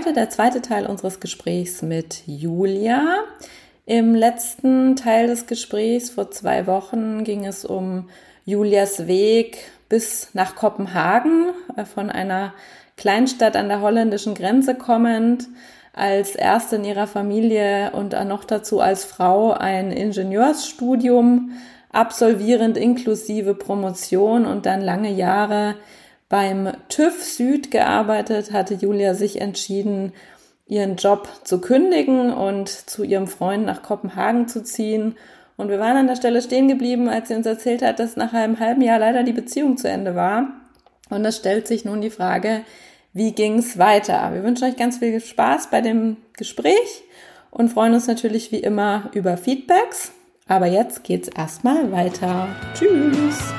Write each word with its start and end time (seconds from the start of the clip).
Heute 0.00 0.14
der 0.14 0.30
zweite 0.30 0.62
Teil 0.62 0.86
unseres 0.86 1.20
Gesprächs 1.20 1.82
mit 1.82 2.22
Julia. 2.26 3.18
Im 3.84 4.14
letzten 4.14 4.96
Teil 4.96 5.26
des 5.26 5.46
Gesprächs 5.46 6.08
vor 6.08 6.30
zwei 6.30 6.66
Wochen 6.66 7.22
ging 7.22 7.44
es 7.44 7.66
um 7.66 8.08
Julias 8.46 9.08
Weg 9.08 9.58
bis 9.90 10.30
nach 10.32 10.54
Kopenhagen, 10.54 11.50
äh, 11.76 11.84
von 11.84 12.08
einer 12.08 12.54
Kleinstadt 12.96 13.56
an 13.56 13.68
der 13.68 13.82
holländischen 13.82 14.34
Grenze 14.34 14.74
kommend, 14.74 15.48
als 15.92 16.34
erste 16.34 16.76
in 16.76 16.84
ihrer 16.86 17.06
Familie 17.06 17.90
und 17.90 18.12
noch 18.26 18.44
dazu 18.44 18.80
als 18.80 19.04
Frau 19.04 19.52
ein 19.52 19.92
Ingenieursstudium 19.92 21.50
absolvierend 21.92 22.78
inklusive 22.78 23.54
Promotion 23.54 24.46
und 24.46 24.64
dann 24.64 24.80
lange 24.80 25.12
Jahre 25.12 25.74
beim 26.30 26.72
TÜV 26.88 27.22
Süd 27.22 27.70
gearbeitet, 27.70 28.52
hatte 28.52 28.74
Julia 28.74 29.12
sich 29.14 29.40
entschieden, 29.40 30.12
ihren 30.66 30.96
Job 30.96 31.28
zu 31.44 31.60
kündigen 31.60 32.32
und 32.32 32.68
zu 32.68 33.02
ihrem 33.02 33.26
Freund 33.26 33.66
nach 33.66 33.82
Kopenhagen 33.82 34.48
zu 34.48 34.62
ziehen. 34.62 35.16
Und 35.56 35.68
wir 35.68 35.80
waren 35.80 35.96
an 35.96 36.06
der 36.06 36.16
Stelle 36.16 36.40
stehen 36.40 36.68
geblieben, 36.68 37.08
als 37.08 37.28
sie 37.28 37.34
uns 37.34 37.46
erzählt 37.46 37.82
hat, 37.82 37.98
dass 37.98 38.16
nach 38.16 38.32
einem 38.32 38.60
halben 38.60 38.80
Jahr 38.80 39.00
leider 39.00 39.24
die 39.24 39.32
Beziehung 39.32 39.76
zu 39.76 39.88
Ende 39.88 40.14
war. 40.14 40.48
Und 41.10 41.24
es 41.24 41.36
stellt 41.36 41.66
sich 41.66 41.84
nun 41.84 42.00
die 42.00 42.10
Frage, 42.10 42.62
wie 43.12 43.32
ging's 43.32 43.76
weiter? 43.76 44.30
Wir 44.32 44.44
wünschen 44.44 44.68
euch 44.68 44.76
ganz 44.76 44.98
viel 44.98 45.20
Spaß 45.20 45.68
bei 45.70 45.80
dem 45.80 46.16
Gespräch 46.34 47.02
und 47.50 47.70
freuen 47.70 47.94
uns 47.94 48.06
natürlich 48.06 48.52
wie 48.52 48.60
immer 48.60 49.10
über 49.14 49.36
Feedbacks. 49.36 50.12
Aber 50.46 50.66
jetzt 50.66 51.02
geht's 51.02 51.28
erstmal 51.28 51.90
weiter. 51.90 52.48
Tschüss! 52.74 53.52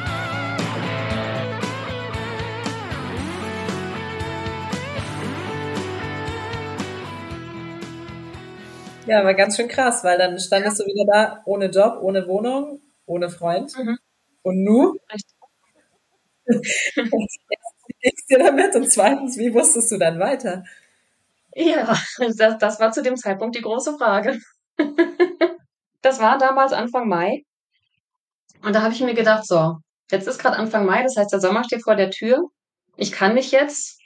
Ja, 9.08 9.26
war 9.26 9.34
ganz 9.34 9.56
schön 9.56 9.68
krass, 9.68 10.04
weil 10.04 10.18
dann 10.18 10.40
standest 10.40 10.80
ja. 10.80 10.86
du 10.86 10.92
wieder 10.92 11.06
da 11.12 11.42
ohne 11.46 11.68
Job, 11.68 12.00
ohne 12.02 12.28
Wohnung, 12.28 12.82
ohne 13.06 13.30
Freund. 13.30 13.76
Mhm. 13.78 13.98
Und 14.44 14.64
nu? 14.64 14.96
wie 16.46 17.96
ging's 18.02 18.26
dir 18.28 18.40
damit? 18.40 18.76
Und 18.76 18.92
zweitens, 18.92 19.38
wie 19.38 19.54
wusstest 19.54 19.92
du 19.92 19.98
dann 19.98 20.20
weiter? 20.20 20.64
Ja, 21.56 21.98
das, 22.38 22.58
das 22.60 22.80
war 22.80 22.92
zu 22.92 23.02
dem 23.02 23.18
Zeitpunkt 23.18 23.56
die 23.56 23.62
große 23.62 23.98
Frage. 23.98 24.40
das 26.02 26.20
war 26.20 26.38
damals 26.38 26.74
Anfang 26.74 27.08
Mai. 27.08 27.44
Und 28.64 28.76
da 28.76 28.84
habe 28.84 28.94
ich 28.94 29.02
mir 29.02 29.16
gedacht, 29.16 29.46
so, 29.48 29.78
jetzt 30.12 30.28
ist 30.28 30.40
gerade 30.40 30.58
Anfang 30.58 30.86
Mai, 30.86 31.04
das 31.04 31.18
heißt, 31.18 31.32
der 31.32 31.40
Sommer 31.40 31.64
steht 31.64 31.84
vor 31.84 31.96
der 31.96 32.12
Tür. 32.12 32.50
Ich 32.96 33.12
kann 33.12 33.34
mich 33.34 33.52
jetzt 33.52 34.01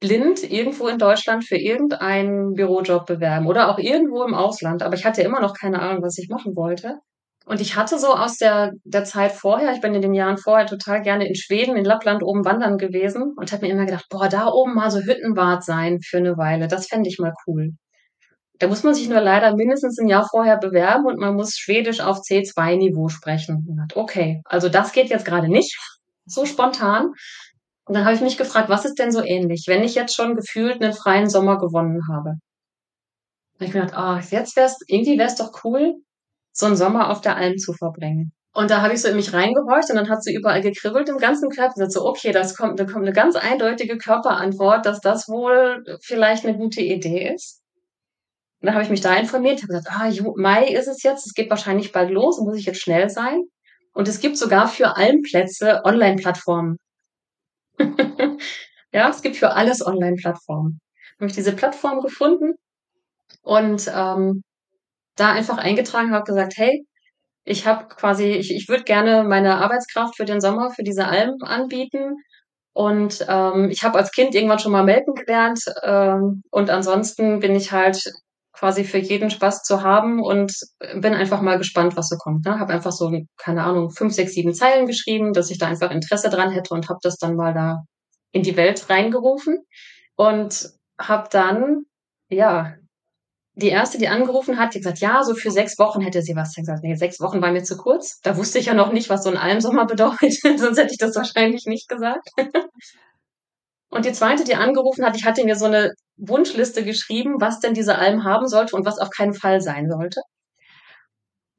blind 0.00 0.42
irgendwo 0.42 0.88
in 0.88 0.98
Deutschland 0.98 1.44
für 1.44 1.56
irgendeinen 1.56 2.54
Bürojob 2.54 3.06
bewerben 3.06 3.46
oder 3.46 3.68
auch 3.68 3.78
irgendwo 3.78 4.24
im 4.24 4.34
Ausland. 4.34 4.82
Aber 4.82 4.94
ich 4.94 5.04
hatte 5.04 5.22
immer 5.22 5.40
noch 5.40 5.54
keine 5.54 5.80
Ahnung, 5.80 6.02
was 6.02 6.18
ich 6.18 6.28
machen 6.28 6.56
wollte. 6.56 6.98
Und 7.46 7.60
ich 7.60 7.76
hatte 7.76 7.98
so 7.98 8.14
aus 8.14 8.36
der, 8.36 8.72
der 8.84 9.04
Zeit 9.04 9.32
vorher, 9.32 9.72
ich 9.72 9.80
bin 9.80 9.94
in 9.94 10.02
den 10.02 10.14
Jahren 10.14 10.36
vorher 10.36 10.66
total 10.66 11.02
gerne 11.02 11.26
in 11.26 11.34
Schweden, 11.34 11.76
in 11.76 11.84
Lappland 11.84 12.22
oben 12.22 12.44
wandern 12.44 12.78
gewesen 12.78 13.34
und 13.36 13.52
habe 13.52 13.66
mir 13.66 13.72
immer 13.72 13.86
gedacht, 13.86 14.06
boah, 14.10 14.28
da 14.28 14.46
oben 14.46 14.74
mal 14.74 14.90
so 14.90 15.00
Hüttenwart 15.00 15.64
sein 15.64 16.00
für 16.00 16.18
eine 16.18 16.36
Weile, 16.36 16.68
das 16.68 16.86
fände 16.86 17.08
ich 17.08 17.18
mal 17.18 17.32
cool. 17.46 17.70
Da 18.58 18.68
muss 18.68 18.82
man 18.82 18.94
sich 18.94 19.08
nur 19.08 19.20
leider 19.20 19.56
mindestens 19.56 19.98
ein 19.98 20.06
Jahr 20.06 20.28
vorher 20.30 20.58
bewerben 20.58 21.06
und 21.06 21.18
man 21.18 21.34
muss 21.34 21.56
Schwedisch 21.56 22.00
auf 22.00 22.18
C2-Niveau 22.18 23.08
sprechen. 23.08 23.66
Okay, 23.94 24.42
also 24.44 24.68
das 24.68 24.92
geht 24.92 25.08
jetzt 25.08 25.24
gerade 25.24 25.48
nicht, 25.48 25.76
so 26.26 26.44
spontan. 26.44 27.12
Und 27.90 27.94
dann 27.94 28.04
habe 28.04 28.14
ich 28.14 28.20
mich 28.20 28.38
gefragt, 28.38 28.68
was 28.68 28.84
ist 28.84 29.00
denn 29.00 29.10
so 29.10 29.20
ähnlich, 29.20 29.64
wenn 29.66 29.82
ich 29.82 29.96
jetzt 29.96 30.14
schon 30.14 30.36
gefühlt 30.36 30.80
einen 30.80 30.92
freien 30.92 31.28
Sommer 31.28 31.58
gewonnen 31.58 31.98
habe? 32.08 32.34
Habe 33.54 33.64
ich 33.64 33.74
mir 33.74 33.80
gedacht, 33.80 33.98
ah, 33.98 34.20
jetzt 34.30 34.54
wär's, 34.54 34.78
irgendwie 34.86 35.18
wäre 35.18 35.26
es 35.26 35.34
doch 35.34 35.50
cool, 35.64 35.96
so 36.52 36.66
einen 36.66 36.76
Sommer 36.76 37.10
auf 37.10 37.20
der 37.20 37.34
Alm 37.34 37.56
zu 37.56 37.72
verbringen. 37.72 38.30
Und 38.54 38.70
da 38.70 38.82
habe 38.82 38.94
ich 38.94 39.02
so 39.02 39.08
in 39.08 39.16
mich 39.16 39.32
reingehorcht 39.32 39.90
und 39.90 39.96
dann 39.96 40.08
hat 40.08 40.22
sie 40.22 40.32
überall 40.32 40.60
gekribbelt 40.60 41.08
im 41.08 41.18
ganzen 41.18 41.50
Körper. 41.50 41.82
Und 41.82 41.92
so, 41.92 42.06
okay, 42.06 42.30
das 42.30 42.56
kommt, 42.56 42.78
da 42.78 42.84
kommt 42.84 43.04
eine 43.04 43.12
ganz 43.12 43.34
eindeutige 43.34 43.98
Körperantwort, 43.98 44.86
dass 44.86 45.00
das 45.00 45.26
wohl 45.26 45.82
vielleicht 46.00 46.46
eine 46.46 46.56
gute 46.56 46.82
Idee 46.82 47.34
ist. 47.34 47.60
Und 48.60 48.66
dann 48.66 48.74
habe 48.76 48.84
ich 48.84 48.90
mich 48.90 49.00
da 49.00 49.16
informiert, 49.16 49.64
habe 49.64 49.72
gesagt, 49.72 49.88
ah, 49.90 50.12
Mai 50.36 50.68
ist 50.68 50.86
es 50.86 51.02
jetzt, 51.02 51.26
es 51.26 51.34
geht 51.34 51.50
wahrscheinlich 51.50 51.90
bald 51.90 52.12
los, 52.12 52.38
muss 52.38 52.56
ich 52.56 52.66
jetzt 52.66 52.82
schnell 52.82 53.10
sein. 53.10 53.40
Und 53.92 54.06
es 54.06 54.20
gibt 54.20 54.36
sogar 54.36 54.68
für 54.68 54.96
Almplätze 54.96 55.80
Online-Plattformen. 55.82 56.76
ja, 58.92 59.08
es 59.08 59.22
gibt 59.22 59.36
für 59.36 59.52
alles 59.52 59.84
Online-Plattformen. 59.84 60.80
Habe 61.16 61.26
ich 61.26 61.34
diese 61.34 61.54
Plattform 61.54 62.00
gefunden 62.00 62.54
und 63.42 63.90
ähm, 63.94 64.42
da 65.16 65.32
einfach 65.32 65.58
eingetragen, 65.58 66.12
habe 66.12 66.24
gesagt, 66.24 66.54
hey, 66.56 66.84
ich 67.44 67.66
habe 67.66 67.88
quasi, 67.88 68.26
ich, 68.26 68.54
ich 68.54 68.68
würde 68.68 68.84
gerne 68.84 69.24
meine 69.24 69.56
Arbeitskraft 69.56 70.16
für 70.16 70.24
den 70.24 70.40
Sommer, 70.40 70.70
für 70.70 70.82
diese 70.82 71.06
Alm 71.06 71.36
anbieten. 71.42 72.16
Und 72.72 73.26
ähm, 73.28 73.70
ich 73.70 73.82
habe 73.82 73.98
als 73.98 74.12
Kind 74.12 74.34
irgendwann 74.34 74.58
schon 74.58 74.72
mal 74.72 74.84
melken 74.84 75.14
gelernt. 75.14 75.60
Ähm, 75.82 76.42
und 76.50 76.70
ansonsten 76.70 77.40
bin 77.40 77.54
ich 77.56 77.72
halt 77.72 78.02
quasi 78.60 78.84
für 78.84 78.98
jeden 78.98 79.30
Spaß 79.30 79.62
zu 79.62 79.82
haben 79.82 80.22
und 80.22 80.52
bin 80.96 81.14
einfach 81.14 81.40
mal 81.40 81.56
gespannt, 81.56 81.96
was 81.96 82.08
so 82.08 82.16
kommt. 82.18 82.44
Ne? 82.44 82.58
Habe 82.58 82.74
einfach 82.74 82.92
so, 82.92 83.10
keine 83.38 83.64
Ahnung, 83.64 83.90
fünf, 83.90 84.12
sechs, 84.12 84.34
sieben 84.34 84.52
Zeilen 84.52 84.86
geschrieben, 84.86 85.32
dass 85.32 85.50
ich 85.50 85.58
da 85.58 85.66
einfach 85.66 85.90
Interesse 85.90 86.28
dran 86.28 86.50
hätte 86.50 86.74
und 86.74 86.90
habe 86.90 86.98
das 87.02 87.16
dann 87.16 87.36
mal 87.36 87.54
da 87.54 87.84
in 88.32 88.42
die 88.42 88.58
Welt 88.58 88.90
reingerufen 88.90 89.60
und 90.14 90.70
habe 91.00 91.28
dann, 91.30 91.84
ja, 92.28 92.74
die 93.54 93.70
erste, 93.70 93.96
die 93.96 94.08
angerufen 94.08 94.58
hat, 94.58 94.74
die 94.74 94.78
gesagt, 94.78 95.00
ja, 95.00 95.22
so 95.24 95.34
für 95.34 95.50
sechs 95.50 95.78
Wochen 95.78 96.02
hätte 96.02 96.20
sie 96.20 96.36
was. 96.36 96.50
Ich 96.50 96.62
gesagt, 96.62 96.82
nee, 96.82 96.94
sechs 96.94 97.18
Wochen 97.18 97.40
war 97.40 97.52
mir 97.52 97.62
zu 97.62 97.78
kurz. 97.78 98.20
Da 98.20 98.36
wusste 98.36 98.58
ich 98.58 98.66
ja 98.66 98.74
noch 98.74 98.92
nicht, 98.92 99.08
was 99.08 99.24
so 99.24 99.30
ein 99.30 99.38
Almsommer 99.38 99.86
bedeutet, 99.86 100.58
sonst 100.58 100.78
hätte 100.78 100.92
ich 100.92 100.98
das 100.98 101.16
wahrscheinlich 101.16 101.64
nicht 101.64 101.88
gesagt. 101.88 102.28
Und 103.90 104.04
die 104.04 104.12
zweite, 104.12 104.44
die 104.44 104.54
angerufen 104.54 105.04
hat, 105.04 105.16
ich 105.16 105.24
hatte 105.24 105.44
mir 105.44 105.56
so 105.56 105.66
eine 105.66 105.92
Wunschliste 106.16 106.84
geschrieben, 106.84 107.40
was 107.40 107.60
denn 107.60 107.74
diese 107.74 107.98
Alm 107.98 108.24
haben 108.24 108.46
sollte 108.46 108.76
und 108.76 108.86
was 108.86 108.98
auf 108.98 109.10
keinen 109.10 109.34
Fall 109.34 109.60
sein 109.60 109.90
sollte. 109.90 110.20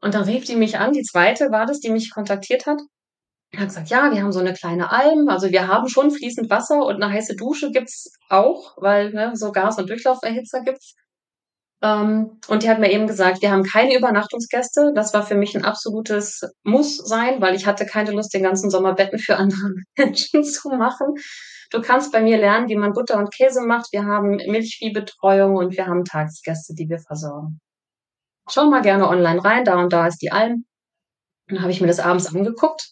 Und 0.02 0.16
dann 0.16 0.24
rief 0.24 0.46
die 0.46 0.56
mich 0.56 0.80
an, 0.80 0.94
die 0.94 1.04
zweite 1.04 1.52
war 1.52 1.66
das, 1.66 1.80
die 1.80 1.90
mich 1.90 2.12
kontaktiert 2.12 2.66
hat. 2.66 2.80
Er 3.52 3.60
hat 3.60 3.68
gesagt, 3.68 3.90
ja, 3.90 4.12
wir 4.14 4.24
haben 4.24 4.32
so 4.32 4.40
eine 4.40 4.54
kleine 4.54 4.92
Alm, 4.92 5.28
also 5.28 5.52
wir 5.52 5.68
haben 5.68 5.90
schon 5.90 6.10
fließend 6.10 6.50
Wasser 6.50 6.86
und 6.86 7.04
eine 7.04 7.14
heiße 7.14 7.36
Dusche 7.36 7.70
gibt's 7.72 8.10
auch, 8.30 8.78
weil 8.78 9.12
ne, 9.12 9.32
so 9.36 9.52
Gas- 9.52 9.78
und 9.78 9.90
Durchlauferhitzer 9.90 10.62
gibt's. 10.62 10.96
Ähm, 11.84 12.40
und 12.48 12.64
die 12.64 12.70
hat 12.70 12.80
mir 12.80 12.92
eben 12.92 13.08
gesagt, 13.08 13.42
wir 13.42 13.52
haben 13.52 13.64
keine 13.64 13.98
Übernachtungsgäste. 13.98 14.94
Das 14.96 15.14
war 15.14 15.26
für 15.26 15.36
mich 15.36 15.56
ein 15.56 15.66
absolutes 15.66 16.42
Muss 16.64 16.98
sein, 16.98 17.42
weil 17.42 17.56
ich 17.56 17.66
hatte 17.66 17.86
keine 17.86 18.12
Lust, 18.12 18.34
den 18.34 18.44
ganzen 18.44 18.70
Sommer 18.70 18.94
Betten 18.94 19.20
für 19.20 19.36
andere 19.36 19.74
Menschen 19.98 20.44
zu 20.44 20.70
machen. 20.70 21.16
Du 21.72 21.82
kannst 21.82 22.12
bei 22.12 22.22
mir 22.22 22.38
lernen, 22.38 22.68
wie 22.68 22.76
man 22.76 22.94
Butter 22.94 23.18
und 23.18 23.34
Käse 23.34 23.62
macht. 23.62 23.94
Wir 23.94 24.06
haben 24.06 24.36
Milchviehbetreuung 24.36 25.56
und 25.56 25.76
wir 25.78 25.88
haben 25.88 26.04
Tagesgäste, 26.04 26.74
die 26.76 26.90
wir 26.90 27.00
versorgen. 27.00 27.62
Schau 28.50 28.70
mal 28.70 28.82
gerne 28.82 29.08
online 29.08 29.44
rein, 29.44 29.64
da 29.64 29.80
und 29.80 29.94
da 29.94 30.08
ist 30.08 30.22
die 30.22 30.32
Alm. 30.32 30.66
Dann 31.48 31.62
habe 31.62 31.72
ich 31.72 31.80
mir 31.80 31.88
das 31.88 32.00
abends 32.00 32.28
angeguckt 32.28 32.92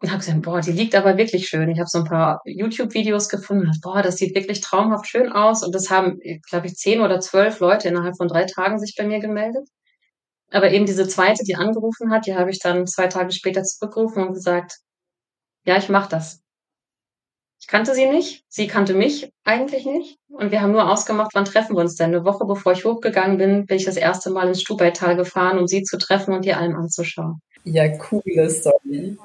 und 0.00 0.10
habe 0.10 0.20
gesagt, 0.20 0.42
boah, 0.42 0.60
die 0.60 0.70
liegt 0.70 0.94
aber 0.94 1.16
wirklich 1.16 1.48
schön. 1.48 1.68
Ich 1.70 1.80
habe 1.80 1.88
so 1.88 1.98
ein 1.98 2.04
paar 2.04 2.40
YouTube-Videos 2.44 3.28
gefunden 3.28 3.66
und 3.66 3.80
boah, 3.82 4.00
das 4.00 4.16
sieht 4.16 4.36
wirklich 4.36 4.60
traumhaft 4.60 5.08
schön 5.08 5.32
aus. 5.32 5.64
Und 5.64 5.74
das 5.74 5.90
haben, 5.90 6.20
glaube 6.48 6.68
ich, 6.68 6.76
zehn 6.76 7.00
oder 7.00 7.18
zwölf 7.18 7.58
Leute 7.58 7.88
innerhalb 7.88 8.16
von 8.16 8.28
drei 8.28 8.44
Tagen 8.44 8.78
sich 8.78 8.94
bei 8.96 9.04
mir 9.04 9.18
gemeldet. 9.18 9.68
Aber 10.50 10.70
eben 10.70 10.86
diese 10.86 11.08
zweite, 11.08 11.42
die 11.44 11.56
angerufen 11.56 12.12
hat, 12.12 12.26
die 12.26 12.36
habe 12.36 12.50
ich 12.50 12.60
dann 12.60 12.86
zwei 12.86 13.08
Tage 13.08 13.32
später 13.32 13.64
zurückgerufen 13.64 14.28
und 14.28 14.34
gesagt, 14.34 14.78
ja, 15.64 15.76
ich 15.76 15.88
mache 15.88 16.08
das. 16.08 16.42
Ich 17.60 17.66
kannte 17.66 17.94
sie 17.94 18.06
nicht, 18.06 18.44
sie 18.48 18.66
kannte 18.66 18.94
mich 18.94 19.32
eigentlich 19.44 19.84
nicht. 19.84 20.18
Und 20.28 20.52
wir 20.52 20.62
haben 20.62 20.72
nur 20.72 20.90
ausgemacht, 20.90 21.32
wann 21.34 21.44
treffen 21.44 21.76
wir 21.76 21.80
uns 21.80 21.96
denn. 21.96 22.14
Eine 22.14 22.24
Woche 22.24 22.44
bevor 22.44 22.72
ich 22.72 22.84
hochgegangen 22.84 23.36
bin, 23.38 23.66
bin 23.66 23.76
ich 23.76 23.84
das 23.84 23.96
erste 23.96 24.30
Mal 24.30 24.48
ins 24.48 24.62
Stubaital 24.62 25.16
gefahren, 25.16 25.58
um 25.58 25.66
sie 25.66 25.82
zu 25.82 25.98
treffen 25.98 26.32
und 26.34 26.44
die 26.44 26.54
Alm 26.54 26.76
anzuschauen. 26.76 27.40
Ja, 27.64 27.88
coole 27.88 28.48
Story. 28.48 29.16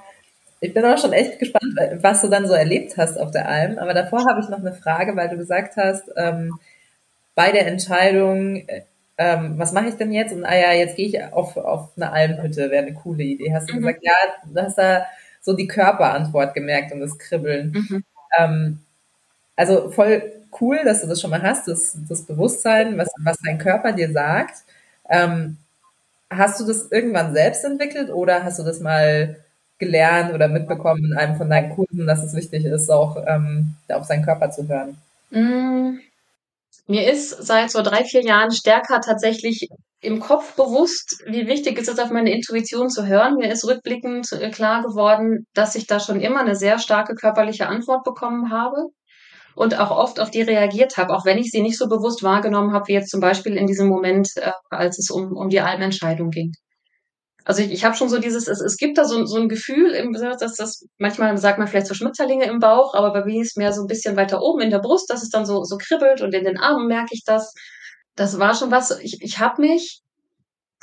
Ich 0.59 0.73
bin 0.73 0.85
auch 0.85 0.97
schon 0.97 1.13
echt 1.13 1.39
gespannt, 1.39 1.75
was 2.01 2.21
du 2.21 2.29
dann 2.29 2.47
so 2.47 2.53
erlebt 2.53 2.97
hast 2.97 3.19
auf 3.19 3.31
der 3.31 3.47
Alm. 3.47 3.77
Aber 3.77 3.93
davor 3.93 4.25
habe 4.25 4.41
ich 4.41 4.49
noch 4.49 4.59
eine 4.59 4.73
Frage, 4.73 5.15
weil 5.15 5.29
du 5.29 5.37
gesagt 5.37 5.77
hast, 5.77 6.03
ähm, 6.15 6.57
bei 7.35 7.51
der 7.51 7.67
Entscheidung, 7.67 8.65
ähm, 9.17 9.53
was 9.57 9.73
mache 9.73 9.89
ich 9.89 9.95
denn 9.95 10.11
jetzt? 10.11 10.33
Und 10.33 10.45
ah 10.45 10.55
ja, 10.55 10.71
jetzt 10.73 10.95
gehe 10.95 11.07
ich 11.07 11.23
auf, 11.33 11.57
auf 11.57 11.89
eine 11.95 12.11
Almhütte, 12.11 12.71
wäre 12.71 12.85
eine 12.85 12.93
coole 12.93 13.23
Idee. 13.23 13.53
Hast 13.53 13.69
du 13.69 13.73
mhm. 13.73 13.79
gesagt, 13.79 13.99
ja, 14.03 14.13
du 14.45 14.61
hast 14.61 14.77
da 14.77 15.05
so 15.41 15.53
die 15.53 15.67
Körperantwort 15.67 16.53
gemerkt 16.53 16.91
und 16.91 17.01
das 17.01 17.17
Kribbeln. 17.17 17.71
Mhm. 17.71 18.03
Ähm, 18.37 18.79
also 19.55 19.91
voll 19.91 20.31
cool, 20.59 20.79
dass 20.83 21.01
du 21.01 21.07
das 21.07 21.19
schon 21.21 21.31
mal 21.31 21.41
hast, 21.41 21.67
das, 21.67 21.97
das 22.07 22.23
Bewusstsein, 22.23 22.97
was, 22.97 23.09
was 23.23 23.37
dein 23.43 23.57
Körper 23.57 23.91
dir 23.91 24.11
sagt. 24.11 24.63
Ähm, 25.09 25.57
hast 26.29 26.59
du 26.59 26.65
das 26.65 26.91
irgendwann 26.91 27.33
selbst 27.33 27.63
entwickelt 27.63 28.09
oder 28.09 28.43
hast 28.43 28.59
du 28.59 28.63
das 28.63 28.79
mal 28.79 29.37
gelernt 29.79 30.33
oder 30.33 30.47
mitbekommen 30.47 31.05
in 31.05 31.17
einem 31.17 31.35
von 31.35 31.49
deinen 31.49 31.71
Kursen, 31.71 32.07
dass 32.07 32.23
es 32.23 32.33
wichtig 32.35 32.65
ist, 32.65 32.89
auch 32.89 33.17
ähm, 33.27 33.75
auf 33.89 34.05
seinen 34.05 34.23
Körper 34.23 34.51
zu 34.51 34.67
hören? 34.67 34.97
Mm, 35.31 35.99
mir 36.87 37.11
ist 37.11 37.29
seit 37.29 37.71
so 37.71 37.81
drei, 37.81 38.03
vier 38.03 38.23
Jahren 38.23 38.51
stärker 38.51 39.01
tatsächlich 39.01 39.69
im 40.03 40.19
Kopf 40.19 40.55
bewusst, 40.55 41.23
wie 41.25 41.47
wichtig 41.47 41.79
es 41.79 41.87
ist, 41.87 41.99
auf 41.99 42.11
meine 42.11 42.33
Intuition 42.33 42.89
zu 42.89 43.07
hören. 43.07 43.37
Mir 43.37 43.51
ist 43.51 43.65
rückblickend 43.65 44.31
äh, 44.33 44.49
klar 44.49 44.83
geworden, 44.83 45.47
dass 45.53 45.75
ich 45.75 45.87
da 45.87 45.99
schon 45.99 46.19
immer 46.19 46.41
eine 46.41 46.55
sehr 46.55 46.77
starke 46.77 47.15
körperliche 47.15 47.67
Antwort 47.67 48.03
bekommen 48.03 48.51
habe 48.51 48.89
und 49.55 49.79
auch 49.79 49.91
oft 49.91 50.19
auf 50.19 50.29
die 50.29 50.41
reagiert 50.41 50.97
habe, 50.97 51.13
auch 51.15 51.25
wenn 51.25 51.37
ich 51.37 51.51
sie 51.51 51.61
nicht 51.61 51.77
so 51.77 51.87
bewusst 51.87 52.21
wahrgenommen 52.21 52.73
habe, 52.73 52.87
wie 52.87 52.93
jetzt 52.93 53.11
zum 53.11 53.21
Beispiel 53.21 53.55
in 53.55 53.65
diesem 53.65 53.87
Moment, 53.87 54.29
äh, 54.35 54.51
als 54.69 54.99
es 54.99 55.09
um, 55.09 55.31
um 55.37 55.49
die 55.49 55.61
Almentscheidung 55.61 56.29
ging. 56.29 56.51
Also 57.45 57.61
ich, 57.61 57.71
ich 57.71 57.85
habe 57.85 57.95
schon 57.95 58.09
so 58.09 58.19
dieses, 58.19 58.47
es, 58.47 58.61
es 58.61 58.77
gibt 58.77 58.97
da 58.97 59.05
so, 59.05 59.25
so 59.25 59.37
ein 59.37 59.49
Gefühl, 59.49 59.91
im, 59.91 60.13
dass 60.13 60.55
das, 60.55 60.85
manchmal 60.97 61.37
sagt 61.37 61.59
man 61.59 61.67
vielleicht 61.67 61.87
so 61.87 61.93
Schmetterlinge 61.93 62.45
im 62.45 62.59
Bauch, 62.59 62.93
aber 62.93 63.11
bei 63.13 63.25
mir 63.25 63.41
ist 63.41 63.57
mehr 63.57 63.73
so 63.73 63.81
ein 63.81 63.87
bisschen 63.87 64.15
weiter 64.15 64.41
oben 64.41 64.61
in 64.61 64.69
der 64.69 64.79
Brust, 64.79 65.09
dass 65.09 65.23
es 65.23 65.29
dann 65.29 65.45
so, 65.45 65.63
so 65.63 65.77
kribbelt 65.77 66.21
und 66.21 66.33
in 66.33 66.45
den 66.45 66.57
Armen 66.57 66.87
merke 66.87 67.09
ich 67.11 67.23
das. 67.25 67.53
Das 68.15 68.39
war 68.39 68.55
schon 68.55 68.71
was, 68.71 68.91
ich, 68.99 69.21
ich 69.21 69.39
habe 69.39 69.61
mich 69.61 70.01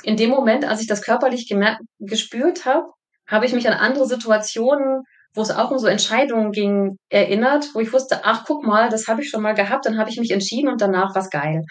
in 0.03 0.17
dem 0.17 0.29
Moment, 0.29 0.65
als 0.65 0.81
ich 0.81 0.87
das 0.87 1.01
körperlich 1.01 1.47
gemerkt, 1.47 1.81
gespürt 1.99 2.65
habe, 2.65 2.87
habe 3.27 3.45
ich 3.45 3.53
mich 3.53 3.67
an 3.67 3.73
andere 3.73 4.07
Situationen, 4.07 5.03
wo 5.33 5.41
es 5.41 5.51
auch 5.51 5.71
um 5.71 5.79
so 5.79 5.87
Entscheidungen 5.87 6.51
ging, 6.51 6.97
erinnert, 7.09 7.69
wo 7.73 7.79
ich 7.79 7.93
wusste, 7.93 8.21
ach 8.23 8.43
guck 8.45 8.65
mal, 8.65 8.89
das 8.89 9.07
habe 9.07 9.21
ich 9.21 9.29
schon 9.29 9.41
mal 9.41 9.53
gehabt, 9.53 9.85
dann 9.85 9.97
habe 9.97 10.09
ich 10.09 10.19
mich 10.19 10.31
entschieden 10.31 10.69
und 10.69 10.81
danach 10.81 11.15
war 11.15 11.21
es 11.21 11.29
geil. 11.29 11.63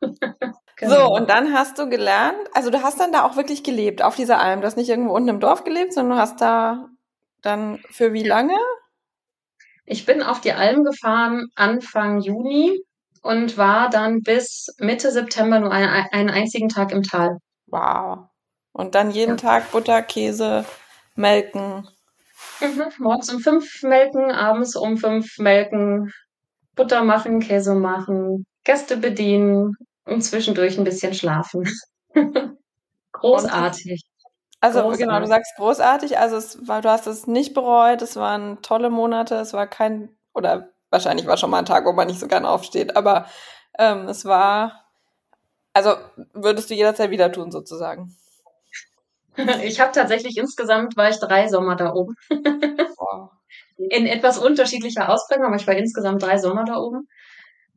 Genau. 0.76 1.06
So, 1.06 1.14
und 1.14 1.30
dann 1.30 1.52
hast 1.52 1.78
du 1.78 1.88
gelernt, 1.88 2.48
also 2.52 2.68
du 2.68 2.82
hast 2.82 2.98
dann 2.98 3.12
da 3.12 3.22
auch 3.22 3.36
wirklich 3.36 3.62
gelebt 3.62 4.02
auf 4.02 4.16
dieser 4.16 4.40
Alm. 4.40 4.60
Du 4.60 4.66
hast 4.66 4.76
nicht 4.76 4.88
irgendwo 4.88 5.14
unten 5.14 5.28
im 5.28 5.38
Dorf 5.38 5.62
gelebt, 5.62 5.92
sondern 5.92 6.16
du 6.16 6.20
hast 6.20 6.40
da 6.40 6.88
dann 7.42 7.78
für 7.90 8.12
wie 8.12 8.24
lange? 8.24 8.56
Ich 9.86 10.04
bin 10.04 10.20
auf 10.20 10.40
die 10.40 10.52
Alm 10.52 10.82
gefahren 10.82 11.46
Anfang 11.54 12.20
Juni 12.20 12.80
und 13.24 13.56
war 13.56 13.88
dann 13.88 14.20
bis 14.20 14.66
Mitte 14.78 15.10
September 15.10 15.58
nur 15.58 15.72
einen, 15.72 15.88
einen 16.12 16.30
einzigen 16.30 16.68
Tag 16.68 16.92
im 16.92 17.02
Tal. 17.02 17.38
Wow. 17.66 18.26
Und 18.72 18.94
dann 18.94 19.10
jeden 19.10 19.32
ja. 19.32 19.36
Tag 19.36 19.72
Butter, 19.72 20.02
Käse, 20.02 20.66
melken. 21.16 21.88
Mhm. 22.60 22.84
Morgens 22.98 23.32
um 23.32 23.40
fünf 23.40 23.82
melken, 23.82 24.30
abends 24.30 24.76
um 24.76 24.98
fünf 24.98 25.38
melken, 25.38 26.12
Butter 26.76 27.02
machen, 27.02 27.40
Käse 27.40 27.74
machen, 27.74 28.44
Gäste 28.62 28.98
bedienen, 28.98 29.74
und 30.04 30.22
zwischendurch 30.22 30.76
ein 30.76 30.84
bisschen 30.84 31.14
schlafen. 31.14 31.66
großartig. 33.12 34.02
Also 34.60 34.80
großartig. 34.80 35.06
genau, 35.06 35.20
du 35.20 35.26
sagst 35.26 35.54
großartig, 35.56 36.18
also 36.18 36.36
es 36.36 36.68
war, 36.68 36.82
du 36.82 36.90
hast 36.90 37.06
es 37.06 37.26
nicht 37.26 37.54
bereut, 37.54 38.02
es 38.02 38.16
waren 38.16 38.60
tolle 38.60 38.90
Monate, 38.90 39.36
es 39.36 39.54
war 39.54 39.66
kein, 39.66 40.10
oder 40.34 40.73
wahrscheinlich 40.94 41.26
war 41.26 41.36
schon 41.36 41.50
mal 41.50 41.58
ein 41.58 41.66
Tag, 41.66 41.84
wo 41.84 41.92
man 41.92 42.06
nicht 42.06 42.20
so 42.20 42.28
gerne 42.28 42.48
aufsteht, 42.48 42.96
aber 42.96 43.26
ähm, 43.78 44.08
es 44.08 44.24
war, 44.24 44.84
also 45.72 45.96
würdest 46.32 46.70
du 46.70 46.74
jederzeit 46.74 47.10
wieder 47.10 47.30
tun 47.30 47.50
sozusagen. 47.50 48.16
Ich 49.64 49.80
habe 49.80 49.90
tatsächlich 49.90 50.36
insgesamt 50.36 50.96
war 50.96 51.10
ich 51.10 51.18
drei 51.18 51.48
Sommer 51.48 51.74
da 51.74 51.92
oben. 51.92 52.14
Wow. 52.30 53.30
In 53.76 54.06
etwas 54.06 54.38
unterschiedlicher 54.38 55.08
Ausprägung, 55.08 55.46
aber 55.46 55.56
ich 55.56 55.66
war 55.66 55.74
insgesamt 55.74 56.22
drei 56.22 56.38
Sommer 56.38 56.64
da 56.64 56.76
oben. 56.76 57.08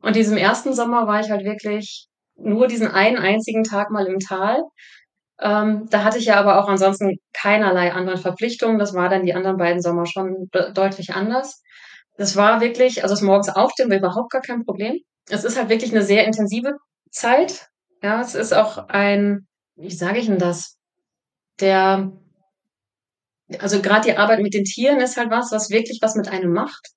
Und 0.00 0.14
diesem 0.14 0.36
ersten 0.36 0.72
Sommer 0.72 1.08
war 1.08 1.18
ich 1.18 1.30
halt 1.32 1.44
wirklich 1.44 2.06
nur 2.36 2.68
diesen 2.68 2.86
einen 2.86 3.18
einzigen 3.18 3.64
Tag 3.64 3.90
mal 3.90 4.06
im 4.06 4.20
Tal. 4.20 4.62
Ähm, 5.40 5.88
da 5.90 6.04
hatte 6.04 6.18
ich 6.18 6.26
ja 6.26 6.36
aber 6.36 6.62
auch 6.62 6.68
ansonsten 6.68 7.16
keinerlei 7.32 7.92
anderen 7.92 8.20
Verpflichtungen. 8.20 8.78
Das 8.78 8.94
war 8.94 9.08
dann 9.08 9.24
die 9.24 9.34
anderen 9.34 9.56
beiden 9.56 9.82
Sommer 9.82 10.06
schon 10.06 10.48
de 10.54 10.72
deutlich 10.72 11.14
anders. 11.14 11.60
Das 12.18 12.36
war 12.36 12.60
wirklich, 12.60 13.02
also 13.02 13.14
das 13.14 13.22
morgens 13.22 13.48
aufstehen 13.48 13.90
war 13.90 13.96
überhaupt 13.96 14.30
gar 14.30 14.42
kein 14.42 14.64
Problem. 14.64 14.98
Es 15.30 15.44
ist 15.44 15.56
halt 15.56 15.70
wirklich 15.70 15.92
eine 15.92 16.02
sehr 16.02 16.26
intensive 16.26 16.76
Zeit. 17.10 17.68
Ja, 18.02 18.20
es 18.20 18.34
ist 18.34 18.52
auch 18.52 18.88
ein, 18.88 19.46
wie 19.76 19.90
sage 19.90 20.18
ich 20.18 20.26
denn 20.26 20.38
das? 20.38 20.76
Der, 21.60 22.12
also 23.58 23.80
gerade 23.80 24.10
die 24.10 24.16
Arbeit 24.16 24.40
mit 24.40 24.52
den 24.52 24.64
Tieren 24.64 25.00
ist 25.00 25.16
halt 25.16 25.30
was, 25.30 25.50
was 25.52 25.70
wirklich 25.70 26.00
was 26.02 26.14
mit 26.14 26.28
einem 26.28 26.52
macht 26.52 26.88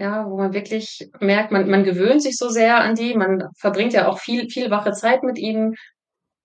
ja, 0.00 0.24
wo 0.26 0.38
man 0.38 0.54
wirklich 0.54 1.10
merkt, 1.20 1.52
man, 1.52 1.68
man 1.68 1.84
gewöhnt 1.84 2.22
sich 2.22 2.38
so 2.38 2.48
sehr 2.48 2.80
an 2.80 2.94
die, 2.94 3.14
man 3.14 3.44
verbringt 3.58 3.92
ja 3.92 4.08
auch 4.08 4.18
viel, 4.18 4.48
viel 4.48 4.70
wache 4.70 4.92
Zeit 4.92 5.22
mit 5.22 5.38
ihnen. 5.38 5.74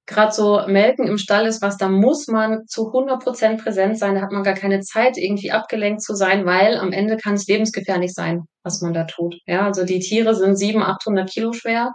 Gerade 0.07 0.31
so 0.31 0.61
Melken 0.67 1.07
im 1.07 1.17
Stall 1.17 1.47
ist 1.47 1.63
was, 1.63 1.77
da 1.77 1.89
muss 1.89 2.27
man 2.27 2.67
zu 2.67 2.87
100 2.87 3.23
Prozent 3.23 3.63
präsent 3.63 3.97
sein, 3.97 4.15
da 4.15 4.21
hat 4.21 4.31
man 4.31 4.43
gar 4.43 4.53
keine 4.53 4.81
Zeit, 4.81 5.17
irgendwie 5.17 5.51
abgelenkt 5.51 6.03
zu 6.03 6.13
sein, 6.13 6.45
weil 6.45 6.77
am 6.77 6.91
Ende 6.91 7.17
kann 7.17 7.33
es 7.33 7.47
lebensgefährlich 7.47 8.13
sein, 8.13 8.43
was 8.63 8.81
man 8.81 8.93
da 8.93 9.05
tut. 9.05 9.35
Ja, 9.47 9.65
also 9.65 9.83
die 9.83 9.99
Tiere 9.99 10.35
sind 10.35 10.57
700, 10.57 10.97
800 10.97 11.29
Kilo 11.29 11.53
schwer. 11.53 11.91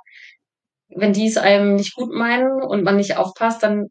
Wenn 0.88 1.12
die 1.12 1.28
es 1.28 1.36
einem 1.36 1.76
nicht 1.76 1.94
gut 1.94 2.10
meinen 2.12 2.62
und 2.62 2.82
man 2.82 2.96
nicht 2.96 3.16
aufpasst, 3.16 3.62
dann 3.62 3.86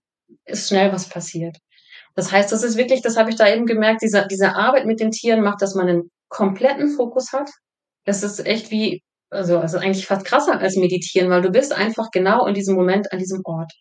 ist 0.45 0.68
schnell 0.68 0.92
was 0.92 1.07
passiert. 1.07 1.57
Das 2.15 2.33
heißt, 2.33 2.51
das 2.51 2.63
ist 2.63 2.75
wirklich, 2.75 3.01
das 3.01 3.15
habe 3.15 3.30
ich 3.30 3.38
da 3.38 3.48
eben 3.48 3.65
gemerkt, 3.65 4.01
diese, 4.01 4.27
diese 4.30 4.56
Arbeit 4.56 4.86
mit 4.86 5.00
den 5.00 5.12
Tieren 5.12 5.42
macht, 5.42 5.62
dass 5.62 5.75
man 5.75 5.88
einen 5.88 6.12
kompletten 6.27 6.89
Fokus 6.89 7.31
hat. 7.31 7.50
Das 8.06 8.24
ist 8.24 8.45
echt 8.45 8.72
wie, 8.72 9.01
also, 9.30 9.60
also 9.60 9.77
eigentlich 9.77 10.07
fast 10.07 10.25
krasser 10.25 10.60
als 10.60 10.75
meditieren, 10.75 11.30
weil 11.30 11.42
du 11.42 11.51
bist 11.51 11.72
einfach 11.72 12.10
genau 12.12 12.45
in 12.48 12.54
diesem 12.54 12.75
Moment 12.75 13.12
an 13.13 13.19
diesem 13.19 13.42
Ort. 13.45 13.72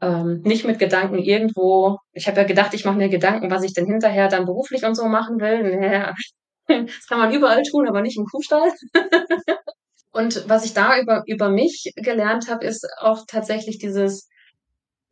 Ähm, 0.00 0.42
nicht 0.42 0.66
mit 0.66 0.78
Gedanken 0.78 1.18
irgendwo. 1.18 1.98
Ich 2.12 2.26
habe 2.28 2.38
ja 2.38 2.46
gedacht, 2.46 2.74
ich 2.74 2.84
mache 2.84 2.98
mir 2.98 3.08
Gedanken, 3.08 3.50
was 3.50 3.62
ich 3.62 3.72
denn 3.72 3.86
hinterher 3.86 4.28
dann 4.28 4.44
beruflich 4.44 4.84
und 4.84 4.94
so 4.94 5.06
machen 5.06 5.40
will. 5.40 5.76
Naja, 5.80 6.14
das 6.68 7.06
kann 7.06 7.18
man 7.20 7.32
überall 7.32 7.62
tun, 7.62 7.88
aber 7.88 8.02
nicht 8.02 8.18
im 8.18 8.24
Kuhstall. 8.24 8.72
und 10.12 10.48
was 10.48 10.64
ich 10.64 10.74
da 10.74 11.00
über, 11.00 11.22
über 11.26 11.48
mich 11.48 11.92
gelernt 11.96 12.50
habe, 12.50 12.66
ist 12.66 12.86
auch 12.98 13.24
tatsächlich 13.26 13.78
dieses, 13.78 14.28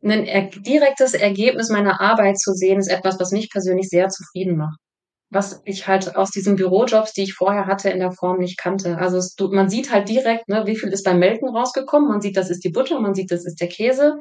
ein 0.03 0.25
er 0.25 0.49
direktes 0.49 1.13
Ergebnis 1.13 1.69
meiner 1.69 2.01
Arbeit 2.01 2.37
zu 2.37 2.51
sehen, 2.53 2.79
ist 2.79 2.89
etwas, 2.89 3.19
was 3.19 3.31
mich 3.31 3.49
persönlich 3.49 3.89
sehr 3.89 4.09
zufrieden 4.09 4.57
macht 4.57 4.77
was 5.35 5.61
ich 5.65 5.87
halt 5.87 6.15
aus 6.15 6.31
diesen 6.31 6.55
Bürojobs, 6.55 7.13
die 7.13 7.23
ich 7.23 7.33
vorher 7.33 7.67
hatte, 7.67 7.89
in 7.89 7.99
der 7.99 8.11
Form 8.11 8.39
nicht 8.39 8.57
kannte. 8.57 8.97
Also 8.97 9.17
es, 9.17 9.35
man 9.39 9.69
sieht 9.69 9.91
halt 9.91 10.09
direkt, 10.09 10.47
ne, 10.47 10.63
wie 10.65 10.77
viel 10.77 10.89
ist 10.89 11.03
beim 11.03 11.19
Melken 11.19 11.49
rausgekommen. 11.49 12.09
Man 12.09 12.21
sieht, 12.21 12.37
das 12.37 12.49
ist 12.49 12.63
die 12.63 12.69
Butter, 12.69 12.99
man 12.99 13.13
sieht, 13.13 13.31
das 13.31 13.45
ist 13.45 13.59
der 13.59 13.67
Käse. 13.67 14.17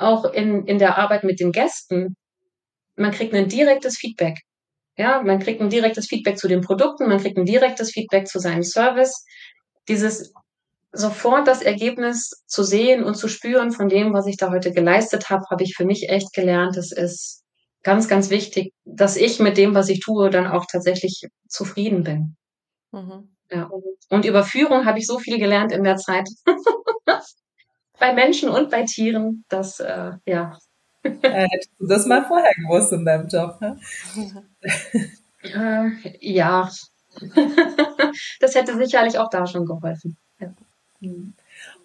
Auch 0.00 0.24
in, 0.24 0.66
in 0.66 0.78
der 0.78 0.98
Arbeit 0.98 1.24
mit 1.24 1.40
den 1.40 1.52
Gästen. 1.52 2.16
Man 2.96 3.10
kriegt 3.12 3.34
ein 3.34 3.48
direktes 3.48 3.98
Feedback. 3.98 4.38
Ja, 4.96 5.22
man 5.22 5.38
kriegt 5.38 5.60
ein 5.60 5.70
direktes 5.70 6.06
Feedback 6.06 6.38
zu 6.38 6.48
den 6.48 6.60
Produkten, 6.60 7.08
man 7.08 7.20
kriegt 7.20 7.38
ein 7.38 7.44
direktes 7.44 7.90
Feedback 7.90 8.26
zu 8.26 8.38
seinem 8.38 8.62
Service. 8.62 9.24
Dieses 9.88 10.32
sofort 10.92 11.46
das 11.46 11.62
Ergebnis 11.62 12.30
zu 12.46 12.62
sehen 12.62 13.04
und 13.04 13.14
zu 13.14 13.28
spüren 13.28 13.72
von 13.72 13.88
dem, 13.88 14.12
was 14.12 14.26
ich 14.26 14.36
da 14.36 14.50
heute 14.50 14.72
geleistet 14.72 15.30
habe, 15.30 15.44
habe 15.50 15.62
ich 15.62 15.74
für 15.76 15.84
mich 15.84 16.08
echt 16.08 16.32
gelernt. 16.32 16.76
Das 16.76 16.92
ist 16.92 17.42
ganz, 17.82 18.08
ganz 18.08 18.30
wichtig, 18.30 18.72
dass 18.84 19.16
ich 19.16 19.38
mit 19.38 19.56
dem, 19.56 19.74
was 19.74 19.88
ich 19.88 20.00
tue, 20.00 20.30
dann 20.30 20.46
auch 20.46 20.66
tatsächlich 20.70 21.22
zufrieden 21.48 22.02
bin. 22.02 22.36
Mhm. 22.92 23.36
Ja. 23.50 23.70
Und 24.08 24.24
über 24.24 24.44
Führung 24.44 24.86
habe 24.86 24.98
ich 24.98 25.06
so 25.06 25.18
viel 25.18 25.38
gelernt 25.38 25.72
in 25.72 25.84
der 25.84 25.96
Zeit. 25.96 26.28
bei 28.00 28.12
Menschen 28.12 28.48
und 28.48 28.70
bei 28.70 28.82
Tieren, 28.84 29.44
dass, 29.48 29.78
äh, 29.78 30.12
ja. 30.26 30.58
Äh, 31.02 31.48
hättest 31.48 31.70
du 31.78 31.86
das 31.86 32.06
mal 32.06 32.24
vorher 32.24 32.52
gewusst 32.54 32.92
in 32.92 33.04
deinem 33.04 33.28
Job, 33.28 33.60
ne? 33.60 33.78
äh, 35.42 35.90
ja. 36.20 36.68
das 38.40 38.54
hätte 38.54 38.76
sicherlich 38.76 39.18
auch 39.18 39.30
da 39.30 39.46
schon 39.46 39.66
geholfen. 39.66 40.16
Ja. 40.40 40.52
Mhm. 41.00 41.34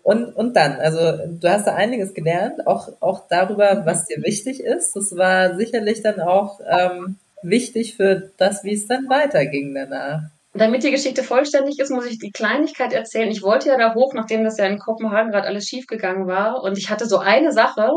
Und, 0.03 0.35
und 0.35 0.55
dann, 0.55 0.73
also 0.73 0.99
du 1.27 1.49
hast 1.49 1.65
da 1.65 1.73
einiges 1.73 2.13
gelernt, 2.13 2.67
auch, 2.67 2.89
auch 2.99 3.27
darüber, 3.27 3.85
was 3.85 4.05
dir 4.05 4.21
wichtig 4.21 4.59
ist. 4.59 4.95
Das 4.95 5.15
war 5.17 5.55
sicherlich 5.55 6.03
dann 6.03 6.19
auch 6.19 6.59
ähm, 6.63 7.17
wichtig 7.41 7.95
für 7.95 8.29
das, 8.37 8.63
wie 8.63 8.73
es 8.73 8.85
dann 8.85 9.09
weiterging 9.09 9.73
danach. 9.73 10.21
Damit 10.57 10.83
die 10.83 10.91
Geschichte 10.91 11.21
vollständig 11.21 11.79
ist, 11.79 11.91
muss 11.91 12.05
ich 12.05 12.17
die 12.17 12.31
Kleinigkeit 12.31 12.93
erzählen. 12.93 13.29
Ich 13.29 13.43
wollte 13.43 13.67
ja 13.67 13.77
da 13.77 13.93
hoch, 13.93 14.13
nachdem 14.13 14.45
das 14.45 14.57
ja 14.57 14.65
in 14.65 14.79
Kopenhagen 14.79 15.31
gerade 15.31 15.47
alles 15.47 15.65
schiefgegangen 15.65 16.27
war. 16.27 16.63
Und 16.63 16.77
ich 16.77 16.89
hatte 16.89 17.05
so 17.07 17.17
eine 17.17 17.51
Sache, 17.51 17.91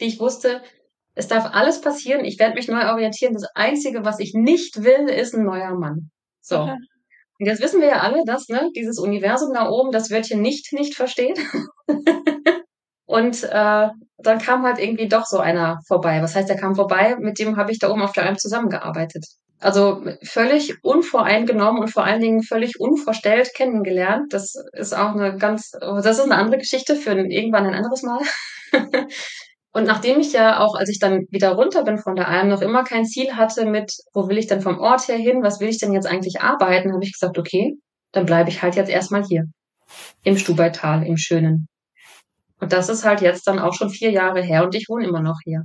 die 0.00 0.06
ich 0.06 0.18
wusste, 0.18 0.60
es 1.14 1.28
darf 1.28 1.46
alles 1.52 1.80
passieren, 1.80 2.24
ich 2.24 2.38
werde 2.38 2.54
mich 2.54 2.66
neu 2.66 2.88
orientieren. 2.90 3.34
Das 3.34 3.46
Einzige, 3.54 4.04
was 4.04 4.18
ich 4.18 4.34
nicht 4.34 4.82
will, 4.82 5.08
ist 5.08 5.34
ein 5.34 5.44
neuer 5.44 5.74
Mann. 5.74 6.10
So. 6.40 6.62
Okay. 6.62 6.76
Und 7.40 7.46
jetzt 7.46 7.62
wissen 7.62 7.80
wir 7.80 7.88
ja 7.88 8.00
alle, 8.00 8.24
dass 8.26 8.48
ne, 8.48 8.70
dieses 8.74 8.98
Universum 8.98 9.52
da 9.54 9.68
oben 9.68 9.92
das 9.92 10.10
Wörtchen 10.10 10.42
nicht 10.42 10.72
nicht 10.72 10.96
versteht. 10.96 11.38
und 13.06 13.44
äh, 13.44 13.88
dann 14.18 14.38
kam 14.40 14.64
halt 14.64 14.80
irgendwie 14.80 15.06
doch 15.06 15.26
so 15.26 15.38
einer 15.38 15.78
vorbei. 15.86 16.20
Was 16.22 16.34
heißt, 16.34 16.50
er 16.50 16.56
kam 16.56 16.74
vorbei, 16.74 17.16
mit 17.20 17.38
dem 17.38 17.56
habe 17.56 17.70
ich 17.70 17.78
da 17.78 17.90
oben 17.90 18.02
auf 18.02 18.12
der 18.12 18.24
Alm 18.24 18.36
zusammengearbeitet. 18.36 19.24
Also 19.60 20.04
völlig 20.22 20.84
unvoreingenommen 20.84 21.82
und 21.82 21.88
vor 21.88 22.04
allen 22.04 22.20
Dingen 22.20 22.42
völlig 22.42 22.78
unvorstellt 22.78 23.50
kennengelernt. 23.54 24.32
Das 24.32 24.54
ist 24.72 24.94
auch 24.96 25.14
eine 25.14 25.36
ganz, 25.36 25.70
das 25.70 26.18
ist 26.18 26.24
eine 26.24 26.36
andere 26.36 26.58
Geschichte 26.58 26.94
für 26.94 27.12
irgendwann 27.12 27.66
ein 27.66 27.74
anderes 27.74 28.02
Mal. 28.02 28.20
Und 29.72 29.84
nachdem 29.84 30.18
ich 30.18 30.32
ja 30.32 30.60
auch, 30.60 30.74
als 30.74 30.88
ich 30.88 30.98
dann 30.98 31.26
wieder 31.30 31.52
runter 31.52 31.84
bin 31.84 31.98
von 31.98 32.16
der 32.16 32.28
Alm, 32.28 32.48
noch 32.48 32.62
immer 32.62 32.84
kein 32.84 33.04
Ziel 33.04 33.36
hatte 33.36 33.66
mit, 33.66 33.92
wo 34.12 34.28
will 34.28 34.38
ich 34.38 34.46
denn 34.46 34.62
vom 34.62 34.78
Ort 34.78 35.06
her 35.08 35.16
hin, 35.16 35.42
was 35.42 35.60
will 35.60 35.68
ich 35.68 35.78
denn 35.78 35.92
jetzt 35.92 36.06
eigentlich 36.06 36.40
arbeiten, 36.40 36.92
habe 36.92 37.04
ich 37.04 37.12
gesagt, 37.12 37.38
okay, 37.38 37.74
dann 38.12 38.26
bleibe 38.26 38.48
ich 38.48 38.62
halt 38.62 38.76
jetzt 38.76 38.90
erstmal 38.90 39.24
hier. 39.24 39.44
Im 40.24 40.36
Stubaital, 40.36 41.06
im 41.06 41.16
Schönen. 41.16 41.68
Und 42.60 42.72
das 42.72 42.88
ist 42.88 43.04
halt 43.04 43.20
jetzt 43.20 43.46
dann 43.46 43.58
auch 43.58 43.74
schon 43.74 43.90
vier 43.90 44.10
Jahre 44.10 44.42
her 44.42 44.64
und 44.64 44.74
ich 44.74 44.86
wohne 44.88 45.06
immer 45.06 45.20
noch 45.20 45.38
hier. 45.44 45.62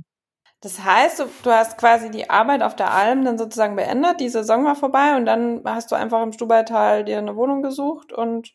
Das 0.64 0.82
heißt, 0.82 1.18
du, 1.20 1.24
du 1.42 1.50
hast 1.50 1.76
quasi 1.76 2.10
die 2.10 2.30
Arbeit 2.30 2.62
auf 2.62 2.74
der 2.74 2.90
Alm 2.90 3.22
dann 3.22 3.36
sozusagen 3.36 3.76
beendet, 3.76 4.18
die 4.18 4.30
Saison 4.30 4.64
war 4.64 4.74
vorbei 4.74 5.14
und 5.14 5.26
dann 5.26 5.60
hast 5.66 5.92
du 5.92 5.94
einfach 5.94 6.22
im 6.22 6.32
Stubaital 6.32 7.04
dir 7.04 7.18
eine 7.18 7.36
Wohnung 7.36 7.62
gesucht 7.62 8.14
und 8.14 8.54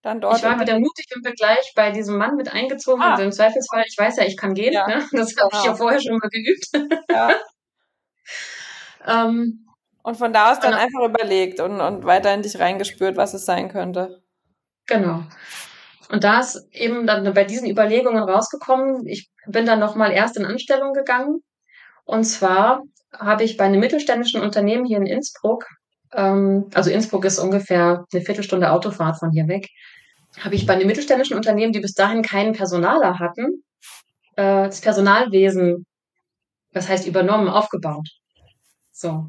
dann 0.00 0.22
dort. 0.22 0.38
Ich 0.38 0.44
war 0.44 0.58
wieder 0.58 0.78
mutig 0.78 1.08
und 1.14 1.22
bin 1.22 1.34
gleich 1.34 1.74
bei 1.76 1.90
diesem 1.90 2.16
Mann 2.16 2.36
mit 2.36 2.50
eingezogen. 2.50 3.02
Ah. 3.02 3.10
Also 3.10 3.24
im 3.24 3.32
Zweifelsfall, 3.32 3.84
ich 3.86 3.98
weiß 3.98 4.16
ja, 4.16 4.24
ich 4.24 4.38
kann 4.38 4.54
gehen. 4.54 4.72
Ja. 4.72 4.86
Ne? 4.86 5.06
Das 5.12 5.36
habe 5.36 5.50
genau. 5.50 5.60
ich 5.60 5.64
ja 5.66 5.74
vorher 5.74 6.00
schon 6.00 6.16
mal 6.16 6.30
geübt. 6.30 6.90
Ja. 7.10 7.34
ähm, 9.26 9.66
und 10.02 10.16
von 10.16 10.32
da 10.32 10.52
aus 10.52 10.60
dann 10.60 10.70
genau. 10.70 10.82
einfach 10.82 11.04
überlegt 11.06 11.60
und, 11.60 11.82
und 11.82 12.06
weiter 12.06 12.32
in 12.32 12.40
dich 12.40 12.58
reingespürt, 12.58 13.18
was 13.18 13.34
es 13.34 13.44
sein 13.44 13.68
könnte. 13.68 14.22
Genau. 14.86 15.24
Und 16.08 16.24
da 16.24 16.40
ist 16.40 16.66
eben 16.72 17.06
dann 17.06 17.30
bei 17.34 17.44
diesen 17.44 17.68
Überlegungen 17.68 18.22
rausgekommen, 18.22 19.06
ich 19.06 19.29
bin 19.46 19.66
dann 19.66 19.80
nochmal 19.80 20.12
erst 20.12 20.36
in 20.36 20.44
Anstellung 20.44 20.92
gegangen. 20.92 21.42
Und 22.04 22.24
zwar 22.24 22.82
habe 23.12 23.44
ich 23.44 23.56
bei 23.56 23.64
einem 23.64 23.80
mittelständischen 23.80 24.40
Unternehmen 24.40 24.84
hier 24.84 24.98
in 24.98 25.06
Innsbruck, 25.06 25.66
ähm, 26.12 26.68
also 26.74 26.90
Innsbruck 26.90 27.24
ist 27.24 27.38
ungefähr 27.38 28.04
eine 28.12 28.22
Viertelstunde 28.22 28.70
Autofahrt 28.70 29.18
von 29.18 29.30
hier 29.30 29.48
weg, 29.48 29.68
habe 30.38 30.54
ich 30.54 30.66
bei 30.66 30.74
einem 30.74 30.86
mittelständischen 30.86 31.36
Unternehmen, 31.36 31.72
die 31.72 31.80
bis 31.80 31.94
dahin 31.94 32.22
keinen 32.22 32.52
Personaler 32.52 33.18
hatten, 33.18 33.64
äh, 34.36 34.66
das 34.66 34.80
Personalwesen, 34.80 35.86
das 36.72 36.88
heißt 36.88 37.06
übernommen, 37.06 37.48
aufgebaut. 37.48 38.08
So 38.92 39.26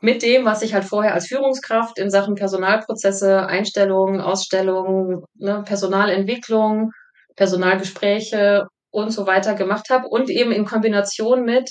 mit 0.00 0.22
dem, 0.22 0.44
was 0.44 0.62
ich 0.62 0.74
halt 0.74 0.84
vorher 0.84 1.14
als 1.14 1.26
Führungskraft 1.26 1.98
in 1.98 2.10
Sachen 2.10 2.34
Personalprozesse, 2.34 3.46
Einstellungen, 3.46 4.20
Ausstellungen, 4.20 5.24
ne, 5.34 5.62
Personalentwicklung, 5.66 6.92
Personalgespräche 7.36 8.66
und 8.90 9.10
so 9.10 9.26
weiter 9.26 9.54
gemacht 9.54 9.90
habe 9.90 10.08
und 10.08 10.30
eben 10.30 10.52
in 10.52 10.64
Kombination 10.64 11.44
mit 11.44 11.70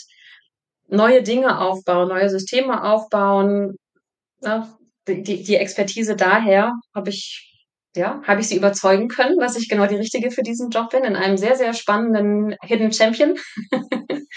neue 0.87 1.21
Dinge 1.23 1.59
aufbauen, 1.59 2.09
neue 2.09 2.29
Systeme 2.29 2.83
aufbauen, 2.83 3.75
ne, 4.41 4.67
die, 5.07 5.43
die 5.43 5.55
Expertise 5.55 6.15
daher 6.15 6.73
habe 6.95 7.09
ich 7.09 7.45
ja, 7.95 8.21
habe 8.27 8.41
ich 8.41 8.47
sie 8.47 8.55
überzeugen 8.55 9.07
können, 9.07 9.39
dass 9.39 9.57
ich 9.57 9.67
genau 9.67 9.87
die 9.87 9.95
richtige 9.95 10.29
für 10.29 10.43
diesen 10.43 10.69
Job 10.69 10.91
bin 10.91 11.03
in 11.03 11.15
einem 11.15 11.37
sehr 11.37 11.55
sehr 11.55 11.73
spannenden 11.73 12.55
Hidden 12.61 12.93
Champion. 12.93 13.35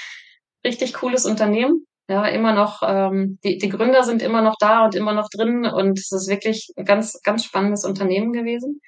Richtig 0.64 0.94
cooles 0.94 1.26
Unternehmen 1.26 1.86
ja, 2.08 2.26
immer 2.26 2.52
noch, 2.52 2.82
ähm, 2.84 3.38
die, 3.44 3.58
die 3.58 3.68
Gründer 3.68 4.02
sind 4.02 4.22
immer 4.22 4.42
noch 4.42 4.56
da 4.58 4.84
und 4.84 4.94
immer 4.94 5.14
noch 5.14 5.28
drin 5.30 5.64
und 5.64 5.98
es 5.98 6.10
ist 6.12 6.28
wirklich 6.28 6.68
ein 6.76 6.84
ganz, 6.84 7.20
ganz 7.22 7.44
spannendes 7.44 7.84
Unternehmen 7.84 8.32
gewesen. 8.32 8.80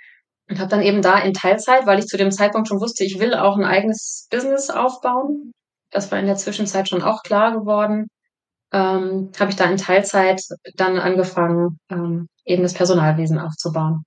Und 0.49 0.59
habe 0.59 0.69
dann 0.69 0.83
eben 0.83 1.01
da 1.01 1.19
in 1.19 1.33
Teilzeit, 1.33 1.87
weil 1.87 1.99
ich 1.99 2.07
zu 2.07 2.17
dem 2.17 2.31
Zeitpunkt 2.31 2.69
schon 2.69 2.81
wusste, 2.81 3.05
ich 3.05 3.19
will 3.19 3.35
auch 3.35 3.57
ein 3.57 3.65
eigenes 3.65 4.29
Business 4.31 4.69
aufbauen. 4.71 5.53
Das 5.91 6.11
war 6.11 6.19
in 6.19 6.27
der 6.27 6.37
Zwischenzeit 6.37 6.89
schon 6.89 7.03
auch 7.03 7.23
klar 7.23 7.53
geworden. 7.53 8.09
Ähm, 8.73 9.31
habe 9.39 9.51
ich 9.51 9.57
da 9.57 9.65
in 9.65 9.77
Teilzeit 9.77 10.43
dann 10.75 10.99
angefangen, 10.99 11.79
ähm, 11.91 12.27
eben 12.45 12.63
das 12.63 12.75
Personalwesen 12.75 13.39
aufzubauen. 13.39 14.05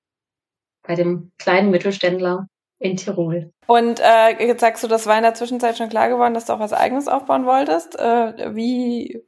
Bei 0.86 0.96
dem 0.96 1.32
kleinen 1.40 1.72
Mittelständler 1.72 2.48
in 2.80 2.98
Tirol. 2.98 3.52
Und 3.66 4.00
äh, 4.00 4.46
jetzt 4.46 4.62
sagst 4.62 4.84
du, 4.84 4.88
das 4.88 5.08
war 5.08 5.18
in 5.18 5.24
der 5.24 5.34
Zwischenzeit 5.34 5.78
schon 5.78 5.90
klar 5.90 6.10
geworden, 6.10 6.34
dass 6.34 6.46
du 6.46 6.54
auch 6.54 6.60
was 6.60 6.74
Eigenes 6.74 7.08
aufbauen 7.08 7.46
wolltest. 7.46 7.98
Äh, 7.98 8.56
wie, 8.56 9.24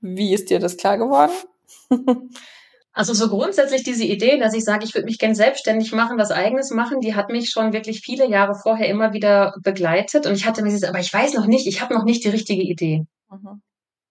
wie 0.00 0.34
ist 0.34 0.50
dir 0.50 0.58
das 0.58 0.76
klar 0.76 0.98
geworden? 0.98 1.32
also 2.92 3.14
so 3.14 3.28
grundsätzlich 3.28 3.82
diese 3.84 4.04
Idee, 4.04 4.38
dass 4.38 4.54
ich 4.54 4.64
sage, 4.64 4.84
ich 4.84 4.94
würde 4.94 5.04
mich 5.04 5.18
gern 5.18 5.34
selbstständig 5.34 5.92
machen, 5.92 6.18
was 6.18 6.30
Eigenes 6.30 6.70
machen, 6.70 7.00
die 7.00 7.14
hat 7.14 7.30
mich 7.30 7.50
schon 7.50 7.72
wirklich 7.72 8.00
viele 8.00 8.28
Jahre 8.28 8.54
vorher 8.54 8.88
immer 8.88 9.12
wieder 9.12 9.54
begleitet. 9.62 10.26
Und 10.26 10.34
ich 10.34 10.44
hatte 10.44 10.62
mir 10.62 10.70
dieses, 10.70 10.88
aber 10.88 10.98
ich 10.98 11.12
weiß 11.12 11.34
noch 11.34 11.46
nicht, 11.46 11.66
ich 11.66 11.80
habe 11.80 11.94
noch 11.94 12.04
nicht 12.04 12.24
die 12.24 12.30
richtige 12.30 12.62
Idee. 12.62 13.04
Mhm. 13.30 13.62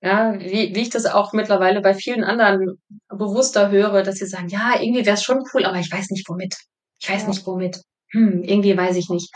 Ja, 0.02 0.40
wie, 0.40 0.74
wie 0.74 0.82
ich 0.82 0.90
das 0.90 1.06
auch 1.06 1.34
mittlerweile 1.34 1.82
bei 1.82 1.94
vielen 1.94 2.24
anderen 2.24 2.80
bewusster 3.10 3.70
höre, 3.70 4.02
dass 4.02 4.16
sie 4.16 4.28
sagen, 4.28 4.48
ja, 4.48 4.80
irgendwie 4.80 5.06
wäre 5.06 5.16
es 5.16 5.24
schon 5.24 5.44
cool, 5.54 5.66
aber 5.66 5.78
ich 5.78 5.92
weiß 5.92 6.10
nicht 6.12 6.30
womit. 6.30 6.56
Ich 7.02 7.10
weiß 7.10 7.24
ja. 7.24 7.28
nicht 7.28 7.46
womit 7.46 7.82
hm, 8.12 8.44
irgendwie 8.44 8.76
weiß 8.76 8.96
ich 8.96 9.10
nicht. 9.10 9.32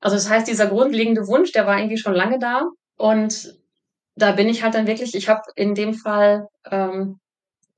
Also 0.00 0.16
das 0.16 0.30
heißt, 0.30 0.46
dieser 0.46 0.66
grundlegende 0.66 1.26
Wunsch, 1.26 1.52
der 1.52 1.66
war 1.66 1.78
irgendwie 1.78 1.98
schon 1.98 2.14
lange 2.14 2.38
da. 2.38 2.62
Und 2.96 3.54
da 4.14 4.32
bin 4.32 4.48
ich 4.48 4.62
halt 4.62 4.74
dann 4.74 4.86
wirklich, 4.86 5.14
ich 5.14 5.28
habe 5.28 5.42
in 5.56 5.74
dem 5.74 5.94
Fall 5.94 6.48
ähm, 6.70 7.18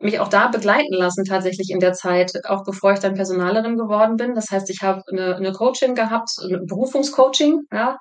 mich 0.01 0.19
auch 0.19 0.29
da 0.29 0.49
begleiten 0.49 0.95
lassen, 0.95 1.25
tatsächlich 1.25 1.71
in 1.71 1.79
der 1.79 1.93
Zeit, 1.93 2.33
auch 2.49 2.65
bevor 2.65 2.93
ich 2.93 3.01
dann 3.01 3.15
Personalerin 3.15 3.77
geworden 3.77 4.17
bin. 4.17 4.35
Das 4.35 4.51
heißt, 4.51 4.71
ich 4.71 4.83
habe 4.83 5.03
eine, 5.11 5.37
eine 5.37 5.53
Coaching 5.53 5.95
gehabt, 5.95 6.31
ein 6.43 6.67
Berufungscoaching, 6.67 7.61
ja, 7.73 7.99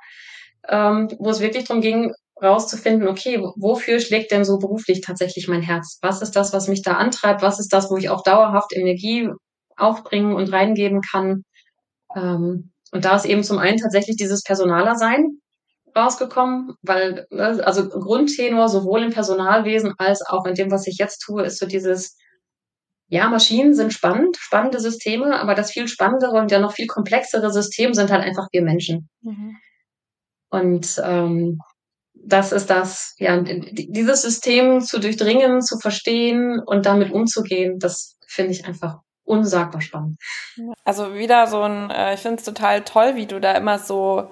ähm, 0.67 1.09
wo 1.19 1.29
es 1.29 1.41
wirklich 1.41 1.65
darum 1.65 1.81
ging, 1.81 2.13
rauszufinden, 2.41 3.07
okay, 3.07 3.37
wofür 3.57 3.99
schlägt 3.99 4.31
denn 4.31 4.45
so 4.45 4.57
beruflich 4.59 5.01
tatsächlich 5.01 5.47
mein 5.49 5.61
Herz? 5.61 5.99
Was 6.01 6.21
ist 6.21 6.35
das, 6.35 6.53
was 6.53 6.69
mich 6.69 6.81
da 6.81 6.93
antreibt? 6.93 7.41
Was 7.41 7.59
ist 7.59 7.73
das, 7.73 7.91
wo 7.91 7.97
ich 7.97 8.09
auch 8.09 8.23
dauerhaft 8.23 8.73
Energie 8.73 9.29
aufbringen 9.75 10.33
und 10.33 10.51
reingeben 10.51 11.01
kann? 11.01 11.43
Ähm, 12.15 12.71
und 12.91 13.05
da 13.05 13.15
ist 13.15 13.25
eben 13.25 13.43
zum 13.43 13.59
einen 13.59 13.77
tatsächlich 13.77 14.15
dieses 14.15 14.41
Personaler-Sein 14.43 15.39
rausgekommen, 15.95 16.75
weil, 16.81 17.27
ne, 17.29 17.61
also 17.65 17.87
Grundtenor 17.89 18.69
sowohl 18.69 19.03
im 19.03 19.11
Personalwesen 19.11 19.93
als 19.97 20.25
auch 20.25 20.45
in 20.45 20.55
dem, 20.55 20.71
was 20.71 20.87
ich 20.87 20.97
jetzt 20.97 21.19
tue, 21.19 21.43
ist 21.43 21.59
so 21.59 21.65
dieses, 21.65 22.17
ja, 23.07 23.27
Maschinen 23.27 23.73
sind 23.73 23.93
spannend, 23.93 24.37
spannende 24.37 24.79
Systeme, 24.79 25.39
aber 25.39 25.55
das 25.55 25.71
viel 25.71 25.87
spannendere 25.87 26.37
und 26.37 26.51
ja 26.51 26.59
noch 26.59 26.73
viel 26.73 26.87
komplexere 26.87 27.51
System 27.51 27.93
sind 27.93 28.11
halt 28.11 28.23
einfach 28.23 28.47
wir 28.51 28.61
Menschen. 28.61 29.09
Mhm. 29.21 29.57
Und 30.49 31.01
ähm, 31.03 31.59
das 32.13 32.51
ist 32.51 32.69
das, 32.69 33.15
ja, 33.17 33.41
dieses 33.41 34.21
System 34.21 34.81
zu 34.81 34.99
durchdringen, 34.99 35.61
zu 35.61 35.77
verstehen 35.79 36.59
und 36.59 36.85
damit 36.85 37.11
umzugehen, 37.11 37.79
das 37.79 38.17
finde 38.27 38.51
ich 38.51 38.65
einfach 38.65 38.99
unsagbar 39.23 39.81
spannend. 39.81 40.17
Also 40.83 41.13
wieder 41.13 41.47
so 41.47 41.61
ein, 41.61 41.89
äh, 41.91 42.15
ich 42.15 42.19
finde 42.19 42.37
es 42.37 42.43
total 42.43 42.83
toll, 42.83 43.15
wie 43.15 43.27
du 43.27 43.39
da 43.39 43.53
immer 43.53 43.77
so, 43.77 44.31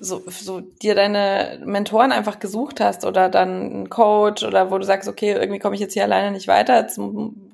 so, 0.00 0.22
so 0.26 0.60
dir 0.60 0.94
deine 0.94 1.60
Mentoren 1.64 2.12
einfach 2.12 2.38
gesucht 2.38 2.80
hast 2.80 3.04
oder 3.04 3.28
dann 3.28 3.48
einen 3.48 3.90
Coach 3.90 4.42
oder 4.42 4.70
wo 4.70 4.78
du 4.78 4.84
sagst, 4.84 5.08
okay, 5.08 5.32
irgendwie 5.32 5.58
komme 5.58 5.74
ich 5.74 5.80
jetzt 5.80 5.92
hier 5.92 6.04
alleine 6.04 6.30
nicht 6.30 6.48
weiter, 6.48 6.80
jetzt 6.80 6.98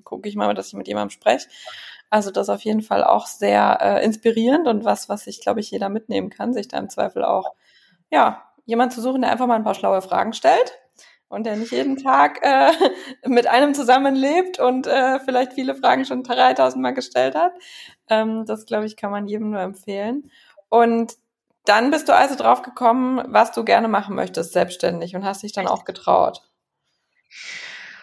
gucke 0.05 0.29
ich 0.29 0.37
mal, 0.37 0.53
dass 0.55 0.69
ich 0.69 0.75
mit 0.75 0.89
jemandem 0.89 1.11
spreche. 1.11 1.49
Also 2.09 2.31
das 2.31 2.49
ist 2.49 2.55
auf 2.55 2.63
jeden 2.63 2.83
Fall 2.83 3.03
auch 3.03 3.27
sehr 3.27 3.79
äh, 3.81 4.05
inspirierend 4.05 4.69
und 4.69 4.85
was, 4.85 5.09
was 5.09 5.27
ich, 5.27 5.41
glaube 5.41 5.61
ich, 5.61 5.71
jeder 5.71 5.89
mitnehmen 5.89 6.31
kann, 6.31 6.55
sich 6.55 6.69
da 6.69 6.79
im 6.79 6.89
Zweifel 6.89 7.25
auch, 7.25 7.53
ja, 8.11 8.43
jemand 8.65 8.93
zu 8.93 9.01
suchen, 9.01 9.23
der 9.23 9.33
einfach 9.33 9.47
mal 9.47 9.57
ein 9.57 9.65
paar 9.65 9.75
schlaue 9.75 10.03
Fragen 10.03 10.33
stellt 10.33 10.73
und 11.29 11.45
der 11.45 11.57
nicht 11.57 11.73
jeden 11.73 11.97
Tag 11.97 12.41
äh, 12.43 12.71
mit 13.29 13.49
einem 13.49 13.75
zusammenlebt 13.75 14.61
und 14.61 14.87
äh, 14.87 15.19
vielleicht 15.21 15.55
viele 15.55 15.75
Fragen 15.75 16.05
schon 16.05 16.23
3000 16.23 16.81
Mal 16.81 16.95
gestellt 16.95 17.35
hat. 17.35 17.53
Ähm, 18.09 18.45
das, 18.47 18.67
glaube 18.67 18.87
ich, 18.87 18.97
kann 18.97 19.11
man 19.11 19.27
jedem 19.27 19.51
nur 19.51 19.61
empfehlen. 19.61 20.31
Und 20.69 21.17
dann 21.67 21.91
bist 21.91 22.09
du 22.09 22.15
also 22.15 22.35
drauf 22.37 22.63
gekommen, 22.63 23.23
was 23.29 23.53
du 23.53 23.65
gerne 23.65 23.89
machen 23.89 24.15
möchtest, 24.15 24.53
selbstständig 24.53 25.15
und 25.15 25.25
hast 25.25 25.43
dich 25.43 25.53
dann 25.53 25.67
auch 25.67 25.85
getraut. 25.85 26.41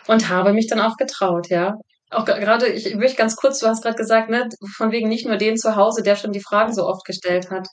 Und 0.07 0.29
habe 0.29 0.53
mich 0.53 0.67
dann 0.67 0.81
auch 0.81 0.97
getraut, 0.97 1.49
ja. 1.49 1.75
Auch 2.11 2.25
gerade, 2.25 2.67
ich 2.67 2.93
möchte 2.95 3.17
ganz 3.17 3.35
kurz, 3.35 3.59
du 3.59 3.67
hast 3.67 3.81
gerade 3.81 3.95
gesagt, 3.95 4.29
ne, 4.29 4.47
von 4.75 4.91
wegen 4.91 5.09
nicht 5.09 5.25
nur 5.25 5.37
den 5.37 5.57
zu 5.57 5.75
Hause, 5.75 6.03
der 6.03 6.15
schon 6.15 6.31
die 6.31 6.43
Fragen 6.43 6.73
so 6.73 6.85
oft 6.85 7.05
gestellt 7.05 7.49
hat 7.49 7.67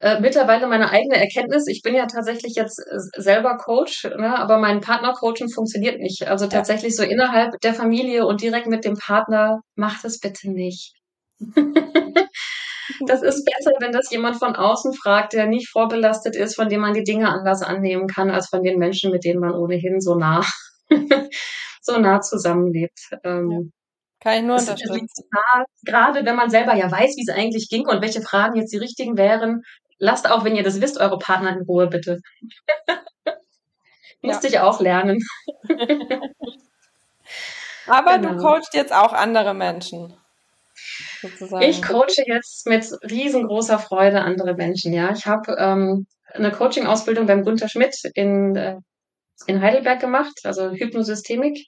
äh, 0.00 0.20
mittlerweile 0.20 0.66
meine 0.66 0.90
eigene 0.90 1.16
Erkenntnis. 1.16 1.66
Ich 1.66 1.82
bin 1.82 1.94
ja 1.94 2.06
tatsächlich 2.06 2.54
jetzt 2.54 2.78
äh, 2.78 3.20
selber 3.20 3.56
Coach, 3.56 4.04
ne, 4.04 4.38
aber 4.38 4.58
mein 4.58 4.80
Partnercoaching 4.80 5.50
funktioniert 5.50 5.98
nicht. 6.00 6.28
Also 6.28 6.46
tatsächlich 6.46 6.94
so 6.94 7.02
innerhalb 7.02 7.58
der 7.62 7.74
Familie 7.74 8.26
und 8.26 8.42
direkt 8.42 8.68
mit 8.68 8.84
dem 8.84 8.96
Partner, 8.96 9.60
macht 9.74 10.04
es 10.04 10.20
bitte 10.20 10.50
nicht. 10.50 10.94
das 13.06 13.22
ist 13.22 13.44
besser, 13.44 13.72
wenn 13.80 13.92
das 13.92 14.10
jemand 14.10 14.36
von 14.36 14.56
außen 14.56 14.94
fragt, 14.94 15.32
der 15.32 15.46
nicht 15.46 15.68
vorbelastet 15.70 16.36
ist, 16.36 16.56
von 16.56 16.68
dem 16.68 16.80
man 16.80 16.94
die 16.94 17.04
Dinge 17.04 17.28
anders 17.28 17.62
annehmen 17.62 18.06
kann, 18.06 18.30
als 18.30 18.48
von 18.48 18.62
den 18.62 18.78
Menschen, 18.78 19.10
mit 19.10 19.24
denen 19.24 19.40
man 19.40 19.52
ohnehin 19.52 20.00
so 20.00 20.14
nah, 20.14 20.44
so 21.82 21.98
nah 21.98 22.20
zusammenlebt. 22.20 22.98
Ähm. 23.24 23.72
Kann 24.20 24.34
ich 24.34 24.42
nur 24.42 24.56
unterstützen. 24.56 25.06
Gerade 25.84 26.26
wenn 26.26 26.34
man 26.34 26.50
selber 26.50 26.74
ja 26.74 26.90
weiß, 26.90 27.14
wie 27.16 27.24
es 27.26 27.32
eigentlich 27.34 27.68
ging 27.68 27.86
und 27.86 28.02
welche 28.02 28.20
Fragen 28.20 28.56
jetzt 28.56 28.72
die 28.72 28.78
richtigen 28.78 29.16
wären, 29.16 29.62
lasst 29.98 30.28
auch, 30.28 30.44
wenn 30.44 30.56
ihr 30.56 30.64
das 30.64 30.80
wisst, 30.80 30.98
eure 30.98 31.18
Partner 31.18 31.50
in 31.52 31.62
Ruhe, 31.62 31.86
bitte. 31.86 32.20
Musste 34.22 34.48
ja. 34.48 34.52
ich 34.54 34.58
auch 34.60 34.80
lernen. 34.80 35.18
Aber 37.86 38.18
genau. 38.18 38.34
du 38.34 38.38
coachst 38.38 38.74
jetzt 38.74 38.92
auch 38.92 39.12
andere 39.12 39.54
Menschen. 39.54 40.14
Sozusagen. 41.22 41.62
Ich 41.64 41.82
coache 41.82 42.24
jetzt 42.26 42.66
mit 42.66 42.84
riesengroßer 43.10 43.78
Freude 43.78 44.22
andere 44.22 44.54
Menschen, 44.54 44.92
ja. 44.92 45.12
Ich 45.12 45.26
habe 45.26 45.56
ähm, 45.58 46.06
eine 46.32 46.52
Coaching-Ausbildung 46.52 47.26
beim 47.26 47.42
Gunther 47.44 47.68
Schmidt 47.68 47.96
in, 48.14 48.56
äh, 48.56 48.76
in 49.46 49.60
Heidelberg 49.60 50.00
gemacht, 50.00 50.40
also 50.44 50.70
Hypnosystemik. 50.70 51.58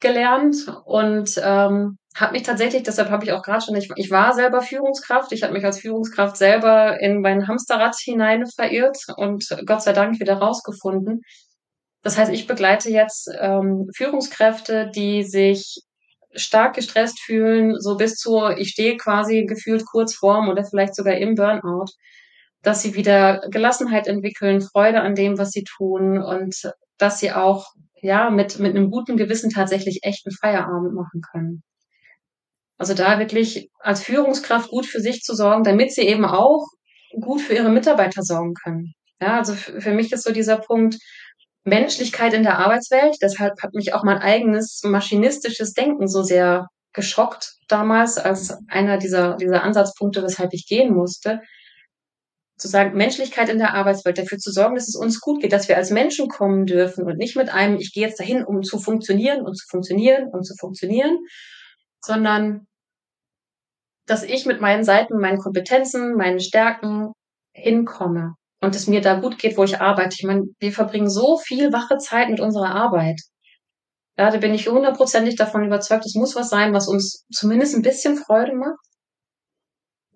gelernt 0.00 0.56
und 0.84 1.40
ähm, 1.42 1.98
habe 2.16 2.32
mich 2.32 2.42
tatsächlich, 2.42 2.82
deshalb 2.84 3.10
habe 3.10 3.24
ich 3.24 3.32
auch 3.32 3.42
gerade 3.42 3.64
schon, 3.64 3.76
ich, 3.76 3.88
ich 3.96 4.10
war 4.10 4.32
selber 4.32 4.60
Führungskraft, 4.62 5.32
ich 5.32 5.42
habe 5.42 5.52
mich 5.52 5.64
als 5.64 5.80
Führungskraft 5.80 6.36
selber 6.36 7.00
in 7.00 7.20
mein 7.20 7.46
Hamsterrad 7.48 7.96
hinein 7.96 8.44
verirrt 8.46 8.98
und 9.16 9.44
Gott 9.66 9.82
sei 9.82 9.92
Dank 9.92 10.18
wieder 10.20 10.34
rausgefunden. 10.34 11.22
Das 12.02 12.16
heißt, 12.16 12.32
ich 12.32 12.46
begleite 12.46 12.90
jetzt 12.90 13.28
ähm, 13.40 13.88
Führungskräfte, 13.94 14.90
die 14.94 15.24
sich 15.24 15.80
stark 16.34 16.74
gestresst 16.74 17.20
fühlen, 17.20 17.80
so 17.80 17.96
bis 17.96 18.16
zu, 18.16 18.48
ich 18.56 18.70
stehe 18.70 18.96
quasi 18.96 19.46
gefühlt 19.46 19.84
kurz 19.86 20.14
vorm 20.14 20.48
oder 20.48 20.64
vielleicht 20.64 20.94
sogar 20.94 21.16
im 21.16 21.34
Burnout, 21.34 21.86
dass 22.62 22.82
sie 22.82 22.94
wieder 22.94 23.40
Gelassenheit 23.50 24.06
entwickeln, 24.06 24.60
Freude 24.60 25.00
an 25.00 25.14
dem, 25.14 25.38
was 25.38 25.50
sie 25.50 25.64
tun 25.64 26.22
und 26.22 26.54
dass 26.98 27.20
sie 27.20 27.32
auch 27.32 27.66
ja 28.02 28.30
mit, 28.30 28.58
mit 28.58 28.76
einem 28.76 28.90
guten 28.90 29.16
Gewissen 29.16 29.50
tatsächlich 29.50 30.00
echten 30.02 30.30
Feierabend 30.30 30.94
machen 30.94 31.20
können. 31.32 31.62
Also 32.76 32.94
da 32.94 33.18
wirklich 33.18 33.70
als 33.80 34.02
Führungskraft 34.02 34.70
gut 34.70 34.86
für 34.86 35.00
sich 35.00 35.22
zu 35.22 35.34
sorgen, 35.34 35.64
damit 35.64 35.92
sie 35.92 36.02
eben 36.02 36.24
auch 36.24 36.64
gut 37.20 37.40
für 37.40 37.54
ihre 37.54 37.70
Mitarbeiter 37.70 38.22
sorgen 38.22 38.54
können. 38.54 38.92
Ja, 39.20 39.38
also 39.38 39.54
für 39.54 39.92
mich 39.92 40.12
ist 40.12 40.22
so 40.22 40.32
dieser 40.32 40.58
Punkt, 40.58 40.96
Menschlichkeit 41.68 42.32
in 42.34 42.42
der 42.42 42.58
Arbeitswelt. 42.58 43.16
Deshalb 43.22 43.62
hat 43.62 43.74
mich 43.74 43.94
auch 43.94 44.04
mein 44.04 44.18
eigenes 44.18 44.82
maschinistisches 44.84 45.72
Denken 45.72 46.08
so 46.08 46.22
sehr 46.22 46.68
geschockt 46.92 47.56
damals 47.68 48.18
als 48.18 48.56
einer 48.68 48.98
dieser, 48.98 49.36
dieser 49.36 49.62
Ansatzpunkte, 49.62 50.22
weshalb 50.22 50.52
ich 50.52 50.66
gehen 50.66 50.94
musste. 50.94 51.40
Zu 52.56 52.66
sagen, 52.66 52.96
Menschlichkeit 52.96 53.48
in 53.50 53.58
der 53.58 53.74
Arbeitswelt, 53.74 54.18
dafür 54.18 54.38
zu 54.38 54.50
sorgen, 54.50 54.74
dass 54.74 54.88
es 54.88 54.96
uns 54.96 55.20
gut 55.20 55.40
geht, 55.40 55.52
dass 55.52 55.68
wir 55.68 55.76
als 55.76 55.90
Menschen 55.90 56.28
kommen 56.28 56.66
dürfen 56.66 57.04
und 57.04 57.16
nicht 57.16 57.36
mit 57.36 57.50
einem, 57.50 57.76
ich 57.76 57.92
gehe 57.92 58.04
jetzt 58.04 58.18
dahin, 58.18 58.44
um 58.44 58.64
zu 58.64 58.80
funktionieren 58.80 59.42
und 59.42 59.54
zu 59.54 59.66
funktionieren 59.68 60.28
und 60.32 60.44
zu 60.44 60.54
funktionieren, 60.58 61.18
sondern 62.04 62.66
dass 64.06 64.24
ich 64.24 64.46
mit 64.46 64.60
meinen 64.60 64.82
Seiten, 64.82 65.18
meinen 65.18 65.38
Kompetenzen, 65.38 66.14
meinen 66.14 66.40
Stärken 66.40 67.12
hinkomme 67.52 68.34
und 68.60 68.74
es 68.74 68.86
mir 68.86 69.00
da 69.00 69.14
gut 69.20 69.38
geht, 69.38 69.56
wo 69.56 69.64
ich 69.64 69.80
arbeite. 69.80 70.16
Ich 70.18 70.24
meine, 70.24 70.44
wir 70.58 70.72
verbringen 70.72 71.08
so 71.08 71.38
viel 71.38 71.72
wache 71.72 71.98
Zeit 71.98 72.28
mit 72.28 72.40
unserer 72.40 72.74
Arbeit. 72.74 73.20
Ja, 74.16 74.30
da 74.30 74.38
bin 74.38 74.52
ich 74.52 74.68
hundertprozentig 74.68 75.36
davon 75.36 75.64
überzeugt, 75.64 76.04
es 76.04 76.16
muss 76.16 76.34
was 76.34 76.50
sein, 76.50 76.72
was 76.74 76.88
uns 76.88 77.24
zumindest 77.32 77.76
ein 77.76 77.82
bisschen 77.82 78.16
Freude 78.16 78.54
macht 78.54 78.78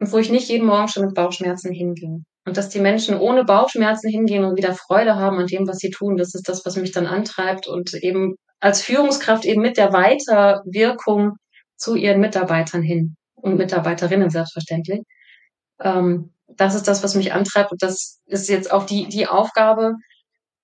und 0.01 0.11
wo 0.13 0.19
ich 0.19 0.31
nicht 0.31 0.49
jeden 0.49 0.67
Morgen 0.67 0.89
schon 0.89 1.05
mit 1.05 1.15
Bauchschmerzen 1.15 1.73
hingehe. 1.73 2.19
Und 2.45 2.57
dass 2.57 2.69
die 2.69 2.81
Menschen 2.81 3.17
ohne 3.17 3.45
Bauchschmerzen 3.45 4.11
hingehen 4.11 4.45
und 4.45 4.57
wieder 4.57 4.75
Freude 4.75 5.15
haben 5.15 5.39
an 5.39 5.47
dem, 5.47 5.69
was 5.69 5.79
sie 5.79 5.91
tun, 5.91 6.17
das 6.17 6.35
ist 6.35 6.49
das, 6.49 6.67
was 6.67 6.75
mich 6.77 6.91
dann 6.91 7.07
antreibt 7.07 7.69
und 7.69 7.95
eben 7.95 8.35
als 8.59 8.83
Führungskraft 8.83 9.45
eben 9.45 9.63
mit 9.63 9.77
der 9.77 9.93
Weiterwirkung 9.93 11.37
zu 11.77 11.95
ihren 11.95 12.21
Mitarbeitern 12.21 12.83
hin 12.83 13.15
und 13.35 13.57
Mitarbeiterinnen 13.57 14.31
selbstverständlich. 14.31 15.03
Ähm, 15.81 16.33
das 16.57 16.75
ist 16.75 16.89
das, 16.89 17.03
was 17.03 17.15
mich 17.15 17.33
antreibt. 17.33 17.73
Und 17.73 17.83
das 17.83 18.21
ist 18.27 18.49
jetzt 18.49 18.71
auch 18.73 18.85
die, 18.85 19.09
die 19.09 19.27
Aufgabe, 19.27 19.97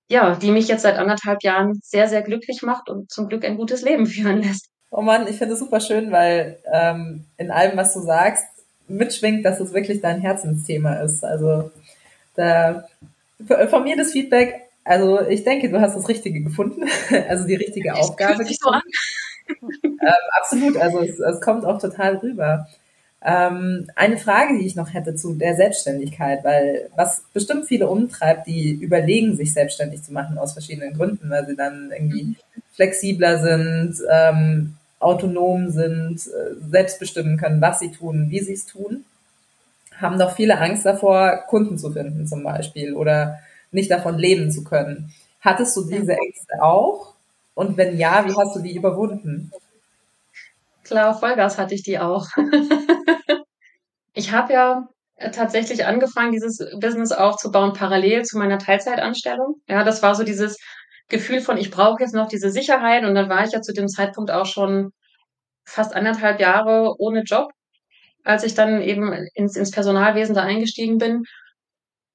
ja, 0.08 0.34
die 0.36 0.50
mich 0.50 0.68
jetzt 0.68 0.82
seit 0.82 0.96
anderthalb 0.96 1.42
Jahren 1.42 1.78
sehr, 1.82 2.08
sehr 2.08 2.22
glücklich 2.22 2.62
macht 2.62 2.88
und 2.88 3.10
zum 3.10 3.28
Glück 3.28 3.44
ein 3.44 3.56
gutes 3.56 3.82
Leben 3.82 4.06
führen 4.06 4.42
lässt. 4.42 4.68
Oh 4.90 5.02
Mann, 5.02 5.26
ich 5.28 5.36
finde 5.36 5.54
es 5.54 5.60
super 5.60 5.80
schön, 5.80 6.10
weil 6.10 6.58
ähm, 6.72 7.26
in 7.36 7.50
allem, 7.50 7.76
was 7.76 7.92
du 7.92 8.00
sagst, 8.00 8.46
mitschwingt, 8.88 9.44
dass 9.44 9.60
es 9.60 9.74
wirklich 9.74 10.00
dein 10.00 10.20
Herzensthema 10.20 10.94
ist. 10.94 11.22
Also 11.22 11.70
da, 12.34 12.88
von 13.68 13.84
mir 13.84 13.96
das 13.96 14.12
Feedback, 14.12 14.62
also 14.84 15.20
ich 15.20 15.44
denke, 15.44 15.68
du 15.68 15.78
hast 15.80 15.94
das 15.94 16.08
Richtige 16.08 16.40
gefunden, 16.40 16.84
also 17.28 17.46
die 17.46 17.56
richtige 17.56 17.92
ich 17.94 18.00
Aufgabe. 18.00 18.44
Sich 18.44 18.58
so 18.58 18.70
an. 18.70 18.82
ähm, 19.62 20.14
absolut, 20.40 20.76
also 20.78 21.00
es, 21.00 21.18
es 21.18 21.40
kommt 21.42 21.66
auch 21.66 21.78
total 21.78 22.16
rüber. 22.16 22.66
Ähm, 23.24 23.88
eine 23.96 24.16
Frage, 24.16 24.59
die 24.59 24.66
ich 24.66 24.76
noch 24.76 24.94
hätte 24.94 25.14
zu 25.16 25.35
der 25.35 25.57
Selbstständigkeit, 25.57 26.44
weil 26.44 26.88
was 26.94 27.24
bestimmt 27.33 27.66
viele 27.66 27.88
umtreibt, 27.88 28.46
die 28.46 28.70
überlegen, 28.70 29.37
sich 29.37 29.52
selbstständig 29.52 30.04
zu 30.04 30.12
machen 30.12 30.38
aus 30.38 30.52
verschiedenen 30.52 30.94
Gründen, 30.94 31.28
weil 31.28 31.46
sie 31.46 31.57
dann 31.57 31.90
irgendwie 31.92 32.24
mhm. 32.24 32.37
flexibler 32.74 33.42
sind, 33.42 33.96
ähm, 34.11 34.74
autonom 35.00 35.70
sind, 35.70 36.18
äh, 36.26 36.70
selbst 36.70 37.00
bestimmen 37.00 37.37
können, 37.37 37.61
was 37.61 37.81
sie 37.81 37.90
tun, 37.90 38.26
wie 38.31 38.40
sie 38.40 38.54
es 38.54 38.66
tun, 38.66 39.04
haben 40.00 40.18
doch 40.18 40.37
viele 40.37 40.59
Angst 40.59 40.87
davor, 40.87 41.44
Kunden 41.48 41.78
zu 41.78 41.90
finden 41.90 42.26
zum 42.26 42.44
Beispiel 42.44 42.94
oder 42.94 43.38
nicht 43.72 43.90
davon 43.90 44.16
leben 44.16 44.50
zu 44.50 44.64
können. 44.64 45.12
Hattest 45.40 45.76
du 45.76 45.85
diese 45.85 46.12
Ängste 46.12 46.62
auch? 46.62 47.14
Und 47.54 47.76
wenn 47.76 47.98
ja, 47.98 48.24
wie 48.26 48.35
hast 48.35 48.54
du 48.54 48.61
die 48.61 48.76
überwunden? 48.76 49.50
Klar, 50.88 51.18
Vollgas 51.18 51.59
hatte 51.59 51.74
ich 51.74 51.83
die 51.83 51.98
auch. 51.98 52.29
ich 54.14 54.33
habe 54.33 54.55
ja 54.55 54.88
äh, 55.16 55.31
tatsächlich 55.31 55.85
angefangen, 55.85 56.33
dieses 56.33 56.59
Business 56.81 57.12
aufzubauen, 57.12 57.74
parallel 57.74 58.22
zu 58.24 58.38
meiner 58.38 58.59
Teilzeitanstellung. 58.59 59.57
Ja, 59.68 59.85
das 59.85 60.03
war 60.03 60.14
so 60.14 60.24
dieses 60.24 60.57
Gefühl 61.09 61.42
von, 61.42 61.59
ich 61.59 61.70
brauche 61.70 62.03
jetzt 62.03 62.14
noch 62.14 62.27
diese 62.27 62.48
Sicherheit. 62.48 63.05
Und 63.05 63.14
dann 63.14 63.29
war 63.29 63.44
ich 63.44 63.53
ja 63.53 63.61
zu 63.61 63.74
dem 63.74 63.87
Zeitpunkt 63.87 64.31
auch 64.31 64.46
schon 64.46 64.92
fast 65.66 65.94
anderthalb 65.94 66.40
Jahre 66.40 66.94
ohne 66.98 67.22
Job, 67.22 67.51
als 68.24 68.42
ich 68.42 68.55
dann 68.55 68.81
eben 68.81 69.12
ins, 69.35 69.57
ins 69.57 69.70
Personalwesen 69.70 70.35
da 70.35 70.42
eingestiegen 70.42 70.96
bin. 70.96 71.24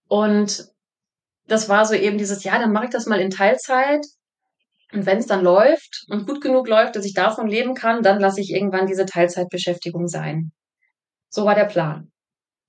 Und 0.08 0.66
das 1.48 1.70
war 1.70 1.86
so 1.86 1.94
eben 1.94 2.18
dieses, 2.18 2.44
ja, 2.44 2.58
dann 2.58 2.72
mache 2.72 2.86
ich 2.86 2.92
das 2.92 3.06
mal 3.06 3.22
in 3.22 3.30
Teilzeit. 3.30 4.04
Und 4.94 5.06
wenn 5.08 5.18
es 5.18 5.26
dann 5.26 5.44
läuft 5.44 6.06
und 6.10 6.28
gut 6.28 6.40
genug 6.40 6.68
läuft, 6.68 6.96
dass 6.96 7.06
ich 7.06 7.14
davon 7.14 7.48
leben 7.48 7.74
kann, 7.74 8.04
dann 8.04 8.20
lasse 8.20 8.42
ich 8.42 8.52
irgendwann 8.52 8.86
diese 8.86 9.06
Teilzeitbeschäftigung 9.06 10.08
sein. 10.08 10.52
So 11.30 11.46
war 11.46 11.56
der 11.56 11.66
Plan. 11.66 12.12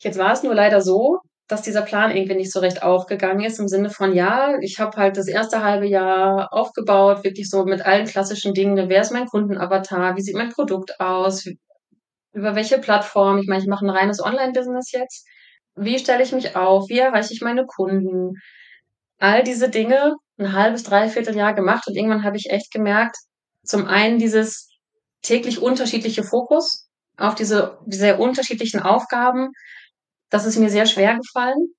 Jetzt 0.00 0.18
war 0.18 0.32
es 0.32 0.42
nur 0.42 0.54
leider 0.54 0.80
so, 0.80 1.20
dass 1.48 1.60
dieser 1.60 1.82
Plan 1.82 2.10
irgendwie 2.16 2.36
nicht 2.36 2.52
so 2.52 2.60
recht 2.60 2.82
aufgegangen 2.82 3.44
ist, 3.44 3.60
im 3.60 3.68
Sinne 3.68 3.90
von, 3.90 4.14
ja, 4.14 4.56
ich 4.60 4.80
habe 4.80 4.96
halt 4.96 5.18
das 5.18 5.28
erste 5.28 5.62
halbe 5.62 5.86
Jahr 5.86 6.48
aufgebaut, 6.52 7.22
wirklich 7.24 7.50
so 7.50 7.64
mit 7.66 7.84
allen 7.84 8.06
klassischen 8.06 8.54
Dingen, 8.54 8.88
wer 8.88 9.02
ist 9.02 9.12
mein 9.12 9.26
Kundenavatar, 9.26 10.16
wie 10.16 10.22
sieht 10.22 10.36
mein 10.36 10.48
Produkt 10.48 10.98
aus, 11.00 11.44
über 12.32 12.56
welche 12.56 12.78
Plattform, 12.78 13.38
ich 13.38 13.46
meine, 13.46 13.60
ich 13.60 13.68
mache 13.68 13.84
ein 13.84 13.90
reines 13.90 14.22
Online-Business 14.22 14.92
jetzt, 14.92 15.26
wie 15.76 15.98
stelle 15.98 16.22
ich 16.22 16.32
mich 16.32 16.56
auf, 16.56 16.88
wie 16.88 16.98
erreiche 16.98 17.34
ich 17.34 17.42
meine 17.42 17.66
Kunden, 17.66 18.36
all 19.18 19.42
diese 19.42 19.68
Dinge 19.68 20.14
ein 20.38 20.52
halbes, 20.52 20.82
dreiviertel 20.82 21.36
Jahr 21.36 21.54
gemacht 21.54 21.86
und 21.86 21.96
irgendwann 21.96 22.24
habe 22.24 22.36
ich 22.36 22.50
echt 22.50 22.72
gemerkt, 22.72 23.16
zum 23.62 23.86
einen 23.86 24.18
dieses 24.18 24.68
täglich 25.22 25.60
unterschiedliche 25.60 26.22
Fokus 26.22 26.88
auf 27.16 27.34
diese 27.34 27.78
sehr 27.86 28.20
unterschiedlichen 28.20 28.80
Aufgaben, 28.80 29.50
das 30.30 30.46
ist 30.46 30.58
mir 30.58 30.68
sehr 30.68 30.86
schwer 30.86 31.16
gefallen. 31.16 31.72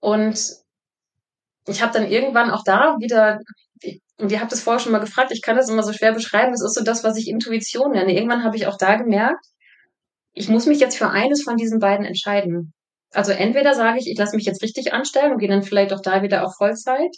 Und 0.00 0.38
ich 1.66 1.82
habe 1.82 1.92
dann 1.92 2.08
irgendwann 2.08 2.50
auch 2.50 2.64
da 2.64 2.96
wieder, 2.98 3.38
und 4.18 4.30
ihr 4.30 4.40
habt 4.40 4.52
es 4.52 4.62
vorher 4.62 4.80
schon 4.80 4.92
mal 4.92 4.98
gefragt, 4.98 5.32
ich 5.32 5.42
kann 5.42 5.56
das 5.56 5.68
immer 5.68 5.82
so 5.82 5.92
schwer 5.92 6.12
beschreiben, 6.12 6.52
das 6.52 6.62
ist 6.62 6.74
so 6.74 6.84
das, 6.84 7.04
was 7.04 7.16
ich 7.16 7.28
Intuition 7.28 7.92
nenne. 7.92 8.14
Irgendwann 8.14 8.44
habe 8.44 8.56
ich 8.56 8.66
auch 8.66 8.78
da 8.78 8.96
gemerkt, 8.96 9.44
ich 10.34 10.48
muss 10.48 10.66
mich 10.66 10.80
jetzt 10.80 10.96
für 10.96 11.10
eines 11.10 11.42
von 11.42 11.56
diesen 11.56 11.78
beiden 11.78 12.06
entscheiden. 12.06 12.72
Also 13.12 13.32
entweder 13.32 13.74
sage 13.74 13.98
ich, 13.98 14.06
ich 14.08 14.18
lasse 14.18 14.36
mich 14.36 14.46
jetzt 14.46 14.62
richtig 14.62 14.92
anstellen 14.92 15.32
und 15.32 15.38
gehe 15.38 15.48
dann 15.48 15.62
vielleicht 15.62 15.92
auch 15.92 16.00
da 16.00 16.22
wieder 16.22 16.44
auf 16.44 16.56
Vollzeit, 16.56 17.14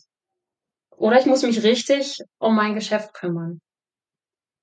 oder 0.97 1.19
ich 1.19 1.27
muss 1.27 1.43
mich 1.43 1.63
richtig 1.63 2.19
um 2.39 2.55
mein 2.55 2.75
Geschäft 2.75 3.15
kümmern. 3.15 3.61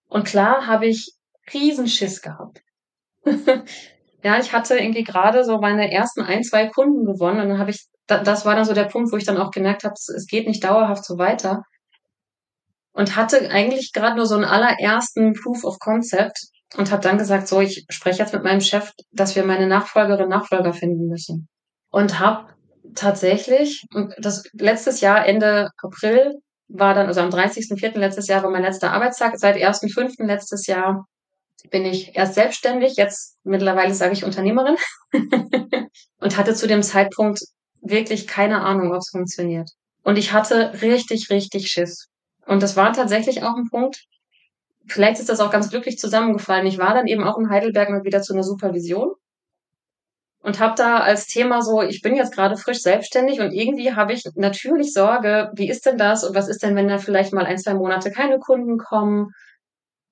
Und 0.08 0.26
klar 0.26 0.68
habe 0.68 0.88
ich 0.88 1.14
Riesenschiss 1.54 2.22
gehabt. 2.22 2.62
ja, 4.24 4.40
ich 4.40 4.54
hatte 4.54 4.78
irgendwie 4.78 5.04
gerade 5.04 5.44
so 5.44 5.60
meine 5.60 5.92
ersten 5.92 6.22
ein, 6.22 6.44
zwei 6.44 6.68
Kunden 6.68 7.06
gewonnen 7.06 7.40
und 7.42 7.50
dann 7.50 7.60
habe 7.60 7.72
ich, 7.72 7.88
das 8.08 8.46
war 8.46 8.56
dann 8.56 8.66
so 8.66 8.74
der 8.74 8.86
Punkt, 8.86 9.12
wo 9.12 9.18
ich 9.18 9.26
dann 9.26 9.38
auch 9.38 9.52
gemerkt 9.52 9.84
habe, 9.84 9.94
es 9.94 10.28
geht 10.28 10.48
nicht 10.48 10.64
dauerhaft 10.64 11.06
so 11.06 11.18
weiter. 11.18 11.64
Und 12.94 13.16
hatte 13.16 13.50
eigentlich 13.50 13.94
gerade 13.94 14.18
nur 14.18 14.26
so 14.26 14.36
einen 14.36 14.44
allerersten 14.44 15.34
Proof 15.34 15.64
of 15.64 15.80
Concept 15.80 16.38
und 16.76 16.92
habe 16.92 17.02
dann 17.02 17.18
gesagt, 17.18 17.48
so, 17.48 17.62
ich 17.62 17.86
spreche 17.90 18.20
jetzt 18.20 18.34
mit 18.34 18.44
meinem 18.44 18.60
Chef, 18.60 18.92
dass 19.12 19.36
wir 19.36 19.46
meine 19.46 19.68
Nachfolgerin, 19.68 20.28
Nachfolger 20.28 20.74
finden 20.74 21.08
müssen. 21.08 21.48
Und 21.90 22.20
habe 22.20 22.54
tatsächlich, 22.96 23.86
und 23.94 24.14
das 24.20 24.44
letztes 24.54 25.02
Jahr, 25.02 25.26
Ende 25.26 25.70
April, 25.82 26.40
war 26.68 26.94
dann, 26.94 27.08
also 27.08 27.22
am 27.22 27.30
30.04. 27.30 27.98
letztes 27.98 28.28
Jahr 28.28 28.44
war 28.44 28.50
mein 28.50 28.64
letzter 28.64 28.92
Arbeitstag. 28.92 29.38
Seit 29.38 29.58
1.05. 29.58 30.26
letztes 30.26 30.68
Jahr 30.68 31.06
bin 31.70 31.86
ich 31.86 32.16
erst 32.16 32.36
selbstständig, 32.36 32.96
jetzt 32.98 33.38
mittlerweile 33.44 33.94
sage 33.94 34.14
ich 34.14 34.24
Unternehmerin 34.24 34.78
und 36.20 36.38
hatte 36.38 36.56
zu 36.56 36.68
dem 36.68 36.82
Zeitpunkt 36.82 37.42
wirklich 37.82 38.28
keine 38.28 38.62
Ahnung, 38.62 38.92
ob 38.92 39.00
es 39.00 39.10
funktioniert. 39.10 39.70
Und 40.04 40.18
ich 40.18 40.34
hatte 40.34 40.82
richtig, 40.82 41.30
richtig 41.30 41.68
Schiss. 41.68 42.08
Und 42.48 42.64
das 42.64 42.76
war 42.76 42.94
tatsächlich 42.94 43.44
auch 43.44 43.56
ein 43.56 43.70
Punkt. 43.70 44.06
Vielleicht 44.88 45.20
ist 45.20 45.30
das 45.30 45.40
auch 45.40 45.52
ganz 45.52 45.70
glücklich 45.70 45.98
zusammengefallen. 46.00 46.66
Ich 46.66 46.80
war 46.80 46.94
dann 46.94 47.08
eben 47.08 47.24
auch 47.24 47.38
in 47.38 47.50
Heidelberg 47.50 47.90
mal 47.90 48.04
wieder 48.04 48.22
zu 48.22 48.34
einer 48.34 48.44
Supervision 48.44 49.12
und 50.44 50.60
habe 50.60 50.74
da 50.76 51.00
als 51.00 51.28
Thema 51.28 51.62
so, 51.62 51.82
ich 51.82 52.02
bin 52.02 52.16
jetzt 52.16 52.34
gerade 52.34 52.58
frisch 52.58 52.82
selbstständig 52.82 53.40
und 53.40 53.52
irgendwie 53.52 53.94
habe 53.94 54.14
ich 54.14 54.24
natürlich 54.36 54.94
Sorge, 54.94 55.52
wie 55.56 55.70
ist 55.70 55.86
denn 55.86 55.98
das 55.98 56.24
und 56.24 56.36
was 56.36 56.48
ist 56.48 56.64
denn, 56.64 56.76
wenn 56.76 56.88
da 56.88 56.98
vielleicht 56.98 57.34
mal 57.34 57.46
ein, 57.46 57.58
zwei 57.58 57.74
Monate 57.74 58.12
keine 58.12 58.40
Kunden 58.40 58.78
kommen? 58.78 59.30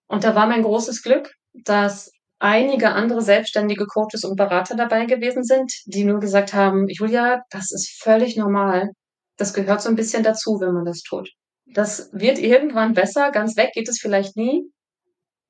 Und 0.08 0.24
da 0.24 0.36
war 0.36 0.48
mein 0.48 0.63
großes 0.63 1.02
Glück, 1.02 1.34
dass 1.54 2.12
einige 2.39 2.92
andere 2.92 3.22
selbstständige 3.22 3.86
Coaches 3.86 4.24
und 4.24 4.36
Berater 4.36 4.76
dabei 4.76 5.06
gewesen 5.06 5.44
sind, 5.44 5.72
die 5.86 6.04
nur 6.04 6.20
gesagt 6.20 6.54
haben, 6.54 6.88
Julia, 6.88 7.42
das 7.50 7.72
ist 7.72 8.02
völlig 8.02 8.38
normal. 8.38 8.89
Das 9.38 9.54
gehört 9.54 9.82
so 9.82 9.89
ein 9.89 9.96
bisschen 9.96 10.24
dazu, 10.24 10.60
wenn 10.60 10.74
man 10.74 10.86
das 10.86 11.02
tut. 11.02 11.30
Das 11.65 12.10
wird 12.13 12.39
irgendwann 12.39 12.94
besser, 12.94 13.32
ganz 13.32 13.58
weg 13.58 13.72
geht 13.74 13.89
es 13.89 14.00
vielleicht 14.00 14.36
nie. 14.36 14.63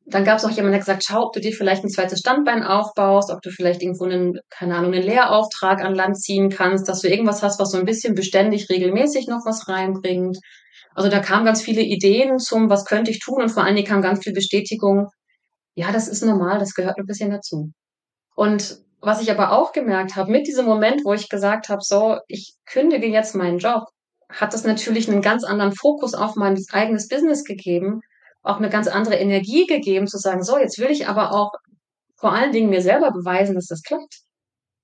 Dann 0.10 0.24
gab 0.24 0.38
es 0.38 0.45
auch 0.45 0.50
jemanden, 0.50 0.72
der 0.72 0.80
gesagt, 0.80 1.04
schau, 1.06 1.28
ob 1.28 1.34
du 1.34 1.39
dir 1.39 1.52
vielleicht 1.52 1.84
ein 1.84 1.89
zweites 1.89 2.19
Standbein 2.19 2.63
aufbaust, 2.63 3.32
ob 3.32 3.41
du 3.41 3.52
vielleicht 3.52 3.82
irgendwo 3.84 4.06
einen, 4.06 4.39
keine 4.50 4.76
Ahnung, 4.76 4.93
einen 4.93 5.04
Lehrauftrag 5.04 5.84
an 5.84 5.93
Land 5.93 6.19
ziehen 6.19 6.50
kannst, 6.50 6.88
dass 6.88 7.02
du 7.02 7.10
irgendwas 7.10 7.43
hast, 7.43 7.60
was 7.60 7.72
so 7.72 7.78
ein 7.78 7.86
bisschen 7.86 8.15
beständig, 8.15 8.69
regelmäßig 8.69 9.28
noch 9.28 9.45
was 9.45 9.67
reinbringt. 9.67 10.39
Also 10.95 11.10
da 11.10 11.19
kamen 11.19 11.45
ganz 11.45 11.62
viele 11.62 11.82
Ideen 11.82 12.39
zum, 12.39 12.69
was 12.69 12.86
könnte 12.86 13.12
ich 13.12 13.19
tun 13.19 13.41
und 13.41 13.50
vor 13.50 13.63
allen 13.63 13.76
Dingen 13.76 13.88
kam 13.88 14.02
ganz 14.02 14.24
viel 14.24 14.34
Bestätigung, 14.34 15.08
ja, 15.76 15.91
das 15.91 16.08
ist 16.08 16.24
normal, 16.24 16.60
das 16.60 16.74
gehört 16.74 16.98
ein 16.98 17.06
bisschen 17.06 17.30
dazu. 17.30 17.72
Und 18.36 18.80
was 19.02 19.22
ich 19.22 19.32
aber 19.32 19.52
auch 19.52 19.72
gemerkt 19.72 20.15
habe, 20.15 20.32
mit 20.32 20.48
diesem 20.48 20.65
Moment, 20.65 21.06
wo 21.06 21.13
ich 21.13 21.30
gesagt 21.30 21.69
habe, 21.69 21.82
so, 21.82 22.17
ich 22.28 22.56
kündige 22.65 23.08
jetzt 23.08 23.36
meinen 23.36 23.60
Job, 23.60 23.84
hat 24.30 24.54
das 24.54 24.63
natürlich 24.63 25.10
einen 25.10 25.22
ganz 25.22 25.43
anderen 25.43 25.72
Fokus 25.72 26.13
auf 26.13 26.36
mein 26.36 26.58
eigenes 26.72 27.08
Business 27.08 27.43
gegeben, 27.43 28.02
auch 28.41 28.58
eine 28.58 28.69
ganz 28.69 28.88
andere 28.88 29.15
Energie 29.15 29.65
gegeben, 29.65 30.08
zu 30.08 30.17
sagen, 30.17 30.43
so, 30.43 30.58
jetzt 30.58 30.80
will 30.80 30.89
ich 30.89 31.08
aber 31.08 31.32
auch 31.32 31.52
vor 32.15 32.34
allen 32.34 32.52
Dingen 32.52 32.69
mir 32.69 32.82
selber 32.82 33.12
beweisen, 33.12 33.56
dass 33.56 33.67
das 33.67 33.82
klappt. 33.84 34.21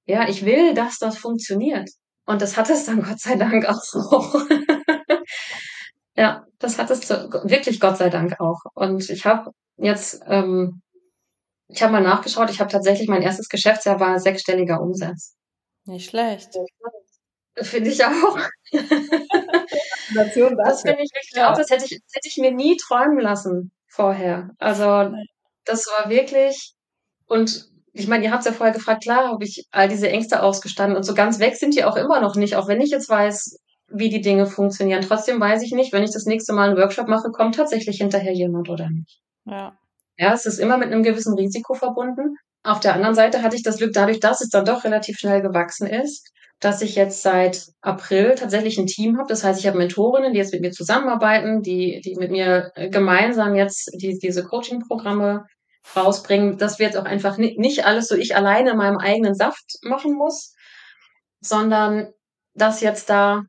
Ja, 0.06 0.28
ich 0.28 0.46
will, 0.46 0.74
dass 0.74 0.98
das 0.98 1.18
funktioniert. 1.18 1.90
Und 2.26 2.42
das 2.42 2.58
hat 2.58 2.70
es 2.70 2.86
dann 2.86 3.02
Gott 3.04 3.20
sei 3.20 3.36
Dank 3.36 3.66
auch 3.66 3.82
so. 3.82 4.00
ja, 6.16 6.46
das 6.60 6.78
hat 6.78 6.90
es 6.90 7.10
wirklich 7.10 7.80
Gott 7.80 7.98
sei 7.98 8.10
Dank 8.10 8.40
auch. 8.40 8.60
Und 8.74 9.10
ich 9.10 9.26
habe 9.26 9.52
jetzt, 9.78 10.22
ähm, 10.28 10.82
ich 11.68 11.82
habe 11.82 11.94
mal 11.94 12.04
nachgeschaut, 12.04 12.50
ich 12.50 12.60
habe 12.60 12.72
tatsächlich 12.72 13.08
mein 13.08 13.22
erstes 13.22 13.50
Geschäftsjahr 13.50 14.00
war 14.00 14.20
sechsstelliger 14.20 14.82
Umsatz. 14.82 15.36
Nicht 15.86 16.10
schlecht. 16.10 16.50
Finde 17.58 17.90
ich 17.90 18.04
auch. 18.04 18.38
das 20.12 20.34
finde 20.34 21.02
ich 21.02 21.12
wirklich 21.14 21.34
ja. 21.36 21.52
auch, 21.52 21.58
das 21.58 21.70
hätte 21.70 21.86
ich, 21.86 22.02
das 22.02 22.14
hätte 22.14 22.28
ich 22.28 22.38
mir 22.38 22.52
nie 22.52 22.76
träumen 22.78 23.20
lassen 23.20 23.72
vorher. 23.88 24.50
Also 24.60 25.14
das 25.64 25.86
war 25.88 26.10
wirklich, 26.10 26.74
und 27.28 27.70
ich 27.94 28.08
meine, 28.08 28.26
ihr 28.26 28.32
habt 28.32 28.46
ja 28.46 28.52
vorher 28.52 28.74
gefragt, 28.74 29.04
klar, 29.04 29.30
habe 29.30 29.46
ich 29.46 29.66
all 29.72 29.88
diese 29.88 30.10
Ängste 30.10 30.44
ausgestanden 30.44 30.98
und 30.98 31.04
so 31.04 31.14
ganz 31.14 31.40
weg 31.40 31.56
sind 31.56 31.76
die 31.76 31.86
auch 31.86 31.96
immer 31.96 32.20
noch 32.20 32.36
nicht, 32.36 32.56
auch 32.58 32.68
wenn 32.68 32.82
ich 32.82 32.92
jetzt 32.92 33.10
weiß, 33.10 33.58
wie 33.88 34.10
die 34.10 34.22
Dinge 34.22 34.48
funktionieren. 34.48 35.02
Trotzdem 35.02 35.40
weiß 35.40 35.62
ich 35.62 35.72
nicht, 35.72 35.94
wenn 35.94 36.04
ich 36.04 36.12
das 36.12 36.26
nächste 36.26 36.54
Mal 36.54 36.70
einen 36.70 36.78
Workshop 36.78 37.08
mache, 37.08 37.32
kommt 37.32 37.56
tatsächlich 37.56 37.98
hinterher 37.98 38.34
jemand 38.34 38.70
oder 38.70 38.90
nicht. 38.90 39.22
Ja. 39.46 39.78
Ja, 40.18 40.34
es 40.34 40.46
ist 40.46 40.60
immer 40.60 40.78
mit 40.78 40.92
einem 40.92 41.04
gewissen 41.04 41.36
Risiko 41.36 41.74
verbunden. 41.74 42.36
Auf 42.64 42.80
der 42.80 42.96
anderen 42.96 43.16
Seite 43.16 43.44
hatte 43.44 43.56
ich 43.56 43.64
das 43.64 43.78
Glück, 43.78 43.94
dadurch, 43.94 44.20
dass 44.20 44.42
es 44.42 44.50
dann 44.50 44.66
doch 44.66 44.84
relativ 44.84 45.18
schnell 45.18 45.42
gewachsen 45.42 45.88
ist, 45.88 46.32
dass 46.60 46.82
ich 46.82 46.96
jetzt 46.96 47.22
seit 47.22 47.68
April 47.82 48.36
tatsächlich 48.36 48.78
ein 48.78 48.88
Team 48.88 49.18
habe. 49.18 49.28
Das 49.28 49.44
heißt, 49.44 49.60
ich 49.60 49.68
habe 49.68 49.78
Mentorinnen, 49.78 50.34
die 50.34 50.40
jetzt 50.40 50.54
mit 50.54 50.62
mir 50.62 50.72
zusammenarbeiten, 50.72 51.62
die, 51.62 52.02
die 52.04 52.16
mit 52.16 52.32
mir 52.32 52.72
gemeinsam 52.92 53.56
jetzt 53.56 53.92
die, 53.94 54.18
diese 54.18 54.44
Coaching-Programme 54.44 55.46
rausbringen, 55.96 56.58
dass 56.58 56.80
wir 56.80 56.88
jetzt 56.88 56.98
auch 56.98 57.06
einfach 57.06 57.38
nicht 57.38 57.86
alles 57.86 58.08
so 58.08 58.16
ich 58.16 58.36
alleine 58.36 58.72
in 58.72 58.78
meinem 58.78 58.98
eigenen 58.98 59.36
Saft 59.36 59.78
machen 59.84 60.14
muss, 60.14 60.56
sondern 61.42 62.12
dass 62.56 62.82
jetzt 62.82 63.10
da 63.10 63.44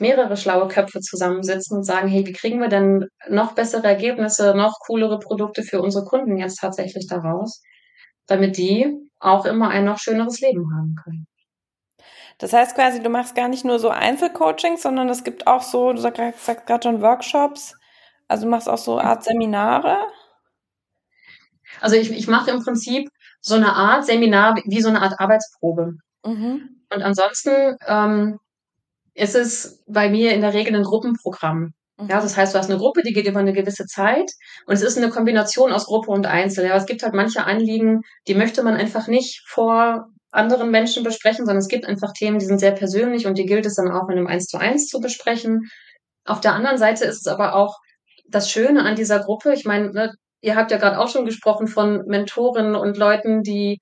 mehrere 0.00 0.36
schlaue 0.36 0.68
Köpfe 0.68 1.00
zusammensitzen 1.00 1.76
und 1.76 1.84
sagen, 1.84 2.08
hey, 2.08 2.26
wie 2.26 2.32
kriegen 2.32 2.60
wir 2.60 2.68
denn 2.68 3.06
noch 3.28 3.54
bessere 3.54 3.86
Ergebnisse, 3.86 4.54
noch 4.56 4.78
coolere 4.86 5.18
Produkte 5.18 5.62
für 5.62 5.80
unsere 5.80 6.04
Kunden 6.06 6.38
jetzt 6.38 6.56
tatsächlich 6.60 7.06
daraus, 7.06 7.62
damit 8.26 8.56
die 8.56 8.96
auch 9.18 9.44
immer 9.44 9.68
ein 9.68 9.84
noch 9.84 9.98
schöneres 9.98 10.40
Leben 10.40 10.64
haben 10.74 10.96
können. 11.04 11.26
Das 12.40 12.54
heißt 12.54 12.74
quasi, 12.74 13.02
du 13.02 13.10
machst 13.10 13.34
gar 13.34 13.48
nicht 13.48 13.66
nur 13.66 13.78
so 13.78 13.90
Einzelcoaching, 13.90 14.78
sondern 14.78 15.10
es 15.10 15.24
gibt 15.24 15.46
auch 15.46 15.62
so, 15.62 15.92
du 15.92 16.00
sagst, 16.00 16.44
sagst 16.44 16.66
gerade 16.66 16.82
schon 16.82 17.02
Workshops, 17.02 17.74
also 18.28 18.44
du 18.44 18.50
machst 18.50 18.68
auch 18.68 18.78
so 18.78 18.98
Art 18.98 19.22
Seminare? 19.22 19.98
Also 21.80 21.96
ich, 21.96 22.10
ich 22.10 22.28
mache 22.28 22.50
im 22.50 22.62
Prinzip 22.64 23.10
so 23.40 23.54
eine 23.54 23.74
Art 23.74 24.06
Seminar 24.06 24.56
wie 24.64 24.80
so 24.80 24.88
eine 24.88 25.02
Art 25.02 25.20
Arbeitsprobe. 25.20 25.94
Mhm. 26.24 26.82
Und 26.92 27.02
ansonsten 27.02 27.76
ähm, 27.86 28.38
ist 29.14 29.34
es 29.34 29.82
bei 29.86 30.08
mir 30.08 30.32
in 30.32 30.40
der 30.40 30.54
Regel 30.54 30.74
ein 30.74 30.82
Gruppenprogramm. 30.82 31.74
Ja, 31.98 32.04
mhm. 32.04 32.08
das 32.08 32.36
heißt, 32.36 32.54
du 32.54 32.58
hast 32.58 32.70
eine 32.70 32.78
Gruppe, 32.78 33.02
die 33.02 33.12
geht 33.12 33.26
über 33.26 33.40
eine 33.40 33.52
gewisse 33.52 33.84
Zeit 33.84 34.30
und 34.66 34.74
es 34.74 34.82
ist 34.82 34.96
eine 34.96 35.10
Kombination 35.10 35.72
aus 35.72 35.84
Gruppe 35.84 36.10
und 36.10 36.26
Einzel. 36.26 36.66
Ja, 36.66 36.76
es 36.76 36.86
gibt 36.86 37.02
halt 37.02 37.12
manche 37.12 37.44
Anliegen, 37.44 38.00
die 38.26 38.34
möchte 38.34 38.62
man 38.62 38.74
einfach 38.74 39.08
nicht 39.08 39.42
vor 39.46 40.08
anderen 40.30 40.70
Menschen 40.70 41.02
besprechen, 41.02 41.44
sondern 41.44 41.62
es 41.62 41.68
gibt 41.68 41.86
einfach 41.86 42.12
Themen, 42.12 42.38
die 42.38 42.46
sind 42.46 42.60
sehr 42.60 42.72
persönlich 42.72 43.26
und 43.26 43.38
die 43.38 43.46
gilt 43.46 43.66
es 43.66 43.74
dann 43.74 43.90
auch 43.90 44.08
in 44.08 44.16
einem 44.16 44.26
Eins 44.26 44.46
zu 44.46 44.58
eins 44.58 44.86
zu 44.86 45.00
besprechen. 45.00 45.68
Auf 46.24 46.40
der 46.40 46.54
anderen 46.54 46.78
Seite 46.78 47.04
ist 47.04 47.20
es 47.20 47.26
aber 47.26 47.54
auch 47.54 47.76
das 48.28 48.50
Schöne 48.50 48.84
an 48.84 48.94
dieser 48.94 49.20
Gruppe. 49.20 49.52
Ich 49.52 49.64
meine, 49.64 49.90
ne, 49.90 50.12
ihr 50.40 50.56
habt 50.56 50.70
ja 50.70 50.78
gerade 50.78 50.98
auch 50.98 51.08
schon 51.08 51.24
gesprochen 51.24 51.66
von 51.66 52.02
Mentoren 52.06 52.76
und 52.76 52.96
Leuten, 52.96 53.42
die 53.42 53.78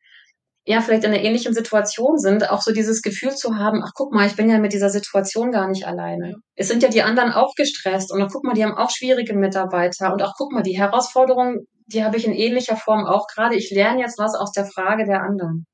ja 0.64 0.82
vielleicht 0.82 1.04
in 1.04 1.12
einer 1.12 1.22
ähnlichen 1.22 1.54
Situation 1.54 2.18
sind, 2.18 2.50
auch 2.50 2.60
so 2.60 2.72
dieses 2.72 3.00
Gefühl 3.00 3.34
zu 3.34 3.56
haben, 3.56 3.82
ach 3.82 3.92
guck 3.94 4.12
mal, 4.12 4.26
ich 4.26 4.36
bin 4.36 4.50
ja 4.50 4.58
mit 4.58 4.74
dieser 4.74 4.90
Situation 4.90 5.50
gar 5.50 5.66
nicht 5.66 5.86
alleine. 5.86 6.34
Es 6.56 6.68
sind 6.68 6.82
ja 6.82 6.90
die 6.90 7.02
anderen 7.02 7.32
auch 7.32 7.54
gestresst 7.54 8.12
und 8.12 8.26
guck 8.30 8.44
mal, 8.44 8.52
die 8.52 8.64
haben 8.64 8.76
auch 8.76 8.90
schwierige 8.90 9.34
Mitarbeiter 9.34 10.12
und 10.12 10.22
auch 10.22 10.34
guck 10.36 10.52
mal, 10.52 10.62
die 10.62 10.78
Herausforderungen, 10.78 11.66
die 11.86 12.04
habe 12.04 12.18
ich 12.18 12.26
in 12.26 12.34
ähnlicher 12.34 12.76
Form 12.76 13.06
auch 13.06 13.26
gerade. 13.34 13.56
Ich 13.56 13.70
lerne 13.70 14.00
jetzt 14.00 14.18
was 14.18 14.34
aus 14.34 14.52
der 14.52 14.66
Frage 14.66 15.06
der 15.06 15.22
anderen. 15.22 15.64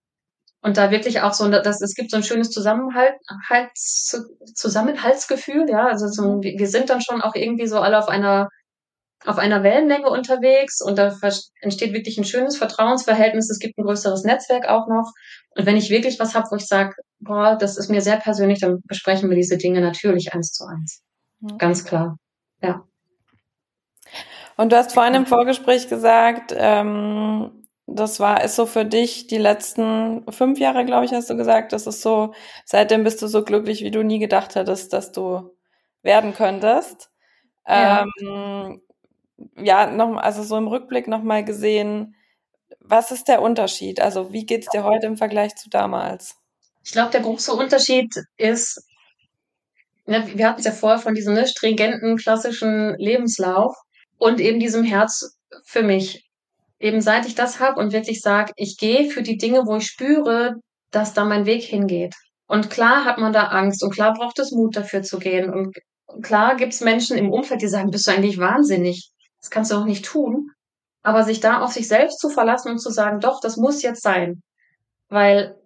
Und 0.65 0.79
da 0.79 0.91
wirklich 0.91 1.21
auch 1.21 1.35
so, 1.35 1.47
dass 1.51 1.83
es 1.83 1.95
gibt 1.95 2.11
so 2.11 2.17
ein 2.17 2.23
schönes 2.23 2.49
Zusammenhalt, 2.49 3.13
halt, 3.51 3.69
Zusammenhaltsgefühl, 3.75 5.67
ja, 5.69 5.89
also 5.89 6.09
so, 6.09 6.41
wir 6.41 6.67
sind 6.69 6.89
dann 6.89 7.03
schon 7.03 7.21
auch 7.21 7.35
irgendwie 7.35 7.67
so 7.67 7.81
alle 7.81 7.99
auf 7.99 8.09
einer 8.09 8.49
auf 9.27 9.39
einer 9.39 9.63
Wellenlänge 9.63 10.09
unterwegs 10.09 10.81
und 10.83 10.99
da 10.99 11.15
entsteht 11.61 11.93
wirklich 11.93 12.19
ein 12.19 12.25
schönes 12.25 12.57
Vertrauensverhältnis. 12.57 13.51
Es 13.51 13.59
gibt 13.59 13.79
ein 13.79 13.85
größeres 13.85 14.25
Netzwerk 14.25 14.69
auch 14.69 14.87
noch. 14.87 15.13
Und 15.57 15.67
wenn 15.67 15.77
ich 15.77 15.91
wirklich 15.91 16.19
was 16.19 16.35
habe, 16.35 16.47
wo 16.51 16.57
ich 16.57 16.67
sage, 16.67 16.95
boah, 17.21 17.57
das 17.59 17.79
ist 17.79 17.91
mir 17.91 18.03
sehr 18.03 18.17
persönlich, 18.17 18.61
dann 18.61 18.81
besprechen 18.87 19.31
wir 19.31 19.37
diese 19.37 19.57
Dinge 19.57 19.81
natürlich 19.81 20.35
eins 20.35 20.53
zu 20.53 20.65
eins. 20.67 21.03
Mhm. 21.41 21.59
Ganz 21.59 21.85
klar. 21.85 22.17
Ja. 22.63 22.85
Und 24.57 24.73
du 24.73 24.77
hast 24.77 24.93
vorhin 24.93 25.15
im 25.15 25.27
Vorgespräch 25.27 25.89
gesagt, 25.89 26.55
ähm, 26.55 27.64
das 27.87 28.19
war, 28.19 28.43
ist 28.43 28.57
so 28.57 28.67
für 28.67 28.85
dich 28.85 29.27
die 29.27 29.39
letzten 29.39 30.25
fünf 30.33 30.59
Jahre, 30.59 30.85
glaube 30.85 31.05
ich, 31.05 31.13
hast 31.13 31.29
du 31.29 31.37
gesagt, 31.37 31.73
das 31.73 31.87
ist 31.87 32.01
so, 32.01 32.33
seitdem 32.65 33.05
bist 33.05 33.21
du 33.21 33.27
so 33.27 33.45
glücklich, 33.45 33.83
wie 33.83 33.91
du 33.91 34.03
nie 34.03 34.19
gedacht 34.19 34.55
hättest, 34.55 34.93
dass 34.93 35.13
du 35.13 35.55
werden 36.03 36.35
könntest. 36.35 37.11
Ja. 37.67 38.07
Ähm, 38.21 38.81
ja, 39.57 39.91
noch, 39.91 40.17
also 40.17 40.43
so 40.43 40.57
im 40.57 40.69
Rückblick 40.69 41.09
nochmal 41.09 41.45
gesehen, 41.45 42.15
was 42.81 43.11
ist 43.11 43.29
der 43.29 43.43
Unterschied? 43.43 44.01
Also 44.01 44.33
wie 44.33 44.47
geht's 44.47 44.69
dir 44.69 44.85
heute 44.85 45.07
im 45.07 45.17
Vergleich 45.17 45.55
zu 45.57 45.69
damals? 45.69 46.37
Ich 46.85 46.93
glaube, 46.93 47.11
der 47.11 47.23
große 47.23 47.53
Unterschied 47.53 48.15
ist, 48.37 48.87
ne, 50.07 50.27
wir 50.35 50.49
hatten 50.49 50.61
es 50.61 50.67
ja 50.67 50.73
vorher 50.73 50.99
von 50.99 51.15
diesem 51.15 51.35
ne, 51.35 51.47
stringenten, 51.47 52.17
klassischen 52.17 52.95
Lebenslauf 52.99 53.75
und 54.19 54.41
eben 54.41 54.61
diesem 54.61 54.85
Herz 54.85 55.39
für 55.65 55.83
mich. 55.83 56.24
Eben 56.85 57.01
seit 57.01 57.25
ich 57.25 57.35
das 57.35 57.61
habe 57.61 57.81
und 57.81 57.95
wirklich 57.95 58.21
sage, 58.21 58.53
ich 58.57 58.77
gehe 58.77 59.09
für 59.09 59.23
die 59.23 59.39
Dinge, 59.39 59.63
wo 59.65 59.77
ich 59.77 59.87
spüre, 59.87 60.57
dass 60.91 61.15
da 61.15 61.25
mein 61.25 61.47
Weg 61.47 61.63
hingeht. 61.63 62.15
Und 62.47 62.69
klar 62.69 63.07
hat 63.07 63.17
man 63.17 63.33
da 63.33 63.45
Angst 63.45 63.83
und 63.83 63.95
klar 63.95 64.13
braucht 64.13 64.39
es 64.39 64.53
Mut 64.53 64.77
dafür 64.77 65.01
zu 65.01 65.19
gehen. 65.19 65.51
Und 65.51 65.75
klar 66.21 66.57
gibt 66.57 66.75
es 66.75 66.83
Menschen 66.83 67.17
im 67.17 67.33
Umfeld, 67.33 67.63
die 67.63 67.69
sagen, 67.69 67.91
bist 67.91 68.07
du 68.07 68.11
eigentlich 68.11 68.37
wahnsinnig? 68.37 69.11
Das 69.41 69.49
kannst 69.49 69.73
du 69.73 69.77
auch 69.77 69.87
nicht 69.87 70.05
tun. 70.05 70.51
Aber 71.03 71.23
sich 71.23 71.41
da 71.41 71.63
auf 71.63 71.73
sich 71.73 71.89
selbst 71.89 72.19
zu 72.19 72.29
verlassen 72.29 72.73
und 72.73 72.79
zu 72.79 72.91
sagen, 72.91 73.19
doch, 73.19 73.41
das 73.41 73.57
muss 73.57 73.81
jetzt 73.81 74.03
sein. 74.03 74.43
Weil 75.09 75.57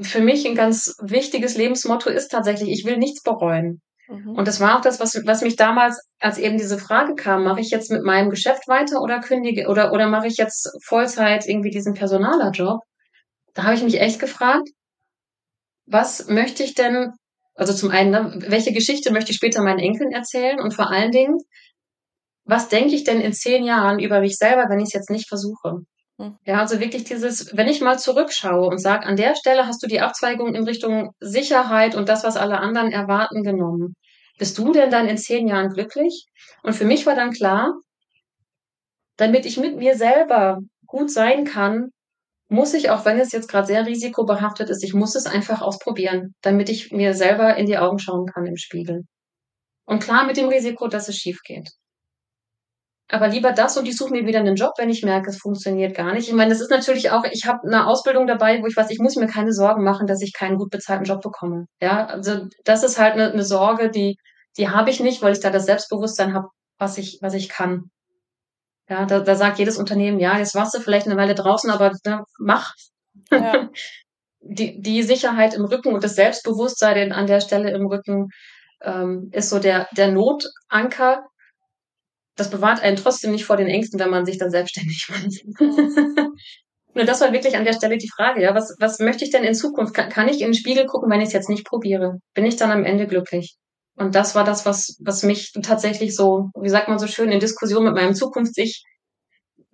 für 0.00 0.22
mich 0.22 0.46
ein 0.46 0.54
ganz 0.54 0.94
wichtiges 0.98 1.58
Lebensmotto 1.58 2.08
ist 2.08 2.28
tatsächlich, 2.28 2.70
ich 2.70 2.86
will 2.86 2.96
nichts 2.96 3.20
bereuen. 3.22 3.82
Mhm. 4.08 4.30
Und 4.30 4.48
das 4.48 4.60
war 4.60 4.78
auch 4.78 4.80
das, 4.80 4.98
was, 4.98 5.14
was 5.26 5.42
mich 5.42 5.56
damals, 5.56 6.05
als 6.20 6.38
eben 6.38 6.56
diese 6.56 6.78
Frage 6.78 7.14
kam, 7.14 7.44
mache 7.44 7.60
ich 7.60 7.70
jetzt 7.70 7.90
mit 7.90 8.02
meinem 8.02 8.30
Geschäft 8.30 8.68
weiter 8.68 9.02
oder 9.02 9.20
kündige 9.20 9.68
oder, 9.68 9.92
oder 9.92 10.08
mache 10.08 10.26
ich 10.26 10.36
jetzt 10.36 10.70
Vollzeit 10.84 11.46
irgendwie 11.46 11.70
diesen 11.70 11.94
Personalerjob? 11.94 12.80
Da 13.54 13.64
habe 13.64 13.74
ich 13.74 13.82
mich 13.82 14.00
echt 14.00 14.18
gefragt, 14.18 14.68
was 15.86 16.28
möchte 16.28 16.62
ich 16.62 16.74
denn, 16.74 17.12
also 17.54 17.72
zum 17.72 17.90
einen, 17.90 18.10
ne, 18.10 18.34
welche 18.48 18.72
Geschichte 18.72 19.12
möchte 19.12 19.30
ich 19.30 19.36
später 19.36 19.62
meinen 19.62 19.78
Enkeln 19.78 20.10
erzählen 20.10 20.60
und 20.60 20.74
vor 20.74 20.90
allen 20.90 21.12
Dingen, 21.12 21.38
was 22.44 22.68
denke 22.68 22.94
ich 22.94 23.04
denn 23.04 23.20
in 23.20 23.32
zehn 23.32 23.64
Jahren 23.64 23.98
über 23.98 24.20
mich 24.20 24.36
selber, 24.36 24.66
wenn 24.68 24.78
ich 24.78 24.86
es 24.86 24.92
jetzt 24.92 25.10
nicht 25.10 25.28
versuche? 25.28 25.80
Hm. 26.18 26.36
Ja, 26.46 26.60
also 26.60 26.80
wirklich 26.80 27.04
dieses, 27.04 27.56
wenn 27.56 27.68
ich 27.68 27.80
mal 27.80 27.98
zurückschaue 27.98 28.66
und 28.68 28.78
sage, 28.78 29.06
an 29.06 29.16
der 29.16 29.34
Stelle 29.34 29.66
hast 29.66 29.82
du 29.82 29.86
die 29.86 30.00
Abzweigung 30.00 30.54
in 30.54 30.64
Richtung 30.64 31.10
Sicherheit 31.20 31.94
und 31.94 32.08
das, 32.08 32.24
was 32.24 32.36
alle 32.36 32.58
anderen 32.58 32.90
erwarten, 32.90 33.42
genommen. 33.42 33.94
Bist 34.38 34.58
du 34.58 34.72
denn 34.72 34.90
dann 34.90 35.08
in 35.08 35.16
zehn 35.16 35.48
Jahren 35.48 35.70
glücklich? 35.70 36.26
Und 36.62 36.74
für 36.74 36.84
mich 36.84 37.06
war 37.06 37.14
dann 37.14 37.32
klar, 37.32 37.74
damit 39.16 39.46
ich 39.46 39.56
mit 39.56 39.76
mir 39.76 39.96
selber 39.96 40.60
gut 40.86 41.10
sein 41.10 41.44
kann, 41.44 41.90
muss 42.48 42.74
ich, 42.74 42.90
auch 42.90 43.04
wenn 43.04 43.18
es 43.18 43.32
jetzt 43.32 43.48
gerade 43.48 43.66
sehr 43.66 43.86
risikobehaftet 43.86 44.70
ist, 44.70 44.84
ich 44.84 44.94
muss 44.94 45.14
es 45.16 45.26
einfach 45.26 45.62
ausprobieren, 45.62 46.34
damit 46.42 46.68
ich 46.68 46.92
mir 46.92 47.14
selber 47.14 47.56
in 47.56 47.66
die 47.66 47.78
Augen 47.78 47.98
schauen 47.98 48.26
kann 48.26 48.46
im 48.46 48.56
Spiegel. 48.56 49.04
Und 49.84 50.02
klar 50.02 50.26
mit 50.26 50.36
dem 50.36 50.48
Risiko, 50.48 50.86
dass 50.86 51.08
es 51.08 51.16
schief 51.16 51.40
geht. 51.42 51.70
Aber 53.08 53.28
lieber 53.28 53.52
das 53.52 53.76
und 53.76 53.86
ich 53.86 53.96
suche 53.96 54.12
mir 54.12 54.26
wieder 54.26 54.40
einen 54.40 54.56
Job, 54.56 54.72
wenn 54.78 54.90
ich 54.90 55.04
merke, 55.04 55.30
es 55.30 55.38
funktioniert 55.38 55.94
gar 55.94 56.12
nicht. 56.12 56.28
Ich 56.28 56.34
meine, 56.34 56.50
das 56.50 56.60
ist 56.60 56.70
natürlich 56.70 57.10
auch, 57.10 57.24
ich 57.30 57.46
habe 57.46 57.60
eine 57.64 57.86
Ausbildung 57.86 58.26
dabei, 58.26 58.60
wo 58.60 58.66
ich 58.66 58.76
weiß, 58.76 58.90
ich 58.90 58.98
muss 58.98 59.14
mir 59.14 59.28
keine 59.28 59.52
Sorgen 59.52 59.84
machen, 59.84 60.08
dass 60.08 60.22
ich 60.22 60.32
keinen 60.32 60.58
gut 60.58 60.70
bezahlten 60.70 61.04
Job 61.04 61.22
bekomme. 61.22 61.66
Ja, 61.80 62.06
also 62.06 62.46
das 62.64 62.82
ist 62.82 62.98
halt 62.98 63.14
eine, 63.14 63.30
eine 63.30 63.44
Sorge, 63.44 63.90
die, 63.90 64.16
die 64.56 64.68
habe 64.68 64.90
ich 64.90 64.98
nicht, 65.00 65.22
weil 65.22 65.32
ich 65.32 65.40
da 65.40 65.50
das 65.50 65.66
Selbstbewusstsein 65.66 66.34
habe, 66.34 66.48
was 66.78 66.98
ich, 66.98 67.18
was 67.22 67.34
ich 67.34 67.48
kann. 67.48 67.90
Ja, 68.88 69.04
da, 69.04 69.20
da 69.20 69.34
sagt 69.36 69.58
jedes 69.58 69.78
Unternehmen, 69.78 70.18
ja, 70.18 70.38
jetzt 70.38 70.54
warst 70.54 70.74
du 70.74 70.80
vielleicht 70.80 71.06
eine 71.06 71.16
Weile 71.16 71.34
draußen, 71.34 71.70
aber 71.70 71.92
ne, 72.04 72.24
mach. 72.38 72.72
Ja. 73.30 73.68
die, 74.48 74.80
die 74.80 75.02
Sicherheit 75.02 75.54
im 75.54 75.64
Rücken 75.64 75.92
und 75.94 76.04
das 76.04 76.14
Selbstbewusstsein 76.14 77.12
an 77.12 77.26
der 77.26 77.40
Stelle 77.40 77.70
im 77.70 77.86
Rücken 77.86 78.28
ähm, 78.82 79.30
ist 79.32 79.50
so 79.50 79.58
der, 79.58 79.88
der 79.96 80.12
Notanker. 80.12 81.26
Das 82.36 82.50
bewahrt 82.50 82.82
einen 82.82 82.96
trotzdem 82.96 83.32
nicht 83.32 83.44
vor 83.44 83.56
den 83.56 83.66
Ängsten, 83.66 83.98
wenn 83.98 84.10
man 84.10 84.26
sich 84.26 84.38
dann 84.38 84.50
selbstständig 84.50 85.08
macht. 85.10 86.30
Nur 86.94 87.04
das 87.04 87.20
war 87.20 87.32
wirklich 87.32 87.56
an 87.56 87.64
der 87.64 87.74
Stelle 87.74 87.98
die 87.98 88.10
Frage, 88.14 88.42
ja, 88.42 88.54
was, 88.54 88.74
was 88.78 89.00
möchte 89.00 89.24
ich 89.24 89.30
denn 89.30 89.44
in 89.44 89.54
Zukunft? 89.54 89.92
Kann, 89.92 90.08
kann 90.08 90.28
ich 90.28 90.40
in 90.40 90.48
den 90.48 90.54
Spiegel 90.54 90.86
gucken, 90.86 91.10
wenn 91.10 91.20
ich 91.20 91.28
es 91.28 91.34
jetzt 91.34 91.50
nicht 91.50 91.66
probiere? 91.66 92.18
Bin 92.32 92.46
ich 92.46 92.56
dann 92.56 92.70
am 92.70 92.84
Ende 92.84 93.06
glücklich? 93.06 93.56
Und 93.96 94.14
das 94.14 94.34
war 94.34 94.44
das, 94.44 94.64
was, 94.66 94.96
was 95.00 95.22
mich 95.22 95.52
tatsächlich 95.62 96.14
so, 96.14 96.50
wie 96.58 96.68
sagt 96.68 96.88
man 96.88 96.98
so 96.98 97.06
schön, 97.06 97.30
in 97.30 97.40
Diskussion 97.40 97.84
mit 97.84 97.94
meinem 97.94 98.14
Zukunfts-Ich 98.14 98.84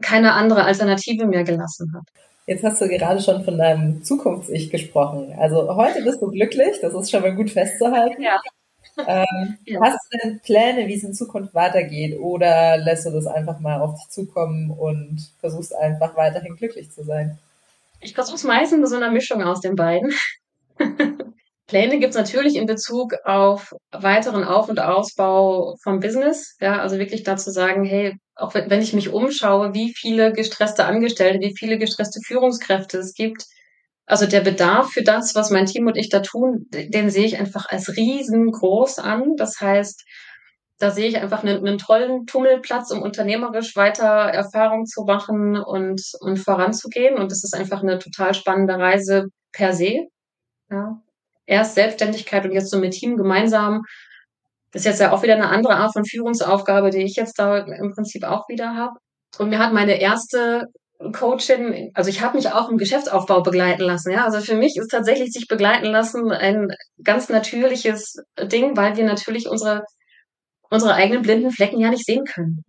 keine 0.00 0.32
andere 0.32 0.64
Alternative 0.64 1.26
mehr 1.26 1.44
gelassen 1.44 1.92
hat. 1.94 2.04
Jetzt 2.46 2.64
hast 2.64 2.80
du 2.80 2.88
gerade 2.88 3.20
schon 3.20 3.44
von 3.44 3.56
deinem 3.56 4.02
Zukunfts-Ich 4.02 4.70
gesprochen. 4.70 5.32
Also 5.38 5.76
heute 5.76 6.02
bist 6.02 6.20
du 6.20 6.28
glücklich, 6.28 6.80
das 6.80 6.92
ist 6.92 7.10
schon 7.10 7.22
mal 7.22 7.34
gut 7.34 7.50
festzuhalten. 7.50 8.20
Ja. 8.20 8.40
Ähm, 8.98 9.58
ja. 9.64 9.80
Hast 9.80 9.98
du 10.10 10.18
denn 10.18 10.40
Pläne, 10.40 10.86
wie 10.88 10.94
es 10.94 11.04
in 11.04 11.14
Zukunft 11.14 11.54
weitergeht? 11.54 12.18
Oder 12.18 12.76
lässt 12.76 13.06
du 13.06 13.10
das 13.10 13.26
einfach 13.26 13.60
mal 13.60 13.80
auf 13.80 13.94
dich 13.94 14.08
zukommen 14.10 14.70
und 14.70 15.30
versuchst 15.40 15.74
einfach 15.74 16.16
weiterhin 16.16 16.56
glücklich 16.56 16.90
zu 16.90 17.04
sein? 17.04 17.38
Ich 18.00 18.14
versuche 18.14 18.36
es 18.36 18.44
meistens 18.44 18.80
mit 18.80 18.88
so 18.88 18.96
einer 18.96 19.10
Mischung 19.10 19.42
aus 19.42 19.60
den 19.60 19.76
beiden. 19.76 20.12
Pläne 21.68 21.98
gibt 22.00 22.10
es 22.10 22.16
natürlich 22.16 22.56
in 22.56 22.66
Bezug 22.66 23.14
auf 23.24 23.74
weiteren 23.92 24.44
Auf- 24.44 24.68
und 24.68 24.78
Ausbau 24.78 25.76
vom 25.82 26.00
Business. 26.00 26.56
Ja, 26.60 26.80
also 26.80 26.98
wirklich 26.98 27.22
dazu 27.22 27.50
sagen, 27.50 27.84
hey, 27.84 28.16
auch 28.34 28.54
wenn 28.54 28.82
ich 28.82 28.92
mich 28.92 29.08
umschaue, 29.08 29.72
wie 29.72 29.94
viele 29.94 30.32
gestresste 30.32 30.84
Angestellte, 30.84 31.40
wie 31.40 31.54
viele 31.56 31.78
gestresste 31.78 32.20
Führungskräfte 32.26 32.98
es 32.98 33.14
gibt, 33.14 33.46
also 34.06 34.26
der 34.26 34.40
Bedarf 34.40 34.90
für 34.90 35.02
das, 35.02 35.34
was 35.34 35.50
mein 35.50 35.66
Team 35.66 35.86
und 35.86 35.96
ich 35.96 36.08
da 36.08 36.20
tun, 36.20 36.66
den 36.70 37.10
sehe 37.10 37.24
ich 37.24 37.38
einfach 37.38 37.66
als 37.68 37.96
riesengroß 37.96 38.98
an. 38.98 39.36
Das 39.36 39.60
heißt, 39.60 40.04
da 40.78 40.90
sehe 40.90 41.08
ich 41.08 41.18
einfach 41.18 41.44
einen, 41.44 41.58
einen 41.58 41.78
tollen 41.78 42.26
Tummelplatz, 42.26 42.90
um 42.90 43.02
unternehmerisch 43.02 43.76
weiter 43.76 44.04
Erfahrung 44.04 44.86
zu 44.86 45.04
machen 45.04 45.56
und, 45.56 46.02
und 46.20 46.38
voranzugehen. 46.38 47.16
Und 47.16 47.30
das 47.30 47.44
ist 47.44 47.54
einfach 47.54 47.82
eine 47.82 47.98
total 47.98 48.34
spannende 48.34 48.74
Reise 48.74 49.26
per 49.52 49.72
se. 49.72 50.08
Ja 50.70 51.00
erst 51.46 51.74
Selbstständigkeit 51.74 52.44
und 52.44 52.52
jetzt 52.52 52.70
so 52.70 52.78
mit 52.78 52.92
Team 52.92 53.16
gemeinsam. 53.16 53.82
Das 54.72 54.82
ist 54.82 54.86
jetzt 54.86 55.00
ja 55.00 55.12
auch 55.12 55.22
wieder 55.22 55.34
eine 55.34 55.48
andere 55.48 55.76
Art 55.76 55.92
von 55.92 56.04
Führungsaufgabe, 56.04 56.90
die 56.90 57.02
ich 57.02 57.16
jetzt 57.16 57.38
da 57.38 57.58
im 57.58 57.92
Prinzip 57.94 58.24
auch 58.24 58.48
wieder 58.48 58.74
habe. 58.74 58.98
Und 59.38 59.50
mir 59.50 59.58
hat 59.58 59.72
meine 59.72 60.00
erste 60.00 60.66
Coachin, 61.12 61.90
also 61.94 62.10
ich 62.10 62.20
habe 62.20 62.36
mich 62.36 62.50
auch 62.50 62.68
im 62.68 62.78
Geschäftsaufbau 62.78 63.42
begleiten 63.42 63.82
lassen. 63.82 64.12
Ja, 64.12 64.24
also 64.24 64.40
für 64.40 64.54
mich 64.54 64.76
ist 64.76 64.88
tatsächlich 64.88 65.32
sich 65.32 65.48
begleiten 65.48 65.86
lassen 65.86 66.30
ein 66.30 66.68
ganz 67.02 67.28
natürliches 67.28 68.16
Ding, 68.40 68.76
weil 68.76 68.96
wir 68.96 69.04
natürlich 69.04 69.48
unsere 69.48 69.84
unsere 70.70 70.94
eigenen 70.94 71.22
blinden 71.22 71.50
Flecken 71.50 71.80
ja 71.80 71.90
nicht 71.90 72.06
sehen 72.06 72.24
können. 72.24 72.64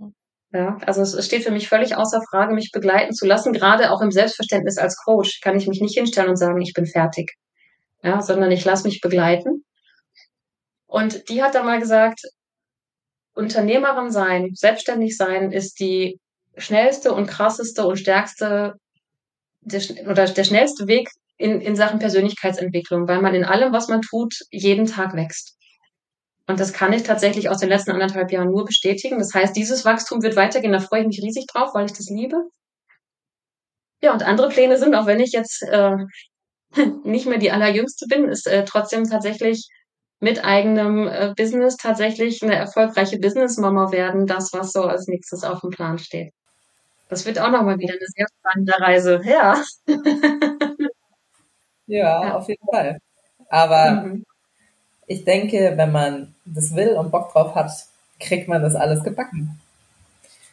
Ja, 0.52 0.78
also 0.86 1.02
es 1.02 1.26
steht 1.26 1.44
für 1.44 1.52
mich 1.52 1.70
völlig 1.70 1.96
außer 1.96 2.22
Frage, 2.30 2.54
mich 2.54 2.72
begleiten 2.72 3.14
zu 3.14 3.26
lassen. 3.26 3.54
Gerade 3.54 3.92
auch 3.92 4.02
im 4.02 4.12
Selbstverständnis 4.12 4.78
als 4.78 4.98
Coach 4.98 5.40
kann 5.42 5.56
ich 5.56 5.68
mich 5.68 5.82
nicht 5.82 5.98
hinstellen 5.98 6.30
und 6.30 6.36
sagen, 6.36 6.62
ich 6.62 6.74
bin 6.74 6.86
fertig 6.86 7.32
ja, 8.04 8.22
sondern 8.22 8.52
ich 8.52 8.66
lasse 8.66 8.88
mich 8.88 9.02
begleiten. 9.02 9.64
Und 10.86 11.30
die 11.30 11.42
hat 11.42 11.56
da 11.56 11.64
mal 11.64 11.80
gesagt, 11.80 12.22
Unternehmerin 13.34 14.12
sein, 14.12 14.50
selbstständig 14.54 15.18
sein 15.18 15.52
ist 15.52 15.80
die 15.80 16.20
schnellste 16.58 17.14
und 17.14 17.28
krasseste 17.28 17.86
und 17.86 17.98
stärkste 17.98 18.76
der, 19.62 19.82
oder 20.08 20.26
der 20.26 20.44
schnellste 20.44 20.88
Weg 20.88 21.10
in, 21.38 21.62
in 21.62 21.76
Sachen 21.76 22.00
Persönlichkeitsentwicklung, 22.00 23.08
weil 23.08 23.22
man 23.22 23.36
in 23.36 23.46
allem, 23.46 23.74
was 23.74 23.88
man 23.88 24.02
tut, 24.02 24.34
jeden 24.52 24.86
Tag 24.86 25.16
wächst. 25.16 25.58
Und 26.48 26.60
das 26.60 26.74
kann 26.74 26.94
ich 26.94 27.04
tatsächlich 27.04 27.50
aus 27.50 27.60
den 27.60 27.70
letzten 27.70 27.92
anderthalb 27.92 28.32
Jahren 28.32 28.52
nur 28.52 28.66
bestätigen. 28.66 29.18
Das 29.18 29.34
heißt, 29.34 29.56
dieses 29.56 29.86
Wachstum 29.86 30.22
wird 30.22 30.36
weitergehen. 30.36 30.74
Da 30.74 30.80
freue 30.80 31.02
ich 31.02 31.08
mich 31.08 31.22
riesig 31.24 31.46
drauf, 31.48 31.74
weil 31.74 31.86
ich 31.86 31.94
das 31.94 32.10
liebe. 32.10 32.36
Ja, 34.02 34.12
und 34.12 34.24
andere 34.24 34.50
Pläne 34.50 34.78
sind, 34.78 34.94
auch 34.96 35.06
wenn 35.06 35.22
ich 35.22 35.32
jetzt 35.32 35.64
äh, 35.64 35.96
nicht 37.06 37.26
mehr 37.26 37.38
die 37.38 37.52
allerjüngste 37.52 38.08
bin, 38.08 38.28
ist 38.28 38.46
äh, 38.48 38.66
trotzdem 38.66 39.06
tatsächlich 39.06 39.70
mit 40.20 40.44
eigenem 40.44 41.08
äh, 41.08 41.34
Business 41.36 41.78
tatsächlich 41.78 42.44
eine 42.44 42.56
erfolgreiche 42.56 43.20
Businessmama 43.20 43.92
werden, 43.92 44.26
das, 44.28 44.52
was 44.54 44.72
so 44.72 44.84
als 44.84 45.08
nächstes 45.08 45.44
auf 45.44 45.62
dem 45.62 45.70
Plan 45.70 45.98
steht. 45.98 46.34
Das 47.14 47.28
wird 47.28 47.38
auch 47.38 47.52
nochmal 47.52 47.78
wieder 47.78 47.94
eine 47.94 48.08
sehr 48.08 48.26
spannende 48.40 48.74
Reise. 48.80 49.22
Ja. 49.24 49.62
ja, 51.86 52.24
ja, 52.26 52.36
auf 52.36 52.48
jeden 52.48 52.66
Fall. 52.66 52.98
Aber 53.50 53.92
mhm. 53.92 54.26
ich 55.06 55.24
denke, 55.24 55.74
wenn 55.76 55.92
man 55.92 56.34
das 56.44 56.76
will 56.76 56.94
und 56.94 57.12
Bock 57.12 57.32
drauf 57.32 57.54
hat, 57.54 57.70
kriegt 58.20 58.48
man 58.48 58.64
das 58.64 58.76
alles 58.76 59.04
gebacken. 59.04 59.62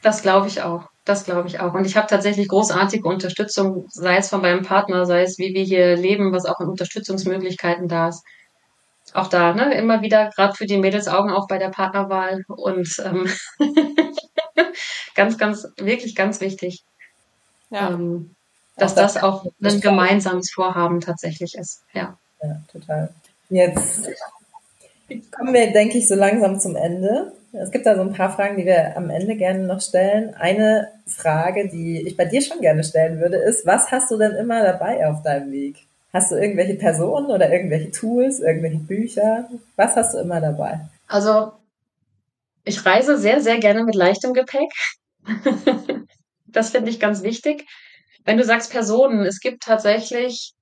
Das 0.03 0.21
glaube 0.21 0.49
ich 0.49 0.61
auch. 0.61 0.91
Das 1.07 1.25
glaube 1.25 1.49
ich 1.49 1.61
auch. 1.61 1.73
Und 1.73 1.87
ich 1.87 1.97
habe 1.97 2.09
tatsächlich 2.09 2.49
großartige 2.49 3.09
Unterstützung, 3.09 3.87
sei 3.89 4.19
es 4.19 4.29
von 4.29 4.43
meinem 4.43 4.63
Partner, 4.63 5.07
sei 5.07 5.23
es 5.23 5.39
wie 5.39 5.55
wir 5.55 5.65
hier 5.65 5.97
leben, 5.97 6.31
was 6.35 6.45
auch 6.45 6.61
an 6.61 6.69
Unterstützungsmöglichkeiten 6.69 7.89
da 7.89 8.09
ist. 8.09 8.23
Auch 9.15 9.29
da, 9.29 9.55
ne, 9.55 9.73
immer 9.79 10.03
wieder, 10.03 10.29
gerade 10.37 10.55
für 10.55 10.67
die 10.67 10.77
Mädels 10.77 11.09
Augen 11.09 11.31
auf 11.31 11.47
bei 11.49 11.57
der 11.57 11.71
Partnerwahl 11.71 12.45
und 12.49 13.03
ähm, 13.03 13.33
ganz, 15.15 15.39
ganz, 15.39 15.69
wirklich 15.77 16.15
ganz 16.15 16.41
wichtig. 16.41 16.85
Ja. 17.71 17.91
Ähm, 17.91 18.35
dass 18.77 18.93
auch 18.93 18.97
das, 18.97 19.15
das 19.15 19.23
auch 19.23 19.47
ein 19.63 19.81
gemeinsames 19.81 20.51
Vorhaben 20.51 21.01
tatsächlich 21.01 21.55
ist. 21.55 21.83
Ja. 21.93 22.17
Ja, 22.43 22.57
total. 22.73 23.11
Jetzt 23.51 24.09
kommen 25.33 25.53
wir, 25.53 25.73
denke 25.73 25.99
ich, 25.99 26.09
so 26.09 26.15
langsam 26.15 26.59
zum 26.59 26.77
Ende. 26.77 27.33
Es 27.53 27.71
gibt 27.71 27.85
da 27.85 27.97
so 27.97 28.03
ein 28.03 28.13
paar 28.13 28.33
Fragen, 28.33 28.57
die 28.57 28.65
wir 28.65 28.97
am 28.97 29.11
Ende 29.11 29.37
gerne 29.37 29.67
noch 29.67 29.81
stellen. 29.81 30.35
Eine 30.35 30.89
Frage, 31.07 31.69
die 31.69 32.07
ich 32.07 32.17
bei 32.17 32.25
dir 32.25 32.41
schon 32.41 32.61
gerne 32.61 32.85
stellen 32.85 33.21
würde, 33.21 33.37
ist, 33.37 33.67
was 33.67 33.91
hast 33.91 34.11
du 34.11 34.17
denn 34.17 34.33
immer 34.33 34.63
dabei 34.63 35.07
auf 35.09 35.23
deinem 35.23 35.51
Weg? 35.51 35.77
Hast 36.13 36.31
du 36.31 36.37
irgendwelche 36.37 36.75
Personen 36.75 37.27
oder 37.27 37.53
irgendwelche 37.53 37.91
Tools, 37.91 38.41
irgendwelche 38.41 38.79
Bücher? 38.79 39.49
Was 39.77 39.97
hast 39.97 40.15
du 40.15 40.19
immer 40.19 40.41
dabei? 40.41 40.81
Also, 41.09 41.53
ich 42.71 42.87
reise 42.87 43.19
sehr, 43.19 43.41
sehr 43.41 43.59
gerne 43.59 43.85
mit 43.85 43.95
leichtem 43.95 44.33
Gepäck. 44.33 44.71
das 46.47 46.71
finde 46.71 46.91
ich 46.91 47.01
ganz 47.01 47.23
wichtig. 47.23 47.67
Wenn 48.25 48.39
du 48.39 48.45
sagst 48.45 48.73
Personen, 48.73 49.25
es 49.27 49.41
gibt 49.41 49.63
tatsächlich 49.63 50.55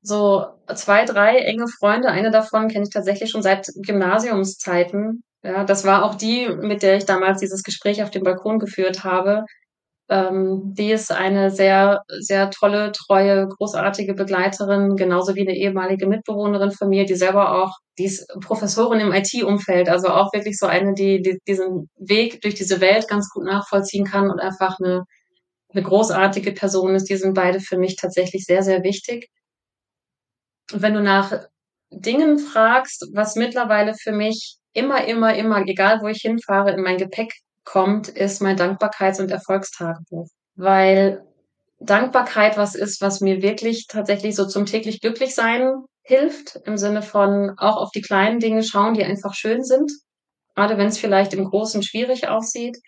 so 0.00 0.46
zwei, 0.74 1.04
drei 1.04 1.38
enge 1.38 1.66
Freunde. 1.68 2.08
Eine 2.08 2.30
davon 2.30 2.68
kenne 2.68 2.84
ich 2.84 2.90
tatsächlich 2.92 3.30
schon 3.30 3.42
seit 3.42 3.66
Gymnasiumszeiten. 3.76 5.22
Ja, 5.42 5.64
das 5.64 5.84
war 5.84 6.04
auch 6.04 6.14
die, 6.14 6.48
mit 6.48 6.82
der 6.82 6.96
ich 6.96 7.04
damals 7.04 7.40
dieses 7.40 7.62
Gespräch 7.62 8.02
auf 8.02 8.10
dem 8.10 8.22
Balkon 8.22 8.58
geführt 8.58 9.04
habe. 9.04 9.44
Ähm, 10.10 10.74
die 10.74 10.90
ist 10.90 11.12
eine 11.12 11.50
sehr, 11.50 12.02
sehr 12.08 12.50
tolle, 12.50 12.92
treue, 12.92 13.46
großartige 13.46 14.14
Begleiterin, 14.14 14.96
genauso 14.96 15.34
wie 15.34 15.46
eine 15.46 15.56
ehemalige 15.56 16.06
Mitbewohnerin 16.06 16.70
von 16.70 16.88
mir, 16.88 17.04
die 17.04 17.14
selber 17.14 17.62
auch, 17.62 17.76
die 17.98 18.06
ist 18.06 18.26
Professorin 18.40 19.00
im 19.00 19.12
IT-Umfeld, 19.12 19.88
also 19.90 20.08
auch 20.08 20.32
wirklich 20.32 20.58
so 20.58 20.66
eine, 20.66 20.94
die, 20.94 21.20
die 21.20 21.38
diesen 21.46 21.90
Weg 21.96 22.40
durch 22.40 22.54
diese 22.54 22.80
Welt 22.80 23.06
ganz 23.08 23.28
gut 23.30 23.44
nachvollziehen 23.44 24.06
kann 24.06 24.30
und 24.30 24.40
einfach 24.40 24.78
eine, 24.80 25.04
eine 25.74 25.82
großartige 25.82 26.52
Person 26.52 26.94
ist. 26.94 27.10
Die 27.10 27.16
sind 27.16 27.34
beide 27.34 27.60
für 27.60 27.76
mich 27.76 27.96
tatsächlich 27.96 28.44
sehr, 28.46 28.62
sehr 28.62 28.82
wichtig. 28.82 29.28
Und 30.72 30.80
wenn 30.82 30.94
du 30.94 31.02
nach 31.02 31.32
Dingen 31.90 32.38
fragst, 32.38 33.06
was 33.12 33.36
mittlerweile 33.36 33.94
für 33.94 34.12
mich 34.12 34.56
immer, 34.72 35.04
immer, 35.06 35.34
immer, 35.34 35.66
egal 35.66 36.00
wo 36.00 36.08
ich 36.08 36.20
hinfahre, 36.22 36.72
in 36.72 36.82
mein 36.82 36.98
Gepäck 36.98 37.32
kommt, 37.68 38.08
ist 38.08 38.40
mein 38.40 38.56
Dankbarkeits- 38.56 39.20
und 39.20 39.30
Erfolgstagebuch. 39.30 40.28
Weil 40.56 41.22
Dankbarkeit 41.80 42.56
was 42.56 42.74
ist, 42.74 43.02
was 43.02 43.20
mir 43.20 43.42
wirklich 43.42 43.86
tatsächlich 43.86 44.34
so 44.34 44.46
zum 44.46 44.64
täglich 44.64 45.00
glücklich 45.00 45.34
sein 45.34 45.84
hilft, 46.02 46.56
im 46.64 46.78
Sinne 46.78 47.02
von 47.02 47.52
auch 47.58 47.76
auf 47.76 47.90
die 47.94 48.00
kleinen 48.00 48.40
Dinge 48.40 48.62
schauen, 48.62 48.94
die 48.94 49.04
einfach 49.04 49.34
schön 49.34 49.62
sind, 49.62 49.92
gerade 50.54 50.78
wenn 50.78 50.86
es 50.86 50.96
vielleicht 50.96 51.34
im 51.34 51.44
Großen 51.44 51.82
schwierig 51.82 52.28
aussieht. 52.28 52.78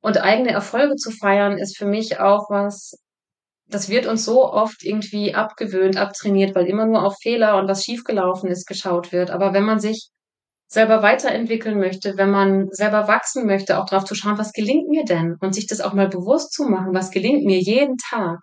Und 0.00 0.20
eigene 0.20 0.50
Erfolge 0.50 0.96
zu 0.96 1.12
feiern 1.12 1.56
ist 1.56 1.78
für 1.78 1.86
mich 1.86 2.18
auch 2.18 2.50
was, 2.50 2.98
das 3.68 3.88
wird 3.88 4.06
uns 4.06 4.24
so 4.24 4.52
oft 4.52 4.82
irgendwie 4.82 5.36
abgewöhnt, 5.36 5.96
abtrainiert, 5.96 6.56
weil 6.56 6.66
immer 6.66 6.86
nur 6.86 7.04
auf 7.04 7.14
Fehler 7.22 7.56
und 7.58 7.68
was 7.68 7.84
schiefgelaufen 7.84 8.50
ist 8.50 8.66
geschaut 8.66 9.12
wird. 9.12 9.30
Aber 9.30 9.54
wenn 9.54 9.64
man 9.64 9.78
sich 9.78 10.10
selber 10.72 11.02
weiterentwickeln 11.02 11.78
möchte, 11.78 12.16
wenn 12.16 12.30
man 12.30 12.68
selber 12.70 13.06
wachsen 13.06 13.44
möchte, 13.44 13.78
auch 13.78 13.84
darauf 13.84 14.06
zu 14.06 14.14
schauen, 14.14 14.38
was 14.38 14.54
gelingt 14.54 14.88
mir 14.88 15.04
denn? 15.04 15.36
Und 15.40 15.54
sich 15.54 15.66
das 15.66 15.82
auch 15.82 15.92
mal 15.92 16.08
bewusst 16.08 16.54
zu 16.54 16.64
machen, 16.64 16.94
was 16.94 17.10
gelingt 17.10 17.44
mir 17.44 17.58
jeden 17.58 17.98
Tag. 17.98 18.38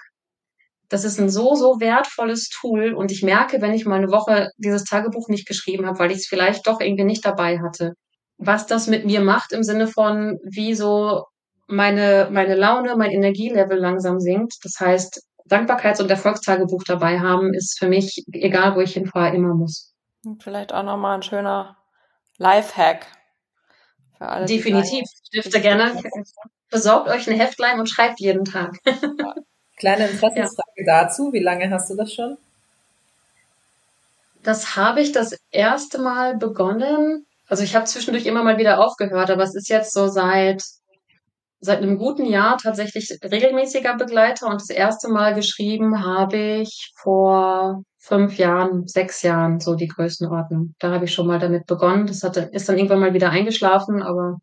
Das 0.90 1.06
ist 1.06 1.20
ein 1.20 1.30
so, 1.30 1.56
so 1.56 1.80
wertvolles 1.80 2.50
Tool. 2.50 2.94
Und 2.94 3.12
ich 3.12 3.24
merke, 3.24 3.62
wenn 3.62 3.74
ich 3.74 3.88
mal 3.88 3.96
eine 3.96 4.12
Woche 4.12 4.50
dieses 4.58 4.84
Tagebuch 4.84 5.28
nicht 5.28 5.48
geschrieben 5.48 5.88
habe, 5.88 5.98
weil 5.98 6.12
ich 6.12 6.18
es 6.18 6.28
vielleicht 6.28 6.68
doch 6.68 6.80
irgendwie 6.80 7.04
nicht 7.04 7.26
dabei 7.26 7.60
hatte, 7.60 7.94
was 8.38 8.68
das 8.68 8.86
mit 8.86 9.06
mir 9.06 9.22
macht 9.22 9.52
im 9.52 9.64
Sinne 9.64 9.88
von, 9.88 10.38
wie 10.44 10.76
so 10.76 11.24
meine, 11.66 12.30
meine 12.32 12.54
Laune, 12.54 12.96
mein 12.96 13.10
Energielevel 13.10 13.80
langsam 13.80 14.20
sinkt. 14.20 14.54
Das 14.64 14.76
heißt, 14.80 15.24
Dankbarkeits- 15.50 16.00
und 16.00 16.12
Erfolgstagebuch 16.12 16.84
dabei 16.86 17.20
haben, 17.20 17.56
ist 17.56 17.80
für 17.80 17.88
mich, 17.88 18.24
egal 18.32 18.76
wo 18.76 18.82
ich 18.82 18.94
hinfahre, 18.94 19.36
immer 19.36 19.56
muss. 19.56 19.96
Vielleicht 20.44 20.74
auch 20.74 20.84
nochmal 20.84 21.16
ein 21.16 21.24
schöner 21.24 21.79
Lifehack 22.40 23.06
für 24.18 24.28
alle. 24.28 24.46
Definitiv. 24.46 25.04
Dürfte 25.34 25.62
gerne. 25.62 26.02
Besorgt 26.72 27.08
euch 27.10 27.30
ein 27.30 27.40
Heftlein 27.40 27.80
und 27.80 27.88
schreibt 27.88 28.20
jeden 28.20 28.46
Tag. 28.46 28.78
Kleine 29.78 30.08
Interessensfrage 30.08 30.84
ja. 30.86 31.04
dazu. 31.04 31.32
Wie 31.32 31.40
lange 31.40 31.70
hast 31.70 31.90
du 31.90 31.96
das 31.96 32.14
schon? 32.14 32.38
Das 34.44 34.76
habe 34.76 35.02
ich 35.02 35.12
das 35.12 35.38
erste 35.52 36.00
Mal 36.00 36.38
begonnen. 36.38 37.26
Also 37.48 37.64
ich 37.64 37.76
habe 37.76 37.86
zwischendurch 37.86 38.26
immer 38.26 38.44
mal 38.44 38.58
wieder 38.58 38.80
aufgehört, 38.80 39.32
aber 39.32 39.44
es 39.44 39.56
ist 39.56 39.70
jetzt 39.70 39.94
so 39.94 40.08
seit 40.08 40.64
seit 41.62 41.80
einem 41.80 41.98
guten 41.98 42.26
Jahr 42.26 42.58
tatsächlich 42.58 43.10
regelmäßiger 43.22 43.98
Begleiter 43.98 44.48
und 44.48 44.62
das 44.62 44.70
erste 44.70 45.10
Mal 45.10 45.34
geschrieben 45.36 46.06
habe 46.06 46.38
ich 46.38 46.94
vor 46.96 47.84
fünf 48.00 48.38
Jahren, 48.38 48.88
sechs 48.88 49.22
Jahren, 49.22 49.60
so 49.60 49.76
die 49.76 49.88
Größenordnung. 49.88 50.76
Da 50.80 50.92
habe 50.92 51.06
ich 51.06 51.14
schon 51.14 51.28
mal 51.28 51.40
damit 51.40 51.66
begonnen. 51.68 52.08
Das 52.08 52.24
hatte, 52.24 52.50
ist 52.54 52.68
dann 52.70 52.78
irgendwann 52.78 53.02
mal 53.02 53.14
wieder 53.14 53.30
eingeschlafen, 53.30 54.02
aber 54.02 54.40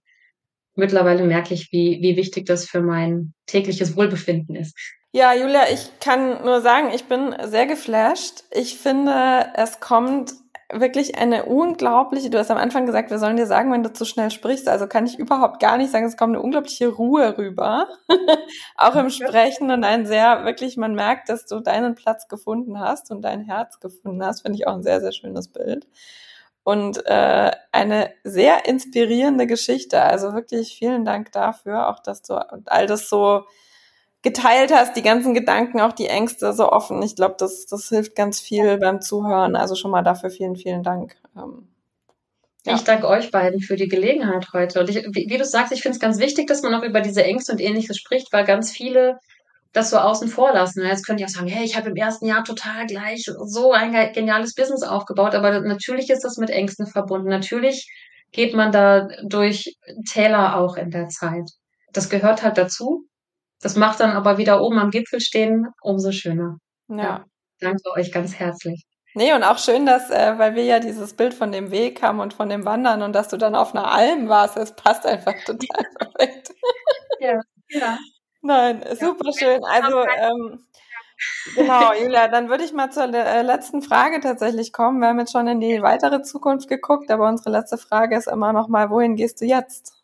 mittlerweile 0.75 1.25
merke 1.25 1.55
ich, 1.55 1.73
wie, 1.73 1.99
wie 2.03 2.17
wichtig 2.17 2.47
das 2.47 2.67
für 2.67 2.83
mein 2.83 3.33
tägliches 3.47 3.97
Wohlbefinden 3.97 4.55
ist. 4.55 4.77
Ja, 5.13 5.35
Julia, 5.35 5.63
ich 5.73 5.91
kann 6.01 6.45
nur 6.45 6.61
sagen, 6.61 6.91
ich 6.95 7.05
bin 7.05 7.35
sehr 7.45 7.67
geflasht. 7.67 8.45
Ich 8.51 8.77
finde, 8.77 9.47
es 9.55 9.81
kommt 9.81 10.33
wirklich 10.73 11.17
eine 11.17 11.45
unglaubliche, 11.45 12.29
du 12.29 12.39
hast 12.39 12.51
am 12.51 12.59
Anfang 12.59 12.87
gesagt, 12.87 13.11
wir 13.11 13.19
sollen 13.19 13.37
dir 13.37 13.47
sagen, 13.47 13.73
wenn 13.73 13.85
du 13.85 13.93
zu 13.93 14.05
schnell 14.05 14.31
sprichst, 14.31 14.69
also 14.69 14.87
kann 14.89 15.07
ich 15.07 15.19
überhaupt 15.19 15.61
gar 15.61 15.77
nicht 15.77 15.93
sagen, 15.93 16.07
es 16.07 16.17
kommt 16.17 16.35
eine 16.35 16.43
unglaubliche 16.43 16.89
Ruhe 16.89 17.39
rüber, 17.39 17.89
auch 18.77 18.97
im 18.97 19.11
Sprechen 19.11 19.71
und 19.71 19.85
ein 19.85 20.07
sehr, 20.07 20.45
wirklich, 20.45 20.77
man 20.77 20.95
merkt, 20.95 21.29
dass 21.29 21.47
du 21.47 21.61
deinen 21.61 21.95
Platz 21.95 22.27
gefunden 22.27 22.81
hast 22.81 23.11
und 23.11 23.23
dein 23.23 23.43
Herz 23.43 23.79
gefunden 23.79 24.25
hast, 24.25 24.43
finde 24.43 24.59
ich 24.59 24.67
auch 24.67 24.75
ein 24.75 24.83
sehr, 24.83 25.01
sehr 25.01 25.13
schönes 25.13 25.49
Bild. 25.49 25.87
Und 26.65 27.07
äh, 27.07 27.53
eine 27.71 28.11
sehr 28.25 28.67
inspirierende 28.67 29.47
Geschichte, 29.47 30.03
also 30.03 30.35
wirklich 30.35 30.77
vielen 30.77 31.05
Dank 31.05 31.31
dafür, 31.31 31.89
auch 31.89 32.01
dass 32.01 32.23
du 32.23 32.35
all 32.35 32.87
das 32.89 33.09
so 33.09 33.45
geteilt 34.27 34.73
hast, 34.75 34.97
die 34.97 35.03
ganzen 35.03 35.35
Gedanken, 35.35 35.81
auch 35.81 35.93
die 35.93 36.09
Ängste 36.09 36.53
so 36.53 36.73
offen. 36.73 37.01
Ich 37.01 37.15
glaube, 37.15 37.37
das, 37.39 37.65
das 37.67 37.91
hilft 37.91 38.17
ganz 38.17 38.41
viel 38.41 38.77
beim 38.77 39.01
Zuhören. 39.01 39.55
Also 39.55 39.77
schon 39.77 39.93
mal 39.93 40.03
dafür 40.03 40.31
vielen, 40.31 40.57
vielen 40.57 40.83
Dank. 40.83 41.15
Ähm, 41.37 41.69
ja. 42.65 42.75
Ich 42.75 42.83
danke 42.83 43.07
euch 43.07 43.31
beiden 43.31 43.61
für 43.61 43.77
die 43.77 43.87
Gelegenheit 43.87 44.49
heute. 44.53 44.81
Und 44.81 44.91
ich, 44.91 44.97
wie, 44.97 45.31
wie, 45.31 45.39
du 45.39 45.45
sagst, 45.45 45.73
ich 45.73 45.81
finde 45.81 45.95
es 45.95 46.01
ganz 46.01 46.19
wichtig, 46.19 46.49
dass 46.49 46.63
man 46.63 46.75
auch 46.75 46.83
über 46.83 47.03
diese 47.03 47.23
Ängste 47.23 47.53
und 47.53 47.61
ähnliches 47.61 47.99
spricht, 47.99 48.33
weil 48.33 48.45
ganz 48.45 48.73
viele 48.73 49.21
das 49.73 49.91
so 49.91 49.99
außen 49.99 50.27
vor 50.27 50.53
lassen. 50.53 50.85
Jetzt 50.85 51.07
könnte 51.07 51.23
ich 51.23 51.29
auch 51.29 51.33
sagen, 51.33 51.47
hey, 51.47 51.65
ich 51.65 51.77
habe 51.77 51.91
im 51.91 51.97
ersten 51.97 52.27
Jahr 52.27 52.43
total 52.43 52.85
gleich 52.87 53.31
so 53.45 53.71
ein 53.71 53.93
geniales 54.13 54.57
Business 54.57 54.83
aufgebaut, 54.83 55.37
aber 55.37 55.61
natürlich 55.61 56.11
ist 56.11 56.25
das 56.25 56.37
mit 56.37 56.51
Ängsten 56.51 56.89
verbunden. 56.89 57.29
Natürlich 57.29 57.89
geht 58.33 58.55
man 58.55 58.73
da 58.73 59.07
durch 59.23 59.77
Täler 60.11 60.57
auch 60.57 60.77
in 60.77 60.91
der 60.91 61.07
Zeit. 61.07 61.49
Das 61.93 62.11
gehört 62.11 62.43
halt 62.43 62.59
dazu. 62.59 63.07
Das 63.61 63.77
macht 63.77 64.01
dann 64.01 64.11
aber 64.11 64.39
wieder 64.39 64.61
oben 64.61 64.79
am 64.79 64.91
Gipfel 64.91 65.21
stehen 65.21 65.69
umso 65.81 66.13
schöner. 66.13 66.59
Ja. 66.89 66.97
ja. 66.97 67.25
Danke 67.61 67.91
euch 67.95 68.13
ganz 68.13 68.35
herzlich. 68.35 68.85
Nee, 69.15 69.33
und 69.33 69.45
auch 69.45 69.59
schön, 69.59 69.87
dass, 69.87 70.11
äh, 70.11 70.35
weil 70.37 70.55
wir 70.57 70.65
ja 70.65 70.79
dieses 70.79 71.15
Bild 71.15 71.33
von 71.33 71.51
dem 71.51 71.71
Weg 71.71 72.03
haben 72.03 72.21
und 72.21 72.35
von 72.35 72.51
dem 72.51 72.67
Wandern 72.67 73.01
und 73.01 73.15
dass 73.15 73.29
du 73.29 73.39
dann 73.39 73.55
auf 73.55 73.75
einer 73.75 73.91
Alm 73.91 74.29
warst, 74.29 74.59
es 74.59 74.77
passt 74.77 75.07
einfach 75.07 75.33
total 75.47 75.87
perfekt. 75.99 76.53
Ja, 77.19 77.41
ja. 77.71 77.99
Nein, 78.43 78.85
super 79.01 79.33
schön. 79.33 79.65
Also, 79.65 80.05
ähm, 80.05 80.67
genau, 81.55 81.95
Julia, 81.95 82.29
dann 82.29 82.51
würde 82.51 82.65
ich 82.65 82.75
mal 82.75 82.91
zur 82.91 83.05
äh, 83.05 83.41
letzten 83.41 83.81
Frage 83.81 84.21
tatsächlich 84.21 84.75
kommen. 84.75 85.01
Wir 85.01 85.09
haben 85.09 85.19
jetzt 85.19 85.33
schon 85.33 85.49
in 85.49 85.61
die 85.61 85.81
weitere 85.81 86.21
Zukunft 86.21 86.69
geguckt, 86.69 87.11
aber 87.11 87.27
unsere 87.27 87.49
letzte 87.49 87.79
Frage 87.79 88.19
ist 88.19 88.29
immer 88.29 88.53
noch 88.53 88.69
mal, 88.69 88.91
wohin 88.91 89.17
gehst 89.17 89.41
du 89.41 89.47
jetzt? 89.47 89.96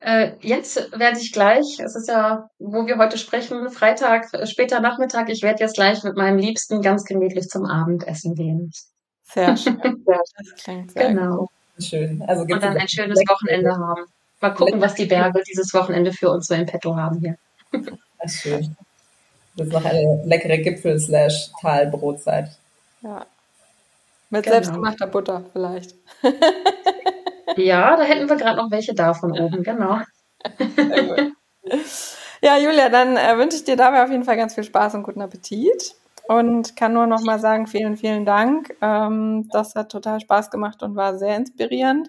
Äh, 0.00 0.32
jetzt 0.40 0.76
werde 0.98 1.18
ich 1.18 1.30
gleich, 1.32 1.78
es 1.78 1.94
ist 1.94 2.08
ja, 2.08 2.48
wo 2.58 2.86
wir 2.86 2.96
heute 2.96 3.18
sprechen, 3.18 3.68
Freitag, 3.70 4.32
äh, 4.32 4.46
später 4.46 4.80
Nachmittag, 4.80 5.28
ich 5.28 5.42
werde 5.42 5.62
jetzt 5.62 5.74
gleich 5.74 6.02
mit 6.04 6.16
meinem 6.16 6.38
Liebsten 6.38 6.80
ganz 6.80 7.04
gemütlich 7.04 7.48
zum 7.48 7.66
Abendessen 7.66 8.34
gehen. 8.34 8.72
Sehr 9.24 9.56
schön. 9.58 9.78
das 10.06 10.62
klingt 10.62 10.92
sehr 10.92 11.08
genau. 11.08 11.48
Schön. 11.78 12.22
Also 12.26 12.42
Und 12.42 12.62
dann 12.62 12.78
ein 12.78 12.88
schönes 12.88 13.20
Wochenende 13.28 13.72
haben. 13.72 14.06
Mal 14.40 14.54
gucken, 14.54 14.80
was 14.80 14.94
die 14.94 15.04
Berge 15.04 15.42
dieses 15.46 15.74
Wochenende 15.74 16.12
für 16.12 16.30
uns 16.30 16.46
so 16.46 16.54
in 16.54 16.64
petto 16.64 16.96
haben 16.96 17.18
hier. 17.20 17.36
Das 18.22 18.34
ist 18.34 18.40
schön. 18.40 18.76
Das 19.56 19.66
ist 19.66 19.72
noch 19.72 19.84
eine 19.84 20.22
leckere 20.24 20.58
Gipfel-Talbrotzeit. 20.58 22.50
Ja. 23.02 23.26
Mit 24.30 24.44
genau. 24.44 24.54
selbstgemachter 24.54 25.06
Butter 25.08 25.44
vielleicht. 25.52 25.94
Ja, 27.56 27.96
da 27.96 28.02
hätten 28.02 28.28
wir 28.28 28.36
gerade 28.36 28.56
noch 28.56 28.70
welche 28.70 28.94
da 28.94 29.14
von 29.14 29.32
oben, 29.32 29.62
genau. 29.62 30.00
Ja, 32.42 32.56
Julia, 32.56 32.88
dann 32.88 33.18
äh, 33.18 33.36
wünsche 33.36 33.58
ich 33.58 33.64
dir 33.64 33.76
dabei 33.76 34.02
auf 34.02 34.10
jeden 34.10 34.24
Fall 34.24 34.36
ganz 34.36 34.54
viel 34.54 34.64
Spaß 34.64 34.94
und 34.94 35.02
guten 35.02 35.20
Appetit. 35.20 35.94
Und 36.26 36.74
kann 36.76 36.94
nur 36.94 37.06
noch 37.06 37.20
mal 37.22 37.38
sagen, 37.38 37.66
vielen, 37.66 37.96
vielen 37.96 38.24
Dank. 38.24 38.74
Ähm, 38.80 39.48
das 39.52 39.74
hat 39.74 39.90
total 39.90 40.20
Spaß 40.20 40.50
gemacht 40.50 40.82
und 40.82 40.96
war 40.96 41.18
sehr 41.18 41.36
inspirierend. 41.36 42.08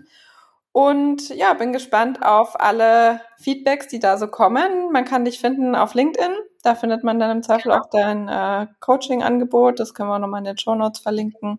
Und 0.72 1.30
ja, 1.30 1.54
bin 1.54 1.74
gespannt 1.74 2.24
auf 2.24 2.58
alle 2.62 3.20
Feedbacks, 3.40 3.90
die 3.90 4.00
da 4.00 4.18
so 4.18 4.28
kommen. 4.28 4.92
Man 4.94 5.04
kann 5.04 5.26
dich 5.26 5.40
finden 5.42 5.76
auf 5.76 5.96
LinkedIn. 5.96 6.32
Da 6.64 6.76
findet 6.76 7.04
man 7.04 7.20
dann 7.20 7.38
im 7.38 7.44
Zweifel 7.44 7.74
auch 7.74 7.90
dein 7.92 8.30
äh, 8.30 8.68
Coaching-Angebot. 8.80 9.80
Das 9.82 9.94
können 9.94 10.10
wir 10.10 10.20
nochmal 10.20 10.40
in 10.40 10.46
den 10.46 10.58
Show 10.58 10.76
Notes 10.76 11.02
verlinken. 11.02 11.58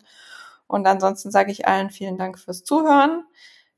Und 0.67 0.87
ansonsten 0.87 1.31
sage 1.31 1.53
ich 1.53 1.69
allen 1.69 1.91
vielen 1.91 2.17
Dank 2.17 2.39
fürs 2.39 2.65
Zuhören. 2.65 3.25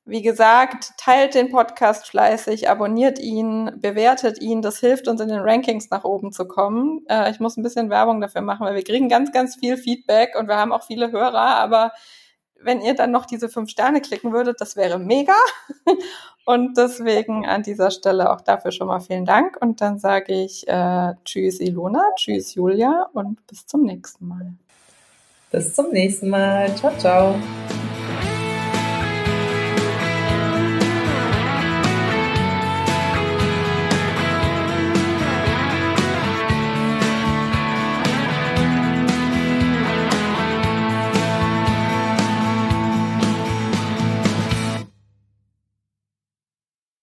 Wie 0.07 0.21
gesagt, 0.21 0.93
teilt 0.99 1.35
den 1.35 1.51
Podcast 1.51 2.07
fleißig, 2.09 2.69
abonniert 2.69 3.19
ihn, 3.19 3.73
bewertet 3.77 4.39
ihn. 4.41 4.61
Das 4.61 4.79
hilft 4.79 5.09
uns 5.09 5.21
in 5.23 5.29
den 5.29 5.41
Rankings 5.41 5.89
nach 5.89 6.05
oben 6.05 6.31
zu 6.31 6.47
kommen. 6.47 7.07
Äh, 7.09 7.31
ich 7.31 7.41
muss 7.41 7.57
ein 7.57 7.63
bisschen 7.63 7.89
Werbung 7.89 8.21
dafür 8.21 8.43
machen, 8.43 8.67
weil 8.67 8.75
wir 8.75 8.85
kriegen 8.85 9.09
ganz, 9.09 9.33
ganz 9.33 9.57
viel 9.57 9.79
Feedback 9.79 10.37
und 10.39 10.47
wir 10.47 10.57
haben 10.57 10.73
auch 10.73 10.85
viele 10.85 11.11
Hörer. 11.11 11.57
Aber 11.57 11.93
wenn 12.61 12.83
ihr 12.83 12.95
dann 12.95 13.13
noch 13.13 13.25
diese 13.25 13.49
fünf 13.49 13.71
Sterne 13.71 14.01
klicken 14.01 14.33
würdet, 14.33 14.61
das 14.61 14.77
wäre 14.77 14.99
mega. 14.99 15.35
Und 16.47 16.77
deswegen 16.77 17.47
an 17.47 17.63
dieser 17.63 17.91
Stelle 17.91 18.31
auch 18.31 18.43
dafür 18.43 18.71
schon 18.71 18.89
mal 18.89 19.01
vielen 19.01 19.25
Dank. 19.25 19.57
Und 19.61 19.81
dann 19.81 19.99
sage 19.99 20.35
ich 20.35 20.69
äh, 20.69 21.15
Tschüss 21.25 21.59
Ilona, 21.61 22.03
Tschüss 22.17 22.55
Julia 22.55 23.09
und 23.15 23.47
bis 23.47 23.67
zum 23.67 23.83
nächsten 23.83 24.29
Mal. 24.29 24.53
Bis 25.51 25.75
zum 25.75 25.91
nächsten 25.91 26.29
Mal. 26.29 26.75
Ciao, 26.77 26.93
ciao. 26.99 27.35